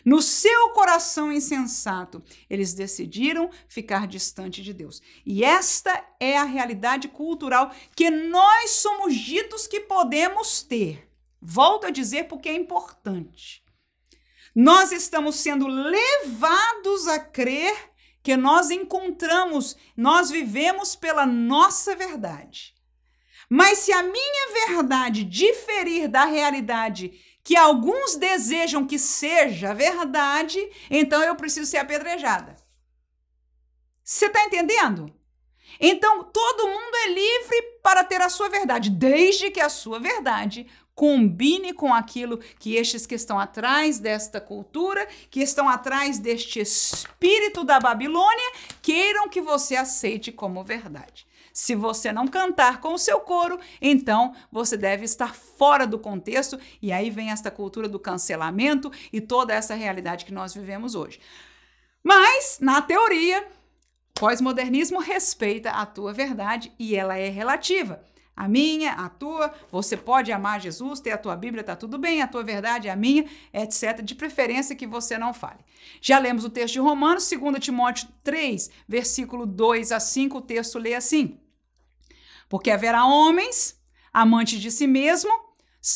No 0.03 0.21
seu 0.21 0.69
coração 0.69 1.31
insensato, 1.31 2.21
eles 2.47 2.75
decidiram 2.75 3.49
ficar 3.67 4.05
distante 4.05 4.61
de 4.61 4.71
Deus. 4.71 5.01
E 5.25 5.43
esta 5.43 5.99
é 6.19 6.37
a 6.37 6.43
realidade 6.43 7.07
cultural 7.07 7.71
que 7.95 8.11
nós 8.11 8.69
somos 8.69 9.15
ditos 9.15 9.65
que 9.65 9.79
podemos 9.79 10.61
ter. 10.61 11.09
Volto 11.41 11.87
a 11.87 11.89
dizer 11.89 12.25
porque 12.27 12.49
é 12.49 12.53
importante. 12.53 13.64
Nós 14.55 14.93
estamos 14.93 15.35
sendo 15.35 15.67
levados 15.67 17.07
a 17.07 17.19
crer 17.19 17.75
que 18.23 18.37
nós 18.37 18.71
encontramos, 18.71 19.75
nós 19.97 20.31
vivemos 20.31 20.95
pela 20.95 21.25
nossa 21.25 21.93
verdade. 21.93 22.73
Mas 23.49 23.79
se 23.79 23.91
a 23.91 24.01
minha 24.01 24.67
verdade 24.67 25.23
diferir 25.23 26.07
da 26.07 26.23
realidade 26.23 27.21
que 27.43 27.55
alguns 27.55 28.15
desejam 28.15 28.87
que 28.87 28.97
seja 28.97 29.73
verdade, 29.73 30.57
então 30.89 31.21
eu 31.21 31.35
preciso 31.35 31.69
ser 31.69 31.77
apedrejada. 31.77 32.55
Você 34.03 34.27
está 34.27 34.43
entendendo? 34.45 35.13
Então 35.79 36.23
todo 36.23 36.67
mundo 36.67 36.95
é 37.03 37.07
livre 37.09 37.61
para 37.83 38.03
ter 38.03 38.21
a 38.21 38.29
sua 38.29 38.49
verdade, 38.49 38.89
desde 38.89 39.51
que 39.51 39.59
a 39.59 39.69
sua 39.69 39.99
verdade 39.99 40.67
combine 40.95 41.73
com 41.73 41.93
aquilo 41.93 42.37
que 42.57 42.75
estes 42.75 43.05
que 43.05 43.15
estão 43.15 43.37
atrás 43.37 43.99
desta 43.99 44.39
cultura, 44.39 45.05
que 45.29 45.41
estão 45.41 45.67
atrás 45.67 46.17
deste 46.17 46.61
espírito 46.61 47.65
da 47.65 47.79
Babilônia, 47.79 48.51
queiram 48.81 49.27
que 49.27 49.41
você 49.41 49.75
aceite 49.75 50.31
como 50.31 50.63
verdade. 50.63 51.27
Se 51.53 51.75
você 51.75 52.11
não 52.11 52.27
cantar 52.27 52.81
com 52.81 52.93
o 52.93 52.97
seu 52.97 53.19
coro, 53.19 53.59
então 53.81 54.33
você 54.51 54.75
deve 54.75 55.05
estar 55.05 55.35
fora 55.35 55.85
do 55.85 55.99
contexto, 55.99 56.59
e 56.81 56.91
aí 56.91 57.09
vem 57.09 57.29
esta 57.31 57.51
cultura 57.51 57.87
do 57.87 57.99
cancelamento 57.99 58.91
e 59.11 59.21
toda 59.21 59.53
essa 59.53 59.75
realidade 59.75 60.25
que 60.25 60.33
nós 60.33 60.53
vivemos 60.53 60.95
hoje. 60.95 61.19
Mas, 62.03 62.57
na 62.59 62.81
teoria, 62.81 63.47
pós-modernismo 64.13 64.99
respeita 64.99 65.71
a 65.71 65.85
tua 65.85 66.13
verdade 66.13 66.71
e 66.77 66.95
ela 66.95 67.17
é 67.17 67.29
relativa. 67.29 68.03
A 68.35 68.47
minha, 68.47 68.91
a 68.93 69.07
tua. 69.09 69.53
Você 69.71 69.95
pode 69.95 70.31
amar 70.31 70.59
Jesus, 70.59 70.99
ter 70.99 71.11
a 71.11 71.17
tua 71.17 71.35
Bíblia, 71.35 71.63
tá 71.63 71.75
tudo 71.75 71.97
bem, 71.97 72.21
a 72.21 72.27
tua 72.27 72.43
verdade 72.43 72.87
é 72.87 72.91
a 72.91 72.95
minha, 72.95 73.25
etc. 73.53 74.01
De 74.03 74.13
preferência 74.13 74.75
que 74.75 74.85
você 74.85 75.17
não 75.17 75.33
fale. 75.33 75.59
Já 76.01 76.19
lemos 76.19 76.43
o 76.43 76.49
texto 76.49 76.73
de 76.73 76.79
Romanos, 76.79 77.29
2 77.29 77.63
Timóteo 77.63 78.09
3, 78.23 78.69
versículo 78.87 79.45
2 79.45 79.91
a 79.91 79.99
5, 79.99 80.37
o 80.37 80.41
texto 80.41 80.77
lê 80.77 80.93
assim: 80.93 81.39
Porque 82.49 82.71
haverá 82.71 83.05
homens 83.05 83.79
amantes 84.11 84.59
de 84.59 84.71
si 84.71 84.87
mesmo, 84.87 85.31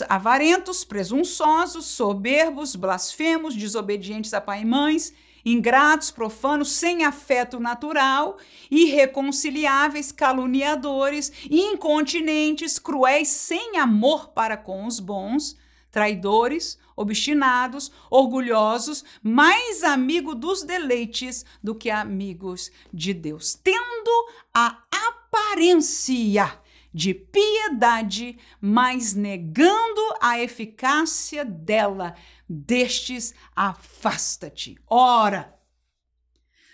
avarentos, 0.07 0.83
presunçosos, 0.83 1.85
soberbos, 1.85 2.75
blasfemos, 2.75 3.55
desobedientes 3.55 4.33
a 4.33 4.41
pai 4.41 4.61
e 4.61 4.65
mães 4.65 5.13
ingratos, 5.45 6.11
profanos, 6.11 6.71
sem 6.71 7.03
afeto 7.03 7.59
natural, 7.59 8.37
irreconciliáveis, 8.69 10.11
caluniadores, 10.11 11.31
incontinentes, 11.49 12.77
cruéis, 12.79 13.27
sem 13.29 13.77
amor 13.77 14.29
para 14.29 14.57
com 14.57 14.85
os 14.85 14.99
bons, 14.99 15.57
traidores, 15.91 16.77
obstinados, 16.95 17.91
orgulhosos, 18.09 19.03
mais 19.23 19.83
amigo 19.83 20.35
dos 20.35 20.63
deleites 20.63 21.45
do 21.63 21.73
que 21.73 21.89
amigos 21.89 22.71
de 22.93 23.13
Deus, 23.13 23.55
tendo 23.55 24.27
a 24.53 24.77
aparência 24.91 26.59
de 26.93 27.13
piedade, 27.13 28.37
mas 28.59 29.13
negando 29.13 30.01
a 30.19 30.39
eficácia 30.39 31.45
dela 31.45 32.15
destes 32.49 33.33
afasta-te. 33.55 34.75
Ora, 34.87 35.55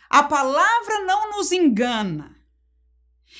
a 0.10 0.24
palavra 0.24 1.02
não 1.02 1.32
nos 1.32 1.52
engana 1.52 2.36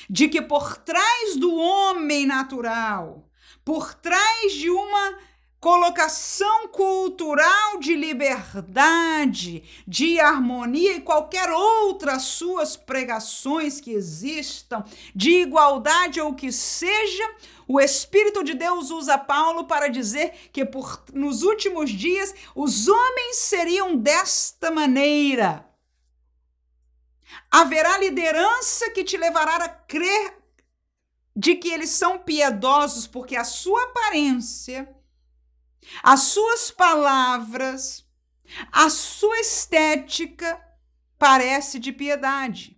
de 0.10 0.28
que 0.28 0.42
por 0.42 0.78
trás 0.78 1.38
do 1.38 1.56
homem 1.56 2.26
natural, 2.26 3.30
por 3.64 3.94
trás 3.94 4.52
de 4.52 4.70
uma 4.70 5.18
colocação 5.66 6.68
cultural 6.68 7.80
de 7.80 7.96
liberdade, 7.96 9.64
de 9.88 10.20
harmonia 10.20 10.98
e 10.98 11.02
qualquer 11.02 11.50
outras 11.50 12.22
suas 12.22 12.78
pregações 12.78 13.82
que 13.82 13.92
existam, 13.92 14.84
de 15.16 15.42
igualdade 15.42 16.22
ou 16.22 16.36
que 16.36 16.52
seja, 16.52 17.24
o 17.68 17.80
Espírito 17.80 18.44
de 18.44 18.54
Deus 18.54 18.92
usa 18.92 19.18
Paulo 19.18 19.66
para 19.66 19.88
dizer 19.88 20.50
que 20.52 20.64
por, 20.64 21.04
nos 21.14 21.42
últimos 21.42 21.90
dias 21.90 22.34
os 22.54 22.88
homens 22.88 23.38
seriam 23.38 23.96
desta 23.96 24.70
maneira. 24.70 25.68
Haverá 27.50 27.98
liderança 27.98 28.90
que 28.92 29.04
te 29.04 29.18
levará 29.18 29.56
a 29.56 29.70
crer 29.70 30.38
de 31.36 31.56
que 31.56 31.70
eles 31.70 31.90
são 31.90 32.20
piedosos, 32.20 33.08
porque 33.08 33.36
a 33.36 33.44
sua 33.44 33.84
aparência, 33.84 34.96
as 36.02 36.22
suas 36.22 36.72
palavras, 36.72 38.06
a 38.72 38.90
sua 38.90 39.40
estética 39.40 40.62
parece 41.18 41.80
de 41.80 41.92
piedade. 41.92 42.75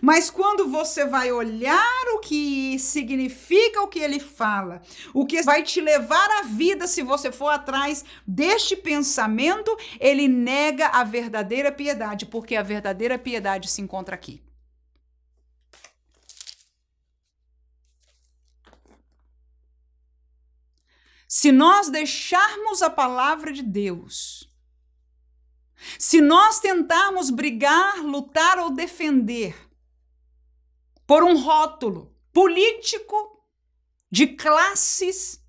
Mas 0.00 0.28
quando 0.28 0.68
você 0.68 1.04
vai 1.06 1.32
olhar 1.32 2.04
o 2.14 2.20
que 2.20 2.78
significa 2.78 3.80
o 3.80 3.88
que 3.88 3.98
ele 3.98 4.20
fala, 4.20 4.82
o 5.14 5.24
que 5.24 5.42
vai 5.42 5.62
te 5.62 5.80
levar 5.80 6.30
à 6.40 6.42
vida 6.42 6.86
se 6.86 7.02
você 7.02 7.32
for 7.32 7.48
atrás 7.48 8.04
deste 8.26 8.76
pensamento, 8.76 9.74
ele 9.98 10.28
nega 10.28 10.88
a 10.88 11.04
verdadeira 11.04 11.72
piedade, 11.72 12.26
porque 12.26 12.54
a 12.56 12.62
verdadeira 12.62 13.18
piedade 13.18 13.70
se 13.70 13.80
encontra 13.80 14.14
aqui. 14.14 14.42
Se 21.26 21.52
nós 21.52 21.88
deixarmos 21.90 22.82
a 22.82 22.88
palavra 22.88 23.52
de 23.52 23.62
Deus, 23.62 24.50
se 25.98 26.20
nós 26.20 26.58
tentarmos 26.58 27.30
brigar, 27.30 27.98
lutar 28.02 28.58
ou 28.58 28.70
defender 28.70 29.67
por 31.08 31.24
um 31.24 31.40
rótulo 31.40 32.14
político, 32.34 33.42
de 34.10 34.26
classes, 34.26 35.42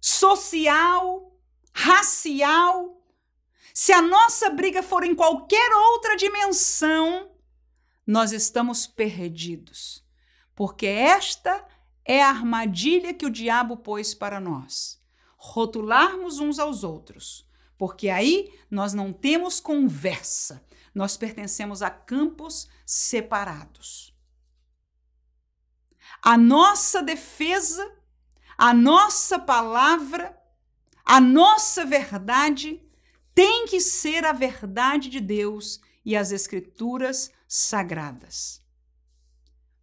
social, 0.00 1.36
racial. 1.74 3.02
Se 3.74 3.92
a 3.92 4.00
nossa 4.00 4.48
briga 4.50 4.80
for 4.80 5.02
em 5.02 5.16
qualquer 5.16 5.68
outra 5.72 6.16
dimensão, 6.16 7.32
nós 8.06 8.30
estamos 8.30 8.86
perdidos, 8.86 10.04
porque 10.54 10.86
esta 10.86 11.66
é 12.04 12.22
a 12.22 12.28
armadilha 12.28 13.12
que 13.12 13.26
o 13.26 13.30
diabo 13.30 13.78
pôs 13.78 14.14
para 14.14 14.38
nós. 14.38 15.02
Rotularmos 15.36 16.38
uns 16.38 16.60
aos 16.60 16.84
outros, 16.84 17.44
porque 17.76 18.08
aí 18.08 18.56
nós 18.70 18.94
não 18.94 19.12
temos 19.12 19.58
conversa, 19.58 20.64
nós 20.94 21.16
pertencemos 21.16 21.82
a 21.82 21.90
campos 21.90 22.68
separados. 22.86 24.16
A 26.28 26.36
nossa 26.36 27.02
defesa, 27.02 27.90
a 28.58 28.74
nossa 28.74 29.38
palavra, 29.38 30.38
a 31.02 31.22
nossa 31.22 31.86
verdade 31.86 32.82
tem 33.34 33.64
que 33.64 33.80
ser 33.80 34.26
a 34.26 34.32
verdade 34.34 35.08
de 35.08 35.20
Deus 35.20 35.80
e 36.04 36.14
as 36.14 36.30
Escrituras 36.30 37.32
sagradas. 37.48 38.62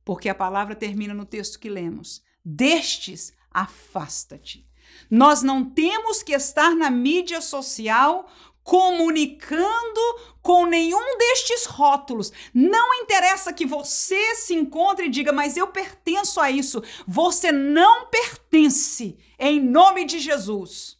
Porque 0.04 0.30
a 0.30 0.36
palavra 0.36 0.76
termina 0.76 1.16
no 1.16 1.26
texto 1.26 1.60
que 1.60 1.68
lemos: 1.68 2.22
Destes 2.46 3.34
afasta-te. 3.50 4.70
Nós 5.10 5.41
não 5.41 5.68
temos 5.68 6.22
que 6.22 6.34
estar 6.34 6.76
na 6.76 6.91
mídia 6.91 7.41
social 7.41 8.30
comunicando 8.66 10.01
com 10.41 10.66
nenhum 10.66 11.18
destes 11.20 11.66
rótulos. 11.66 12.34
Não 12.51 12.95
interessa 12.95 13.53
que 13.53 13.66
você 13.66 14.36
se 14.36 14.55
encontre 14.55 15.05
e 15.05 15.09
diga, 15.09 15.32
mas 15.32 15.55
eu 15.55 15.68
pertenço 15.68 16.41
a 16.41 16.49
isso. 16.49 16.84
Você 17.07 17.51
não 17.51 18.07
pertence, 18.07 19.18
em 19.39 19.61
nome 19.61 20.03
de 20.03 20.20
Jesus. 20.20 20.97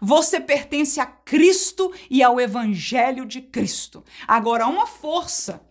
Você 0.00 0.40
pertence 0.40 1.00
a 1.00 1.06
Cristo 1.06 1.94
e 2.10 2.22
ao 2.22 2.40
Evangelho 2.40 3.24
de 3.24 3.40
Cristo. 3.40 4.04
Agora, 4.26 4.66
uma 4.66 4.86
força 4.86 5.65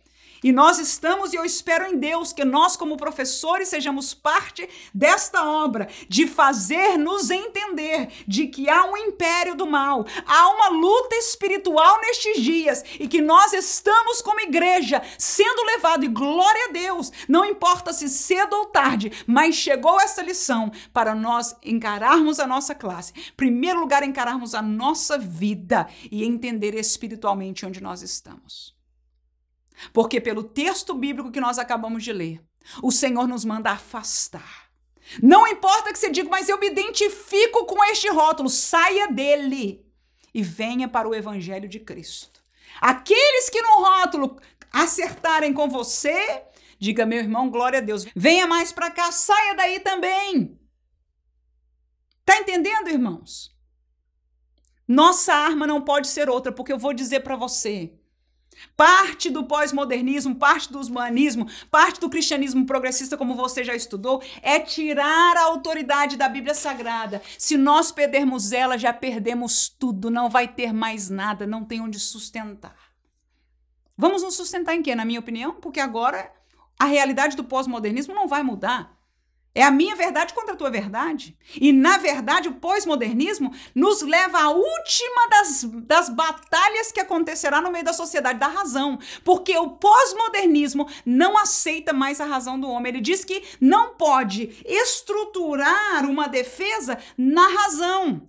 e 0.46 0.52
nós 0.52 0.78
estamos, 0.78 1.34
e 1.34 1.38
eu 1.38 1.44
espero 1.44 1.88
em 1.88 1.98
Deus 1.98 2.32
que 2.32 2.46
nós, 2.46 2.78
como 2.78 2.98
professores, 2.98 3.68
sejamos 3.68 4.14
parte 4.14 4.70
desta 4.94 5.44
obra, 5.44 5.88
de 6.08 6.28
fazer 6.28 7.00
nos 7.00 7.32
entender 7.32 8.10
de 8.28 8.46
que 8.46 8.70
há 8.70 8.86
um 8.86 8.96
império 8.96 9.56
do 9.56 9.66
mal, 9.66 10.06
há 10.24 10.50
uma 10.50 10.68
luta 10.68 11.16
espiritual 11.16 12.00
nestes 12.00 12.44
dias 12.44 12.84
e 13.00 13.08
que 13.08 13.24
nós 13.24 13.54
estamos, 13.54 14.22
como 14.22 14.40
igreja, 14.40 15.02
sendo 15.18 15.66
levado, 15.66 16.06
e 16.06 16.10
glória 16.10 16.68
a 16.70 16.72
Deus, 16.72 17.12
não 17.28 17.44
importa 17.44 17.92
se 17.92 18.08
cedo 18.08 18.56
ou 18.56 18.68
tarde, 18.68 19.12
mas 19.26 19.56
chegou 19.56 20.00
essa 20.00 20.22
lição 20.22 20.72
para 20.94 21.16
nós 21.16 21.56
encararmos 21.64 22.40
a 22.40 22.46
nossa 22.46 22.76
classe. 22.76 23.14
Primeiro 23.36 23.80
lugar, 23.80 24.04
encararmos 24.04 24.54
a 24.54 24.62
nossa 24.62 25.18
vida 25.18 25.88
e 26.12 26.24
entender 26.24 26.76
espiritualmente 26.76 27.66
onde 27.66 27.82
nós 27.82 28.04
estamos. 28.04 28.75
Porque 29.92 30.22
pelo 30.22 30.44
texto 30.44 30.94
bíblico 30.94 31.32
que 31.32 31.40
nós 31.40 31.58
acabamos 31.58 32.04
de 32.04 32.14
ler, 32.14 32.42
o 32.82 32.92
Senhor 32.92 33.28
nos 33.28 33.46
manda 33.46 33.72
afastar. 33.72 34.66
Não 35.22 35.48
importa 35.48 35.92
que 35.92 36.00
você 36.00 36.10
diga, 36.10 36.30
mas 36.30 36.50
eu 36.50 36.60
me 36.60 36.68
identifico 36.68 37.66
com 37.66 37.84
este 37.86 38.10
rótulo, 38.10 38.50
saia 38.50 39.08
dele 39.08 39.86
e 40.34 40.42
venha 40.42 40.88
para 40.88 41.08
o 41.08 41.14
evangelho 41.14 41.70
de 41.70 41.80
Cristo. 41.80 42.42
Aqueles 42.82 43.50
que 43.50 43.62
no 43.62 43.84
rótulo 43.84 44.40
acertarem 44.72 45.54
com 45.54 45.70
você, 45.70 46.44
diga, 46.80 47.06
meu 47.06 47.20
irmão, 47.20 47.50
glória 47.50 47.80
a 47.80 47.82
Deus, 47.82 48.06
venha 48.16 48.46
mais 48.48 48.72
para 48.72 48.92
cá, 48.92 49.12
saia 49.12 49.56
daí 49.56 49.80
também. 49.80 50.60
Tá 52.26 52.38
entendendo, 52.38 52.90
irmãos? 52.90 53.56
Nossa 54.88 55.34
arma 55.34 55.66
não 55.66 55.82
pode 55.82 56.08
ser 56.08 56.30
outra, 56.30 56.52
porque 56.52 56.74
eu 56.74 56.80
vou 56.80 56.94
dizer 56.94 57.22
para 57.22 57.36
você, 57.36 57.94
Parte 58.76 59.30
do 59.30 59.46
pós-modernismo, 59.46 60.36
parte 60.36 60.72
do 60.72 60.82
humanismo, 60.82 61.48
parte 61.72 62.00
do 62.00 62.10
cristianismo 62.10 62.66
progressista, 62.66 63.16
como 63.16 63.34
você 63.34 63.64
já 63.64 63.74
estudou, 63.74 64.22
é 64.42 64.60
tirar 64.60 65.38
a 65.38 65.44
autoridade 65.44 66.18
da 66.18 66.28
Bíblia 66.28 66.54
Sagrada. 66.54 67.22
Se 67.38 67.56
nós 67.56 67.92
perdermos 67.92 68.52
ela, 68.52 68.78
já 68.78 68.92
perdemos 68.92 69.70
tudo, 69.70 70.12
não 70.12 70.30
vai 70.30 70.48
ter 70.48 70.74
mais 70.74 71.10
nada, 71.10 71.48
não 71.48 71.64
tem 71.64 71.80
onde 71.80 72.00
sustentar. 72.00 72.76
Vamos 73.98 74.24
nos 74.24 74.36
sustentar 74.36 74.76
em 74.76 74.82
quê, 74.82 74.94
na 74.94 75.06
minha 75.06 75.22
opinião? 75.22 75.54
Porque 75.54 75.80
agora 75.80 76.30
a 76.78 76.86
realidade 76.86 77.38
do 77.38 77.46
pós-modernismo 77.46 78.14
não 78.14 78.28
vai 78.28 78.44
mudar. 78.44 78.95
É 79.58 79.64
a 79.64 79.72
minha 79.72 79.96
verdade 79.96 80.34
contra 80.34 80.54
a 80.54 80.58
tua 80.58 80.70
verdade. 80.70 81.38
E, 81.56 81.72
na 81.72 81.98
verdade, 81.98 82.50
o 82.50 82.56
pós-modernismo 82.56 83.56
nos 83.74 84.02
leva 84.02 84.38
à 84.38 84.50
última 84.50 85.30
das, 85.30 85.64
das 85.64 86.10
batalhas 86.10 86.92
que 86.92 87.00
acontecerá 87.00 87.62
no 87.62 87.72
meio 87.72 87.86
da 87.86 87.94
sociedade 87.94 88.38
da 88.38 88.48
razão. 88.48 89.00
Porque 89.24 89.58
o 89.58 89.70
pós-modernismo 89.70 90.90
não 91.06 91.38
aceita 91.38 91.94
mais 91.94 92.20
a 92.20 92.26
razão 92.26 92.60
do 92.60 92.70
homem. 92.70 92.92
Ele 92.92 93.02
diz 93.02 93.24
que 93.24 93.44
não 93.62 93.96
pode 93.96 94.62
estruturar 94.66 96.06
uma 96.06 96.28
defesa 96.28 96.98
na 97.18 97.48
razão. 97.48 98.28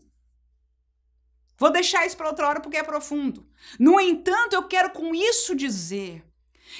Vou 1.59 1.73
deixar 1.73 2.07
isso 2.07 2.17
para 2.17 2.29
outra 2.29 2.47
hora 2.47 2.61
porque 2.61 2.77
é 2.77 2.85
profundo. 2.85 3.45
No 3.81 3.99
entanto, 3.99 4.53
eu 4.53 4.63
quero 4.63 4.91
com 4.91 5.13
isso 5.13 5.57
dizer 5.57 6.23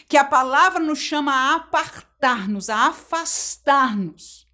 que 0.09 0.17
a 0.17 0.25
palavra 0.25 0.81
nos 0.81 0.99
chama 0.99 1.33
a 1.33 1.55
apartar-nos, 1.57 2.69
a 2.69 2.89
afastar-nos, 2.89 4.47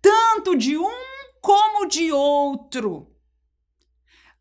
tanto 0.00 0.56
de 0.56 0.76
um 0.76 1.14
como 1.40 1.86
de 1.86 2.12
outro. 2.12 3.13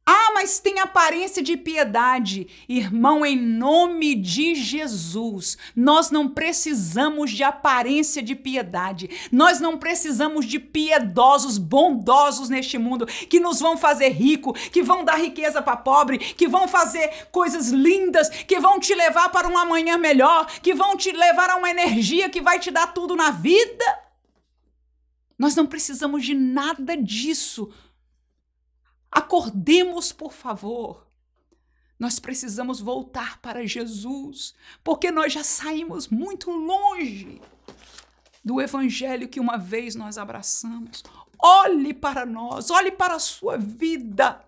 Ah, 0.06 0.32
mas 0.34 0.60
tem 0.60 0.80
aparência 0.80 1.41
de 1.41 1.56
piedade. 1.56 2.47
Irmão, 2.68 3.26
em 3.26 3.38
nome 3.38 4.16
de 4.16 4.54
Jesus, 4.54 5.58
nós 5.74 6.12
não 6.12 6.28
precisamos 6.28 7.32
de 7.32 7.41
aparência 7.41 8.22
de 8.22 8.36
piedade. 8.36 9.10
Nós 9.32 9.62
não 9.62 9.78
precisamos 9.78 10.45
de 10.45 10.60
piedosos, 10.60 11.58
bondosos 11.58 12.49
neste 12.49 12.78
mundo 12.78 13.06
que 13.06 13.39
nos 13.39 13.62
vão 13.62 13.78
fazer 13.78 14.10
rico, 14.10 14.51
que 14.51 14.84
vão 14.84 15.06
dar 15.06 15.16
riqueza 15.16 15.62
para 15.62 15.78
pobre, 15.78 16.18
que 16.18 16.49
vão 16.49 16.68
fazer 16.68 17.28
coisas 17.32 17.70
lindas, 17.70 18.28
que 18.28 18.60
vão 18.60 18.82
te 18.82 18.93
levar 18.93 19.30
para 19.30 19.47
um 19.47 19.58
amanhã 19.58 19.97
melhor, 19.97 20.47
que 20.62 20.74
vão 20.74 20.97
te 20.97 21.14
levar 21.14 21.49
a 21.49 21.56
uma 21.56 21.70
energia 21.70 22.30
que 22.30 22.41
vai 22.41 22.60
te 22.60 22.70
dar 22.70 22.88
tudo 22.88 23.16
na 23.16 23.32
vida. 23.32 23.86
Nós 25.39 25.56
não 25.56 25.66
precisamos 25.66 26.26
de 26.26 26.34
nada 26.34 26.97
disso. 26.97 27.72
Acordemos, 29.14 30.11
por 30.11 30.34
favor. 30.34 31.05
Nós 31.99 32.20
precisamos 32.20 32.82
voltar 32.82 33.39
para 33.39 33.66
Jesus, 33.66 34.55
porque 34.84 35.11
nós 35.11 35.32
já 35.32 35.43
saímos 35.43 36.07
muito 36.07 36.49
longe 36.49 37.39
do 38.43 38.59
evangelho 38.59 39.30
que 39.30 39.39
uma 39.39 39.57
vez 39.57 39.95
nós 39.95 40.18
abraçamos. 40.18 41.03
Olhe 41.38 41.93
para 41.93 42.26
nós, 42.26 42.72
olhe 42.72 42.91
para 42.91 43.16
a 43.16 43.20
sua 43.20 43.57
vida. 43.57 44.43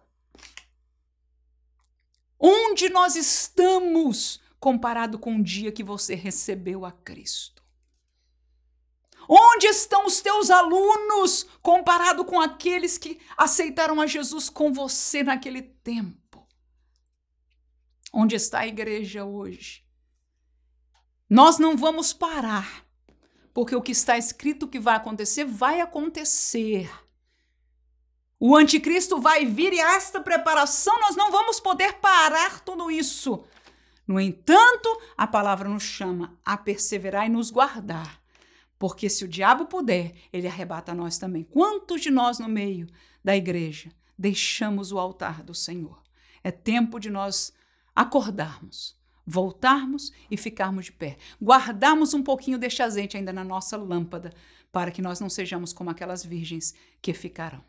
Onde 2.40 2.90
nós 2.90 3.16
estamos 3.16 4.42
comparado 4.60 5.20
com 5.20 5.38
o 5.38 5.44
dia 5.44 5.72
que 5.72 5.84
você 5.84 6.16
recebeu 6.16 6.86
a 6.86 6.92
Cristo? 6.92 7.55
Onde 9.28 9.68
estão 9.68 10.06
os 10.06 10.22
teus 10.22 10.50
alunos 10.50 11.48
comparado 11.62 12.24
com 12.24 12.40
aqueles 12.40 12.98
que 12.98 13.20
aceitaram 13.36 14.00
a 14.00 14.08
Jesus 14.08 14.50
com 14.50 14.72
você 14.72 15.24
naquele 15.24 15.62
tempo? 15.62 16.48
Onde 18.14 18.36
está 18.36 18.60
a 18.60 18.68
igreja 18.68 19.26
hoje? 19.26 19.84
Nós 21.30 21.58
não 21.58 21.76
vamos 21.76 22.14
parar, 22.14 22.86
porque 23.54 23.76
o 23.76 23.82
que 23.82 23.92
está 23.92 24.18
escrito 24.18 24.68
que 24.68 24.80
vai 24.80 24.96
acontecer, 24.96 25.44
vai 25.44 25.82
acontecer. 25.82 26.90
O 28.40 28.56
anticristo 28.56 29.20
vai 29.20 29.46
vir 29.46 29.74
e 29.74 29.80
esta 29.80 30.22
preparação 30.22 31.00
nós 31.00 31.16
não 31.16 31.32
vamos 31.32 31.60
poder 31.60 31.94
parar 31.94 32.60
tudo 32.60 32.92
isso. 32.92 33.44
No 34.08 34.20
entanto, 34.20 35.02
a 35.18 35.26
palavra 35.26 35.68
nos 35.68 35.84
chama 35.84 36.40
a 36.46 36.56
perseverar 36.56 37.26
e 37.26 37.30
nos 37.30 37.50
guardar 37.50 38.24
porque 38.88 39.10
se 39.10 39.26
o 39.26 39.28
diabo 39.28 39.66
puder, 39.66 40.14
ele 40.32 40.48
arrebata 40.48 40.94
nós 40.94 41.18
também. 41.18 41.42
Quantos 41.42 42.02
de 42.02 42.12
nós 42.12 42.38
no 42.38 42.48
meio 42.48 42.86
da 43.24 43.36
igreja 43.36 43.92
deixamos 44.16 44.92
o 44.92 45.00
altar 45.00 45.42
do 45.42 45.56
Senhor? 45.56 46.04
É 46.44 46.52
tempo 46.52 47.00
de 47.00 47.10
nós 47.10 47.52
acordarmos, 47.96 48.96
voltarmos 49.26 50.14
e 50.30 50.38
ficarmos 50.38 50.86
de 50.86 50.92
pé. 50.92 51.18
Guardarmos 51.42 52.14
um 52.14 52.22
pouquinho 52.22 52.60
deste 52.60 52.84
azeite 52.84 53.18
ainda 53.18 53.34
na 53.34 53.44
nossa 53.44 53.76
lâmpada, 53.76 54.32
para 54.72 54.92
que 54.92 55.02
nós 55.02 55.20
não 55.20 55.32
sejamos 55.32 55.74
como 55.74 55.90
aquelas 55.90 56.24
virgens 56.24 56.76
que 57.02 57.12
ficarão. 57.12 57.64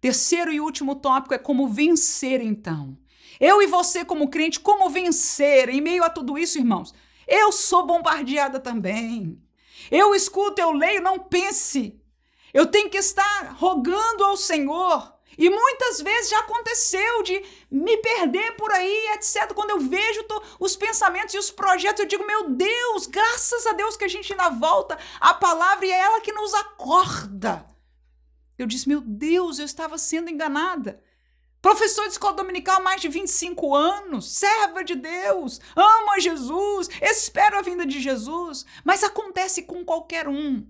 Terceiro 0.00 0.52
e 0.52 0.60
último 0.60 0.94
tópico 0.94 1.34
é 1.34 1.38
como 1.38 1.66
vencer, 1.66 2.40
então. 2.40 2.96
Eu 3.40 3.60
e 3.60 3.66
você, 3.66 4.04
como 4.04 4.30
crente, 4.30 4.60
como 4.60 4.88
vencer 4.88 5.68
em 5.68 5.80
meio 5.80 6.04
a 6.04 6.08
tudo 6.08 6.38
isso, 6.38 6.58
irmãos? 6.58 6.94
Eu 7.26 7.50
sou 7.50 7.84
bombardeada 7.84 8.60
também. 8.60 9.42
Eu 9.90 10.14
escuto, 10.14 10.60
eu 10.60 10.72
leio, 10.72 11.02
não 11.02 11.18
pense. 11.18 12.00
Eu 12.52 12.66
tenho 12.66 12.90
que 12.90 12.98
estar 12.98 13.54
rogando 13.58 14.24
ao 14.24 14.36
Senhor. 14.36 15.18
E 15.38 15.48
muitas 15.48 16.00
vezes 16.00 16.30
já 16.30 16.40
aconteceu 16.40 17.22
de 17.22 17.44
me 17.70 17.96
perder 17.98 18.56
por 18.56 18.72
aí, 18.72 19.10
etc. 19.14 19.52
Quando 19.54 19.70
eu 19.70 19.78
vejo 19.78 20.26
os 20.58 20.74
pensamentos 20.74 21.32
e 21.32 21.38
os 21.38 21.48
projetos, 21.48 22.00
eu 22.00 22.08
digo, 22.08 22.26
meu 22.26 22.50
Deus, 22.50 23.06
graças 23.06 23.64
a 23.64 23.72
Deus 23.72 23.96
que 23.96 24.04
a 24.04 24.08
gente 24.08 24.32
ainda 24.32 24.48
volta 24.48 24.98
à 25.20 25.32
palavra 25.32 25.86
e 25.86 25.92
é 25.92 25.98
ela 25.98 26.20
que 26.20 26.32
nos 26.32 26.52
acorda. 26.54 27.64
Eu 28.58 28.66
disse, 28.66 28.88
meu 28.88 29.00
Deus, 29.00 29.60
eu 29.60 29.64
estava 29.64 29.96
sendo 29.96 30.28
enganada. 30.28 31.00
Professor 31.68 32.04
de 32.04 32.12
escola 32.12 32.32
dominical 32.32 32.78
há 32.78 32.80
mais 32.80 32.98
de 32.98 33.10
25 33.10 33.74
anos, 33.74 34.32
serva 34.32 34.82
de 34.82 34.94
Deus, 34.94 35.60
ama 35.76 36.18
Jesus, 36.18 36.88
espera 37.02 37.58
a 37.58 37.62
vinda 37.62 37.84
de 37.84 38.00
Jesus, 38.00 38.64
mas 38.82 39.04
acontece 39.04 39.64
com 39.64 39.84
qualquer 39.84 40.26
um. 40.28 40.66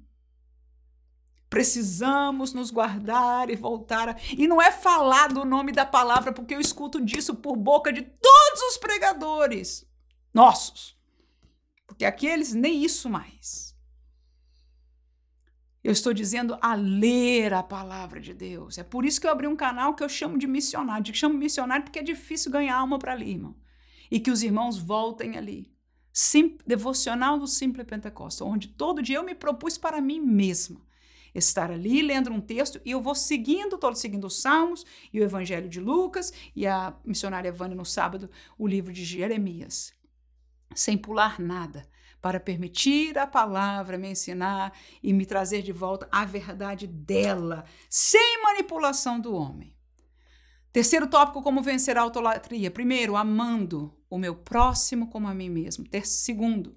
Precisamos 1.49 2.53
nos 2.53 2.73
guardar 2.73 3.49
e 3.49 3.55
voltar. 3.55 4.09
A... 4.09 4.17
E 4.37 4.49
não 4.49 4.61
é 4.61 4.73
falar 4.73 5.29
do 5.29 5.45
nome 5.45 5.71
da 5.71 5.87
palavra, 5.87 6.33
porque 6.33 6.53
eu 6.53 6.61
escuto 6.61 7.01
disso 7.01 7.37
por 7.37 7.55
boca 7.55 7.93
de 7.93 8.03
todos 8.03 8.63
os 8.63 8.77
pregadores 8.77 9.89
nossos. 10.35 10.99
Porque 11.87 12.05
aqueles 12.05 12.53
nem 12.53 12.83
isso 12.83 13.09
mais. 13.09 13.68
Eu 15.83 15.93
estou 15.93 16.13
dizendo 16.13 16.59
a 16.61 16.75
ler 16.75 17.55
a 17.55 17.63
palavra 17.63 18.21
de 18.21 18.35
Deus. 18.35 18.79
É 18.79 18.83
por 18.83 19.05
isso 19.05 19.21
que 19.21 19.27
eu 19.27 19.31
abri 19.31 19.47
um 19.47 19.57
canal 19.57 19.95
que 19.95 20.03
eu 20.03 20.09
chamo 20.09 20.37
de 20.37 20.47
missionário. 20.47 21.09
Eu 21.09 21.15
chamo 21.15 21.39
missionário 21.39 21.85
porque 21.85 22.01
é 22.01 22.03
difícil 22.03 22.51
ganhar 22.51 22.77
alma 22.77 22.99
para 22.99 23.13
ali, 23.13 23.31
irmão. 23.31 23.57
E 24.11 24.19
que 24.19 24.31
os 24.31 24.43
irmãos 24.43 24.79
voltem 24.79 25.37
ali. 25.37 25.73
Sim, 26.13 26.59
devocional 26.67 27.39
do 27.39 27.47
Simple 27.47 27.85
Pentecostal, 27.85 28.49
onde 28.49 28.69
todo 28.69 29.03
dia 29.03 29.19
eu 29.19 29.23
me 29.23 29.35
propus 29.35 29.79
para 29.79 30.01
mim 30.01 30.21
mesma 30.21 30.81
estar 31.35 31.71
ali 31.71 32.03
lendo 32.03 32.31
um 32.33 32.41
texto 32.41 32.81
e 32.85 32.91
eu 32.91 33.01
vou 33.01 33.15
seguindo, 33.15 33.77
estou 33.77 33.95
seguindo 33.95 34.27
os 34.27 34.41
Salmos 34.41 34.85
e 35.13 35.21
o 35.21 35.23
Evangelho 35.23 35.69
de 35.69 35.79
Lucas 35.79 36.33
e 36.57 36.67
a 36.67 36.97
missionária 37.05 37.53
Vânia 37.53 37.77
no 37.77 37.85
sábado, 37.85 38.31
o 38.57 38.67
livro 38.67 38.93
de 38.93 39.05
Jeremias, 39.05 39.93
sem 40.75 40.97
pular 40.97 41.39
nada 41.39 41.89
para 42.21 42.41
permitir 42.41 43.17
a 43.19 43.27
palavra 43.27 43.97
me 43.97 44.11
ensinar 44.11 44.73
e 45.03 45.13
me 45.13 45.25
trazer 45.25 45.63
de 45.63 45.73
volta 45.73 46.09
a 46.11 46.25
verdade 46.25 46.87
dela, 46.87 47.65
sem 47.89 48.43
manipulação 48.43 49.21
do 49.21 49.35
homem. 49.35 49.77
Terceiro 50.73 51.07
tópico, 51.07 51.43
como 51.43 51.63
vencer 51.63 51.97
a 51.97 52.03
autolatria. 52.03 52.71
Primeiro, 52.71 53.17
amando 53.17 53.97
o 54.11 54.19
meu 54.19 54.35
próximo 54.35 55.09
como 55.09 55.27
a 55.27 55.35
mim 55.35 55.49
mesmo. 55.49 55.89
Ter 55.89 56.07
segundo, 56.07 56.77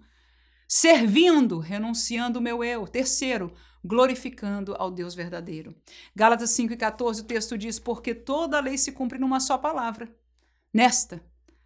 servindo, 0.68 1.60
renunciando 1.60 2.40
o 2.40 2.42
meu 2.42 2.64
eu. 2.64 2.88
Terceiro, 2.88 3.54
glorificando 3.84 4.76
ao 4.78 4.90
Deus 4.90 5.14
verdadeiro. 5.14 5.76
Gálatas 6.16 6.52
5 6.52 6.74
e 6.74 6.78
14, 6.78 7.22
o 7.22 7.26
texto 7.26 7.58
diz: 7.58 7.80
Porque 7.80 8.16
toda 8.16 8.58
a 8.58 8.62
lei 8.62 8.78
se 8.78 8.92
cumpre 8.92 9.20
numa 9.20 9.40
só 9.40 9.58
palavra. 9.58 10.10
Nesta, 10.74 11.22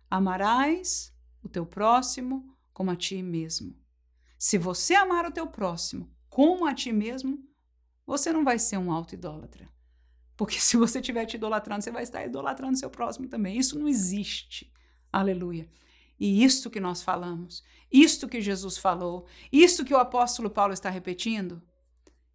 amarás 0.10 1.14
o 1.44 1.48
teu 1.48 1.66
próximo 1.66 2.55
como 2.76 2.92
a 2.92 2.96
ti 2.96 3.24
mesmo. 3.24 3.74
Se 4.38 4.58
você 4.58 4.96
amar 4.96 5.26
o 5.26 5.32
teu 5.32 5.48
próximo 5.48 6.14
como 6.30 6.66
a 6.66 6.74
ti 6.74 6.92
mesmo, 6.92 7.42
você 8.06 8.34
não 8.34 8.44
vai 8.44 8.60
ser 8.60 8.78
um 8.78 8.92
auto-idólatra. 8.92 9.70
Porque 10.36 10.60
se 10.60 10.76
você 10.76 11.00
estiver 11.00 11.26
te 11.26 11.38
idolatrando, 11.38 11.82
você 11.82 11.90
vai 11.90 12.04
estar 12.04 12.26
idolatrando 12.26 12.78
seu 12.78 12.90
próximo 12.90 13.30
também. 13.30 13.58
Isso 13.58 13.80
não 13.80 13.88
existe. 13.88 14.70
Aleluia. 15.10 15.72
E 16.20 16.44
isto 16.44 16.70
que 16.70 16.82
nós 16.82 17.02
falamos, 17.02 17.64
isto 17.90 18.28
que 18.28 18.42
Jesus 18.42 18.78
falou, 18.78 19.26
isto 19.50 19.86
que 19.86 19.94
o 19.94 19.98
apóstolo 19.98 20.50
Paulo 20.50 20.74
está 20.74 20.90
repetindo, 20.90 21.64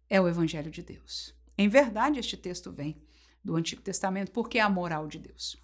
é 0.09 0.19
o 0.19 0.27
Evangelho 0.27 0.71
de 0.71 0.81
Deus. 0.81 1.35
Em 1.55 1.69
verdade, 1.69 2.19
este 2.19 2.35
texto 2.35 2.71
vem 2.71 2.99
do 3.43 3.55
Antigo 3.55 3.83
Testamento, 3.83 4.31
porque 4.31 4.57
é 4.57 4.61
a 4.61 4.69
moral 4.69 5.07
de 5.07 5.19
Deus. 5.19 5.55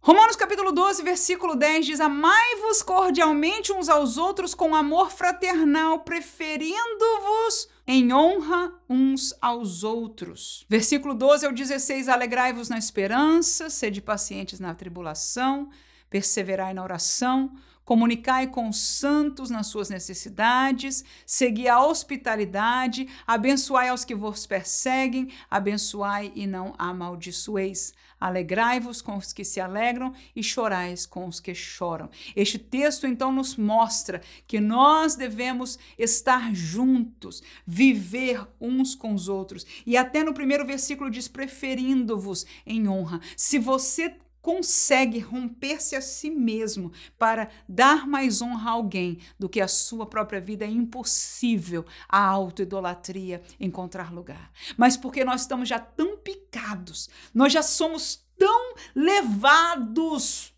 Romanos 0.00 0.36
capítulo 0.36 0.70
12, 0.70 1.02
versículo 1.02 1.56
10 1.56 1.84
diz: 1.86 2.00
Amai-vos 2.00 2.82
cordialmente 2.82 3.72
uns 3.72 3.88
aos 3.88 4.16
outros 4.16 4.54
com 4.54 4.74
amor 4.74 5.10
fraternal, 5.10 6.00
preferindo-vos 6.00 7.68
em 7.86 8.12
honra 8.12 8.72
uns 8.88 9.34
aos 9.40 9.82
outros. 9.82 10.64
Versículo 10.68 11.14
12 11.14 11.46
ao 11.46 11.52
16: 11.52 12.08
Alegrai-vos 12.08 12.68
na 12.68 12.78
esperança, 12.78 13.68
sede 13.68 14.00
pacientes 14.00 14.60
na 14.60 14.72
tribulação, 14.72 15.68
perseverai 16.08 16.72
na 16.72 16.84
oração, 16.84 17.50
comunicai 17.84 18.46
com 18.46 18.68
os 18.68 18.78
santos 18.78 19.50
nas 19.50 19.66
suas 19.66 19.90
necessidades, 19.90 21.02
segui 21.26 21.68
a 21.68 21.82
hospitalidade, 21.82 23.08
abençoai 23.26 23.88
aos 23.88 24.04
que 24.04 24.14
vos 24.14 24.46
perseguem, 24.46 25.28
abençoai 25.50 26.30
e 26.34 26.46
não 26.46 26.74
amaldiçoeis. 26.78 27.94
Alegrai-vos 28.20 29.00
com 29.00 29.16
os 29.16 29.32
que 29.32 29.44
se 29.44 29.60
alegram 29.60 30.12
e 30.34 30.42
chorais 30.42 31.06
com 31.06 31.26
os 31.26 31.40
que 31.40 31.54
choram. 31.54 32.10
Este 32.34 32.58
texto 32.58 33.06
então 33.06 33.32
nos 33.32 33.56
mostra 33.56 34.20
que 34.46 34.60
nós 34.60 35.14
devemos 35.14 35.78
estar 35.98 36.54
juntos, 36.54 37.42
viver 37.66 38.46
uns 38.60 38.94
com 38.94 39.14
os 39.14 39.28
outros. 39.28 39.66
E 39.86 39.96
até 39.96 40.24
no 40.24 40.34
primeiro 40.34 40.66
versículo 40.66 41.10
diz: 41.10 41.28
preferindo-vos 41.28 42.46
em 42.66 42.88
honra. 42.88 43.20
Se 43.36 43.58
você 43.58 44.14
consegue 44.48 45.18
romper-se 45.18 45.94
a 45.94 46.00
si 46.00 46.30
mesmo 46.30 46.90
para 47.18 47.50
dar 47.68 48.06
mais 48.06 48.40
honra 48.40 48.70
a 48.70 48.72
alguém 48.72 49.18
do 49.38 49.46
que 49.46 49.60
a 49.60 49.68
sua 49.68 50.06
própria 50.06 50.40
vida, 50.40 50.64
é 50.64 50.68
impossível 50.68 51.84
a 52.08 52.18
autoidolatria 52.18 53.42
encontrar 53.60 54.10
lugar. 54.10 54.50
Mas 54.74 54.96
porque 54.96 55.22
nós 55.22 55.42
estamos 55.42 55.68
já 55.68 55.78
tão 55.78 56.16
picados, 56.16 57.10
nós 57.34 57.52
já 57.52 57.62
somos 57.62 58.26
tão 58.38 58.74
levados 58.94 60.54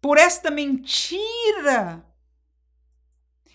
por 0.00 0.18
esta 0.18 0.50
mentira 0.50 2.04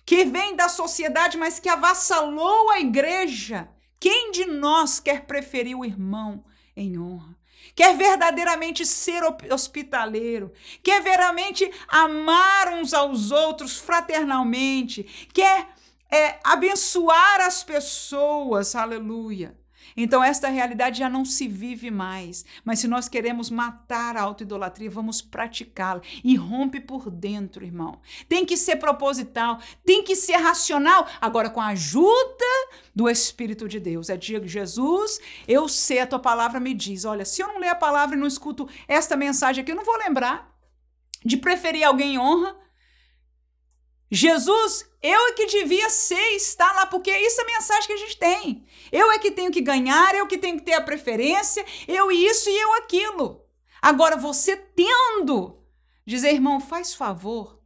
que 0.05 0.23
vem 0.23 0.55
da 0.55 0.69
sociedade, 0.69 1.35
mas 1.35 1.59
que 1.59 1.67
avassalou 1.67 2.69
a 2.69 2.79
igreja. 2.79 3.69
Quem 3.99 4.31
de 4.31 4.45
nós 4.45 5.01
quer 5.01 5.25
preferir 5.25 5.77
o 5.77 5.83
irmão 5.83 6.45
em 6.73 6.97
honra? 6.97 7.36
Quer 7.77 7.95
verdadeiramente 7.95 8.87
ser 8.87 9.21
hospitaleiro, 9.51 10.51
quer 10.81 10.99
verdadeiramente 10.99 11.71
amar 11.87 12.73
uns 12.73 12.91
aos 12.91 13.29
outros 13.29 13.77
fraternalmente, 13.77 15.03
quer 15.31 15.69
é, 16.11 16.39
abençoar 16.43 17.41
as 17.41 17.63
pessoas, 17.63 18.73
aleluia. 18.73 19.55
Então, 19.97 20.23
esta 20.23 20.47
realidade 20.47 20.99
já 20.99 21.09
não 21.09 21.25
se 21.25 21.47
vive 21.47 21.89
mais. 21.89 22.45
Mas 22.63 22.79
se 22.79 22.87
nós 22.87 23.09
queremos 23.09 23.49
matar 23.49 24.15
a 24.15 24.21
autoidolatria, 24.21 24.89
vamos 24.89 25.21
praticá-la. 25.21 26.01
E 26.23 26.35
rompe 26.35 26.79
por 26.79 27.09
dentro, 27.09 27.65
irmão. 27.65 27.99
Tem 28.29 28.45
que 28.45 28.55
ser 28.55 28.75
proposital, 28.75 29.59
tem 29.83 30.03
que 30.03 30.15
ser 30.15 30.37
racional. 30.37 31.07
Agora, 31.19 31.49
com 31.49 31.59
a 31.59 31.67
ajuda 31.67 32.45
do 32.93 33.09
Espírito 33.09 33.67
de 33.67 33.79
Deus. 33.79 34.09
É 34.09 34.17
dia 34.17 34.39
de 34.39 34.47
Jesus, 34.47 35.19
eu 35.47 35.67
sei, 35.67 35.99
a 35.99 36.07
tua 36.07 36.19
palavra 36.19 36.59
me 36.59 36.73
diz. 36.73 37.05
Olha, 37.05 37.25
se 37.25 37.41
eu 37.41 37.47
não 37.47 37.59
ler 37.59 37.69
a 37.69 37.75
palavra 37.75 38.15
e 38.15 38.19
não 38.19 38.27
escuto 38.27 38.67
esta 38.87 39.15
mensagem 39.15 39.61
aqui, 39.61 39.71
eu 39.71 39.75
não 39.75 39.85
vou 39.85 39.97
lembrar 39.97 40.55
de 41.23 41.37
preferir 41.37 41.83
alguém 41.83 42.15
em 42.15 42.19
honra 42.19 42.55
Jesus, 44.09 44.89
eu 45.01 45.27
é 45.27 45.33
que 45.33 45.45
devia 45.47 45.89
ser 45.89 46.35
estar 46.35 46.73
lá, 46.73 46.85
porque 46.85 47.11
é 47.11 47.25
isso 47.25 47.41
a 47.41 47.45
mensagem 47.45 47.87
que 47.87 47.93
a 47.93 47.97
gente 47.97 48.17
tem. 48.17 48.65
Eu 48.91 49.11
é 49.11 49.19
que 49.19 49.31
tenho 49.31 49.51
que 49.51 49.61
ganhar, 49.61 50.15
eu 50.15 50.27
que 50.27 50.37
tenho 50.37 50.57
que 50.57 50.63
ter 50.63 50.73
a 50.73 50.81
preferência, 50.81 51.65
eu 51.87 52.11
isso 52.11 52.49
e 52.49 52.57
eu 52.57 52.73
aquilo. 52.75 53.45
Agora, 53.81 54.15
você 54.15 54.55
tendo, 54.55 55.61
dizer, 56.05 56.33
irmão, 56.33 56.59
faz 56.59 56.93
favor, 56.93 57.59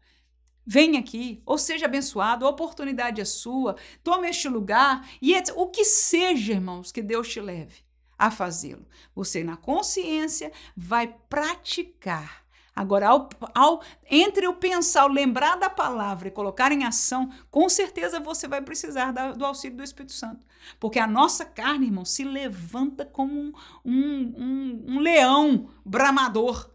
vem 0.65 0.97
aqui, 0.97 1.41
ou 1.45 1.57
seja 1.57 1.85
abençoado, 1.85 2.45
a 2.45 2.49
oportunidade 2.49 3.21
é 3.21 3.25
sua, 3.25 3.75
tome 4.03 4.27
este 4.27 4.49
lugar, 4.49 5.07
e 5.21 5.35
o 5.55 5.67
que 5.67 5.85
seja, 5.85 6.53
irmãos, 6.53 6.91
que 6.91 7.01
Deus 7.01 7.27
te 7.29 7.39
leve 7.39 7.83
a 8.17 8.29
fazê-lo. 8.29 8.85
Você, 9.15 9.43
na 9.43 9.57
consciência, 9.57 10.51
vai 10.75 11.07
praticar 11.29 12.40
Agora, 12.75 13.09
ao, 13.09 13.29
ao, 13.53 13.83
entre 14.09 14.47
o 14.47 14.55
pensar, 14.55 15.05
o 15.05 15.13
lembrar 15.13 15.55
da 15.57 15.69
palavra 15.69 16.29
e 16.29 16.31
colocar 16.31 16.71
em 16.71 16.85
ação, 16.85 17.29
com 17.49 17.67
certeza 17.67 18.19
você 18.19 18.47
vai 18.47 18.61
precisar 18.61 19.11
da, 19.11 19.33
do 19.33 19.45
auxílio 19.45 19.77
do 19.77 19.83
Espírito 19.83 20.13
Santo. 20.13 20.45
Porque 20.79 20.97
a 20.97 21.07
nossa 21.07 21.43
carne, 21.43 21.87
irmão, 21.87 22.05
se 22.05 22.23
levanta 22.23 23.05
como 23.05 23.33
um, 23.33 23.53
um, 23.83 24.33
um, 24.37 24.85
um 24.95 24.99
leão 24.99 25.69
bramador. 25.85 26.71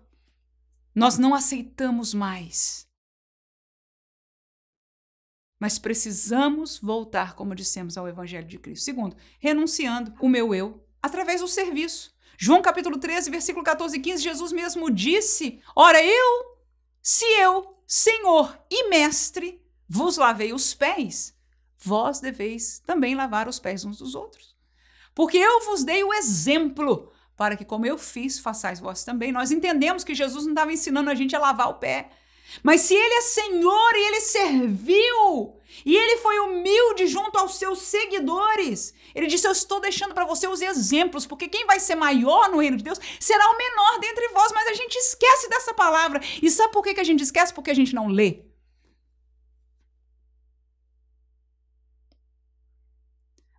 Nós 0.95 1.17
não 1.17 1.35
aceitamos 1.35 2.13
mais. 2.13 2.87
Mas 5.59 5.79
precisamos 5.79 6.79
voltar, 6.79 7.35
como 7.35 7.55
dissemos, 7.55 7.97
ao 7.97 8.07
Evangelho 8.07 8.47
de 8.47 8.59
Cristo. 8.59 8.85
Segundo, 8.85 9.17
renunciando 9.39 10.15
o 10.21 10.29
meu 10.29 10.55
eu 10.55 10.87
através 11.03 11.41
do 11.41 11.49
serviço. 11.49 12.15
João 12.39 12.61
capítulo 12.61 12.99
13, 12.99 13.31
versículo 13.31 13.65
14 13.65 13.97
e 13.97 14.01
15, 14.01 14.23
Jesus 14.23 14.53
mesmo 14.53 14.91
disse: 14.91 15.61
Ora, 15.75 16.03
eu, 16.03 16.59
se 17.03 17.25
eu, 17.41 17.77
Senhor 17.87 18.59
e 18.71 18.89
Mestre, 18.89 19.63
vos 19.89 20.17
lavei 20.17 20.53
os 20.53 20.75
pés, 20.75 21.35
vós 21.79 22.21
deveis 22.21 22.81
também 22.81 23.15
lavar 23.15 23.49
os 23.49 23.59
pés 23.59 23.85
uns 23.85 23.99
dos 23.99 24.15
outros. 24.15 24.55
Porque 25.15 25.39
eu 25.39 25.65
vos 25.65 25.83
dei 25.83 26.05
o 26.05 26.13
exemplo, 26.13 27.11
para 27.37 27.57
que, 27.57 27.65
como 27.65 27.87
eu 27.87 27.97
fiz, 27.97 28.39
façais 28.39 28.81
vós 28.81 29.03
também. 29.05 29.33
Nós 29.33 29.51
entendemos 29.51 30.05
que 30.05 30.15
Jesus 30.15 30.45
não 30.45 30.53
estava 30.53 30.73
ensinando 30.73 31.09
a 31.09 31.15
gente 31.15 31.35
a 31.35 31.39
lavar 31.39 31.71
o 31.71 31.75
pé. 31.75 32.11
Mas 32.63 32.83
se 32.83 32.95
ele 32.95 33.15
é 33.15 33.21
Senhor 33.21 33.95
e 33.95 34.07
ele 34.07 34.21
serviu, 34.21 35.61
e 35.85 35.97
ele 35.97 36.19
foi 36.19 36.39
humilde 36.39 37.07
junto 37.07 37.39
aos 37.39 37.57
seus 37.57 37.81
seguidores, 37.81 38.95
ele 39.15 39.27
disse: 39.27 39.47
Eu 39.47 39.53
estou 39.53 39.81
deixando 39.81 40.15
para 40.15 40.25
você 40.25 40.49
os 40.49 40.61
exemplos, 40.61 41.27
porque 41.27 41.49
quem 41.49 41.67
vai 41.67 41.79
ser 41.81 41.95
maior 41.95 42.51
no 42.51 42.59
reino 42.59 42.77
de 42.77 42.85
Deus 42.85 42.99
será 43.21 43.51
o 43.51 43.59
menor 43.59 44.01
dentre 44.01 44.29
vós. 44.29 44.53
Mas 44.53 44.69
a 44.69 44.75
gente 44.75 44.97
esquece 44.97 45.49
dessa 45.49 45.75
palavra. 45.75 46.21
E 46.43 46.51
sabe 46.51 46.73
por 46.73 46.83
que 46.83 46.99
a 47.01 47.05
gente 47.05 47.23
esquece? 47.23 47.53
Porque 47.53 47.71
a 47.71 47.75
gente 47.75 47.95
não 47.95 48.09
lê. 48.09 48.45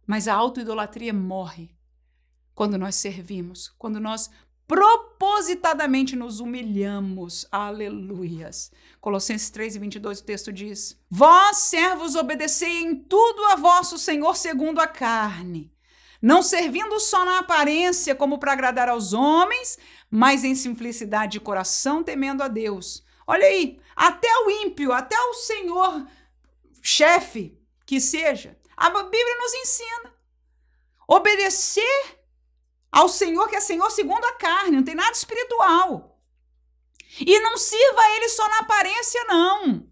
Mas 0.05 0.27
a 0.27 0.33
autoidolatria 0.33 1.13
morre 1.13 1.75
quando 2.55 2.77
nós 2.77 2.95
servimos, 2.95 3.69
quando 3.77 3.99
nós 3.99 4.29
propositadamente 4.67 6.15
nos 6.15 6.39
humilhamos. 6.41 7.47
Aleluias. 7.49 8.71
Colossenses 8.99 9.49
3 9.49 9.77
e 9.77 9.79
22, 9.79 10.19
o 10.19 10.23
texto 10.23 10.51
diz: 10.51 10.99
Vós, 11.09 11.57
servos, 11.57 12.15
obedecei 12.15 12.81
em 12.81 12.95
tudo 12.95 13.45
a 13.45 13.55
vosso 13.55 13.97
Senhor 13.97 14.35
segundo 14.35 14.79
a 14.79 14.87
carne, 14.87 15.71
não 16.21 16.43
servindo 16.43 16.99
só 16.99 17.23
na 17.23 17.39
aparência 17.39 18.13
como 18.13 18.37
para 18.37 18.51
agradar 18.51 18.89
aos 18.89 19.13
homens, 19.13 19.77
mas 20.11 20.43
em 20.43 20.53
simplicidade 20.53 21.33
de 21.33 21.39
coração, 21.39 22.03
temendo 22.03 22.43
a 22.43 22.49
Deus. 22.49 23.03
Olha 23.25 23.45
aí, 23.45 23.79
até 23.95 24.29
o 24.45 24.51
ímpio, 24.51 24.91
até 24.91 25.17
o 25.17 25.33
Senhor 25.33 26.05
chefe 26.81 27.57
que 27.85 27.99
seja, 28.01 28.57
a 28.75 28.89
Bíblia 28.89 29.37
nos 29.39 29.53
ensina. 29.53 30.13
Obedecer 31.07 32.16
ao 32.91 33.09
Senhor 33.09 33.47
que 33.47 33.55
é 33.55 33.59
Senhor 33.59 33.89
segundo 33.91 34.23
a 34.25 34.33
carne, 34.33 34.77
não 34.77 34.83
tem 34.83 34.95
nada 34.95 35.11
espiritual. 35.11 36.19
E 37.19 37.39
não 37.39 37.57
sirva 37.57 38.01
a 38.01 38.15
ele 38.15 38.29
só 38.29 38.47
na 38.49 38.59
aparência, 38.59 39.23
não, 39.25 39.87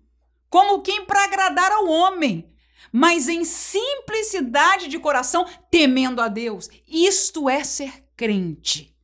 como 0.50 0.82
quem 0.82 1.06
para 1.06 1.24
agradar 1.24 1.72
ao 1.72 1.88
homem, 1.88 2.54
mas 2.91 3.28
em 3.28 3.43
simplicidade 3.43 4.88
de 4.88 5.00
coração, 5.00 5.46
temendo 5.72 6.22
a 6.22 6.28
Deus. 6.28 6.70
Isto 6.88 7.50
é 7.50 7.64
ser 7.64 8.06
crente. 8.16 8.96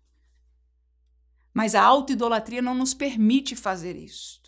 Mas 1.54 1.76
a 1.76 1.82
autoidolatria 1.82 2.62
não 2.62 2.74
nos 2.74 2.94
permite 2.94 3.56
fazer 3.56 3.98
isso 3.98 4.42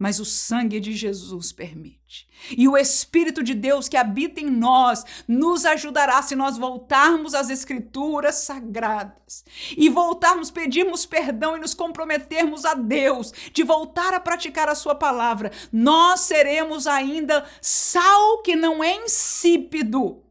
mas 0.00 0.18
o 0.18 0.24
sangue 0.24 0.80
de 0.80 0.94
Jesus 0.94 1.52
permite. 1.52 2.26
E 2.56 2.68
o 2.68 2.76
Espírito 2.76 3.42
de 3.42 3.54
Deus 3.54 3.88
que 3.88 3.96
habita 3.96 4.40
em 4.40 4.50
nós 4.50 5.04
nos 5.26 5.64
ajudará 5.64 6.22
se 6.22 6.34
nós 6.34 6.56
voltarmos 6.56 7.34
às 7.34 7.50
Escrituras 7.50 8.36
sagradas 8.36 9.44
e 9.76 9.88
voltarmos, 9.88 10.50
pedirmos 10.50 11.06
perdão 11.06 11.56
e 11.56 11.60
nos 11.60 11.74
comprometermos 11.74 12.64
a 12.64 12.74
Deus 12.74 13.32
de 13.52 13.62
voltar 13.62 14.14
a 14.14 14.20
praticar 14.20 14.68
a 14.68 14.74
Sua 14.74 14.94
palavra. 14.94 15.52
Nós 15.72 16.20
seremos 16.20 16.86
ainda 16.86 17.46
sal 17.60 18.42
que 18.42 18.56
não 18.56 18.82
é 18.82 18.96
insípido. 18.96 20.22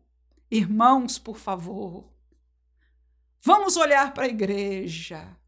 Irmãos, 0.51 1.19
por 1.19 1.37
favor, 1.37 2.05
vamos 3.41 3.77
olhar 3.77 4.13
para 4.13 4.25
a 4.25 4.29
igreja 4.29 5.38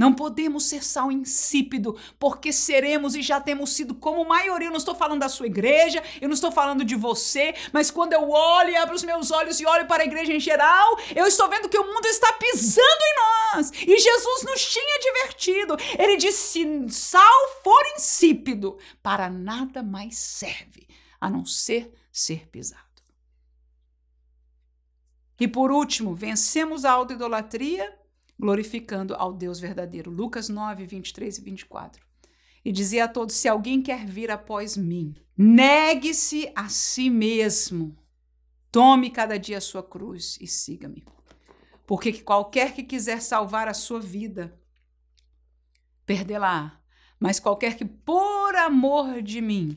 não 0.00 0.14
podemos 0.14 0.64
ser 0.64 0.82
sal 0.82 1.12
insípido, 1.12 1.94
porque 2.18 2.54
seremos 2.54 3.14
e 3.14 3.20
já 3.20 3.38
temos 3.38 3.68
sido 3.72 3.94
como 3.94 4.24
maioria. 4.24 4.68
Eu 4.68 4.70
não 4.70 4.78
estou 4.78 4.94
falando 4.94 5.20
da 5.20 5.28
sua 5.28 5.44
igreja, 5.44 6.02
eu 6.22 6.26
não 6.26 6.32
estou 6.32 6.50
falando 6.50 6.82
de 6.82 6.96
você, 6.96 7.54
mas 7.70 7.90
quando 7.90 8.14
eu 8.14 8.30
olho 8.30 8.70
e 8.70 8.76
abro 8.76 8.96
os 8.96 9.04
meus 9.04 9.30
olhos 9.30 9.60
e 9.60 9.66
olho 9.66 9.86
para 9.86 10.02
a 10.02 10.06
igreja 10.06 10.32
em 10.32 10.40
geral, 10.40 10.98
eu 11.14 11.26
estou 11.26 11.50
vendo 11.50 11.68
que 11.68 11.78
o 11.78 11.84
mundo 11.86 12.06
está 12.06 12.32
pisando 12.32 12.80
em 12.80 13.14
nós. 13.54 13.72
E 13.72 13.98
Jesus 13.98 14.42
nos 14.42 14.72
tinha 14.72 14.96
advertido. 14.96 15.76
Ele 15.98 16.16
disse: 16.16 16.62
se 16.62 16.88
sal 16.88 17.48
for 17.62 17.84
insípido, 17.94 18.78
para 19.02 19.28
nada 19.28 19.82
mais 19.82 20.16
serve, 20.16 20.88
a 21.20 21.28
não 21.28 21.44
ser 21.44 21.92
ser 22.10 22.48
pisado. 22.48 22.80
E 25.38 25.46
por 25.46 25.70
último, 25.70 26.14
vencemos 26.14 26.86
a 26.86 26.90
autoidolatria 26.90 27.99
glorificando 28.40 29.14
ao 29.14 29.34
Deus 29.34 29.60
verdadeiro. 29.60 30.10
Lucas 30.10 30.48
9, 30.48 30.86
23 30.86 31.36
e 31.36 31.40
24. 31.42 32.02
E 32.64 32.72
dizia 32.72 33.04
a 33.04 33.08
todos: 33.08 33.34
Se 33.34 33.46
alguém 33.46 33.82
quer 33.82 34.06
vir 34.06 34.30
após 34.30 34.76
mim, 34.76 35.14
negue-se 35.36 36.50
a 36.56 36.68
si 36.68 37.10
mesmo, 37.10 37.96
tome 38.72 39.10
cada 39.10 39.38
dia 39.38 39.58
a 39.58 39.60
sua 39.60 39.82
cruz 39.82 40.38
e 40.40 40.46
siga-me. 40.46 41.04
Porque 41.86 42.12
qualquer 42.14 42.72
que 42.72 42.82
quiser 42.82 43.20
salvar 43.20 43.68
a 43.68 43.74
sua 43.74 44.00
vida, 44.00 44.58
perdê-la. 46.06 46.80
Mas 47.18 47.38
qualquer 47.38 47.76
que, 47.76 47.84
por 47.84 48.56
amor 48.56 49.20
de 49.20 49.42
mim, 49.42 49.76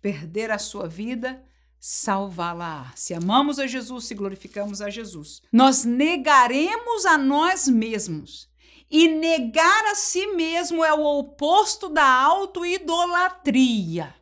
perder 0.00 0.50
a 0.50 0.58
sua 0.58 0.88
vida, 0.88 1.44
salvá-la. 1.84 2.92
Se 2.94 3.12
amamos 3.12 3.58
a 3.58 3.66
Jesus, 3.66 4.04
se 4.04 4.14
glorificamos 4.14 4.80
a 4.80 4.88
Jesus, 4.88 5.42
nós 5.52 5.84
negaremos 5.84 7.04
a 7.04 7.18
nós 7.18 7.66
mesmos. 7.66 8.48
E 8.88 9.08
negar 9.08 9.86
a 9.86 9.96
si 9.96 10.28
mesmo 10.28 10.84
é 10.84 10.94
o 10.94 11.02
oposto 11.02 11.88
da 11.88 12.04
autoidolatria. 12.04 14.14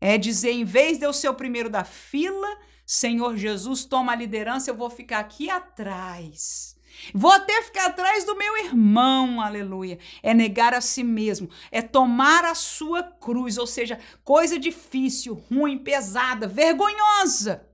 É 0.00 0.16
dizer, 0.16 0.52
em 0.52 0.64
vez 0.64 0.98
de 0.98 1.06
eu 1.06 1.12
ser 1.12 1.30
o 1.30 1.34
primeiro 1.34 1.68
da 1.68 1.82
fila, 1.82 2.56
Senhor 2.86 3.36
Jesus, 3.36 3.84
toma 3.84 4.12
a 4.12 4.16
liderança, 4.16 4.70
eu 4.70 4.76
vou 4.76 4.90
ficar 4.90 5.18
aqui 5.18 5.50
atrás. 5.50 6.71
Vou 7.14 7.30
até 7.30 7.62
ficar 7.62 7.86
atrás 7.86 8.24
do 8.24 8.36
meu 8.36 8.64
irmão, 8.64 9.40
aleluia. 9.40 9.98
É 10.22 10.32
negar 10.32 10.74
a 10.74 10.80
si 10.80 11.02
mesmo, 11.02 11.48
é 11.70 11.82
tomar 11.82 12.44
a 12.44 12.54
sua 12.54 13.02
cruz, 13.02 13.58
ou 13.58 13.66
seja, 13.66 13.98
coisa 14.24 14.58
difícil, 14.58 15.34
ruim, 15.50 15.78
pesada, 15.78 16.46
vergonhosa. 16.46 17.71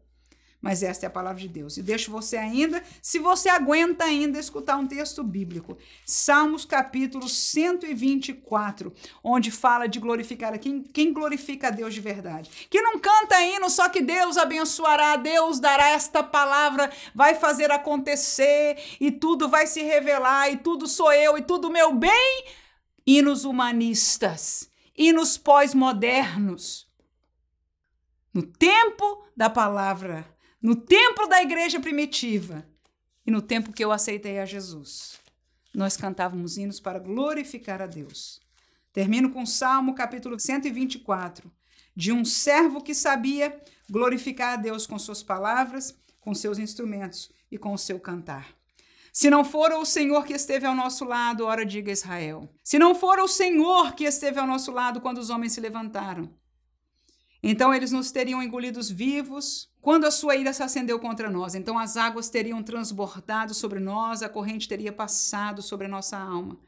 Mas 0.60 0.82
esta 0.82 1.06
é 1.06 1.08
a 1.08 1.10
palavra 1.10 1.40
de 1.40 1.46
Deus. 1.46 1.76
E 1.76 1.82
deixo 1.82 2.10
você 2.10 2.36
ainda, 2.36 2.82
se 3.00 3.20
você 3.20 3.48
aguenta 3.48 4.04
ainda 4.04 4.40
escutar 4.40 4.76
um 4.76 4.88
texto 4.88 5.22
bíblico. 5.22 5.78
Salmos 6.04 6.64
capítulo 6.64 7.28
124, 7.28 8.92
onde 9.22 9.52
fala 9.52 9.86
de 9.86 10.00
glorificar 10.00 10.58
quem, 10.58 10.82
quem 10.82 11.12
glorifica 11.12 11.68
a 11.68 11.70
Deus 11.70 11.94
de 11.94 12.00
verdade. 12.00 12.66
Que 12.68 12.82
não 12.82 12.98
canta 12.98 13.40
hino, 13.40 13.70
só 13.70 13.88
que 13.88 14.02
Deus 14.02 14.36
abençoará, 14.36 15.14
Deus 15.16 15.60
dará 15.60 15.90
esta 15.90 16.24
palavra, 16.24 16.90
vai 17.14 17.36
fazer 17.36 17.70
acontecer 17.70 18.78
e 19.00 19.12
tudo 19.12 19.48
vai 19.48 19.66
se 19.66 19.82
revelar 19.82 20.50
e 20.50 20.56
tudo 20.56 20.88
sou 20.88 21.12
eu 21.12 21.38
e 21.38 21.42
tudo 21.42 21.70
meu 21.70 21.94
bem. 21.94 22.44
Hinos 23.06 23.44
humanistas, 23.44 24.68
hinos 24.96 25.38
pós-modernos. 25.38 26.88
No 28.34 28.42
tempo 28.42 29.24
da 29.36 29.48
palavra 29.48 30.26
no 30.68 30.76
tempo 30.76 31.26
da 31.26 31.42
igreja 31.42 31.80
primitiva 31.80 32.62
e 33.26 33.30
no 33.30 33.40
tempo 33.40 33.72
que 33.72 33.82
eu 33.82 33.90
aceitei 33.90 34.38
a 34.38 34.44
Jesus. 34.44 35.18
Nós 35.72 35.96
cantávamos 35.96 36.58
hinos 36.58 36.78
para 36.78 36.98
glorificar 36.98 37.80
a 37.80 37.86
Deus. 37.86 38.38
Termino 38.92 39.30
com 39.30 39.46
Salmo 39.46 39.94
capítulo 39.94 40.38
124, 40.38 41.50
de 41.96 42.12
um 42.12 42.22
servo 42.22 42.82
que 42.82 42.94
sabia 42.94 43.58
glorificar 43.88 44.52
a 44.52 44.56
Deus 44.56 44.86
com 44.86 44.98
suas 44.98 45.22
palavras, 45.22 45.98
com 46.20 46.34
seus 46.34 46.58
instrumentos 46.58 47.30
e 47.50 47.56
com 47.56 47.72
o 47.72 47.78
seu 47.78 47.98
cantar. 47.98 48.54
Se 49.10 49.30
não 49.30 49.46
for 49.46 49.72
o 49.72 49.86
Senhor 49.86 50.26
que 50.26 50.34
esteve 50.34 50.66
ao 50.66 50.74
nosso 50.74 51.06
lado, 51.06 51.46
ora 51.46 51.64
diga 51.64 51.90
Israel. 51.90 52.46
Se 52.62 52.78
não 52.78 52.94
for 52.94 53.18
o 53.20 53.26
Senhor 53.26 53.94
que 53.94 54.04
esteve 54.04 54.38
ao 54.38 54.46
nosso 54.46 54.70
lado 54.70 55.00
quando 55.00 55.16
os 55.16 55.30
homens 55.30 55.54
se 55.54 55.62
levantaram, 55.62 56.30
então 57.42 57.72
eles 57.72 57.92
nos 57.92 58.10
teriam 58.10 58.42
engolidos 58.42 58.90
vivos 58.90 59.70
quando 59.80 60.04
a 60.04 60.10
sua 60.10 60.36
ira 60.36 60.52
se 60.52 60.62
acendeu 60.62 60.98
contra 60.98 61.30
nós. 61.30 61.54
Então 61.54 61.78
as 61.78 61.96
águas 61.96 62.28
teriam 62.28 62.62
transbordado 62.62 63.54
sobre 63.54 63.78
nós, 63.78 64.22
a 64.22 64.28
corrente 64.28 64.68
teria 64.68 64.92
passado 64.92 65.62
sobre 65.62 65.86
a 65.86 65.88
nossa 65.88 66.18
alma. 66.18 66.58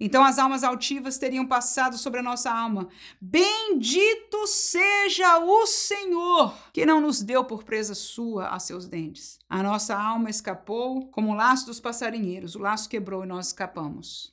Então 0.00 0.24
as 0.24 0.38
almas 0.38 0.64
altivas 0.64 1.18
teriam 1.18 1.46
passado 1.46 1.96
sobre 1.96 2.20
a 2.20 2.22
nossa 2.22 2.50
alma. 2.50 2.88
Bendito 3.20 4.46
seja 4.46 5.38
o 5.38 5.66
Senhor, 5.66 6.54
que 6.72 6.84
não 6.84 7.00
nos 7.00 7.22
deu 7.22 7.44
por 7.44 7.62
presa 7.62 7.94
sua 7.94 8.48
a 8.48 8.58
seus 8.58 8.86
dentes. 8.86 9.38
A 9.48 9.62
nossa 9.62 9.96
alma 9.96 10.30
escapou 10.30 11.06
como 11.08 11.30
o 11.30 11.34
laço 11.34 11.66
dos 11.66 11.78
passarinheiros, 11.78 12.56
o 12.56 12.60
laço 12.60 12.88
quebrou 12.88 13.22
e 13.22 13.26
nós 13.26 13.48
escapamos. 13.48 14.32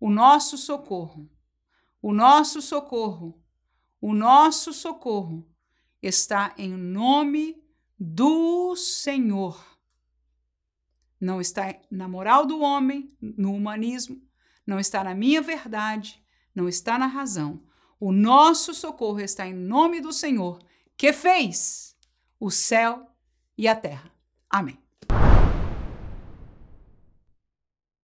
O 0.00 0.08
nosso 0.08 0.56
socorro, 0.56 1.28
o 2.00 2.12
nosso 2.12 2.62
socorro 2.62 3.41
o 4.02 4.12
nosso 4.12 4.72
socorro 4.72 5.48
está 6.02 6.52
em 6.58 6.76
nome 6.76 7.62
do 7.96 8.74
Senhor. 8.74 9.64
Não 11.20 11.40
está 11.40 11.72
na 11.88 12.08
moral 12.08 12.44
do 12.44 12.60
homem, 12.60 13.16
no 13.20 13.54
humanismo, 13.54 14.20
não 14.66 14.80
está 14.80 15.04
na 15.04 15.14
minha 15.14 15.40
verdade, 15.40 16.20
não 16.52 16.68
está 16.68 16.98
na 16.98 17.06
razão. 17.06 17.62
O 18.00 18.10
nosso 18.10 18.74
socorro 18.74 19.20
está 19.20 19.46
em 19.46 19.54
nome 19.54 20.00
do 20.00 20.12
Senhor, 20.12 20.58
que 20.96 21.12
fez 21.12 21.96
o 22.40 22.50
céu 22.50 23.08
e 23.56 23.68
a 23.68 23.76
terra. 23.76 24.10
Amém. 24.50 24.81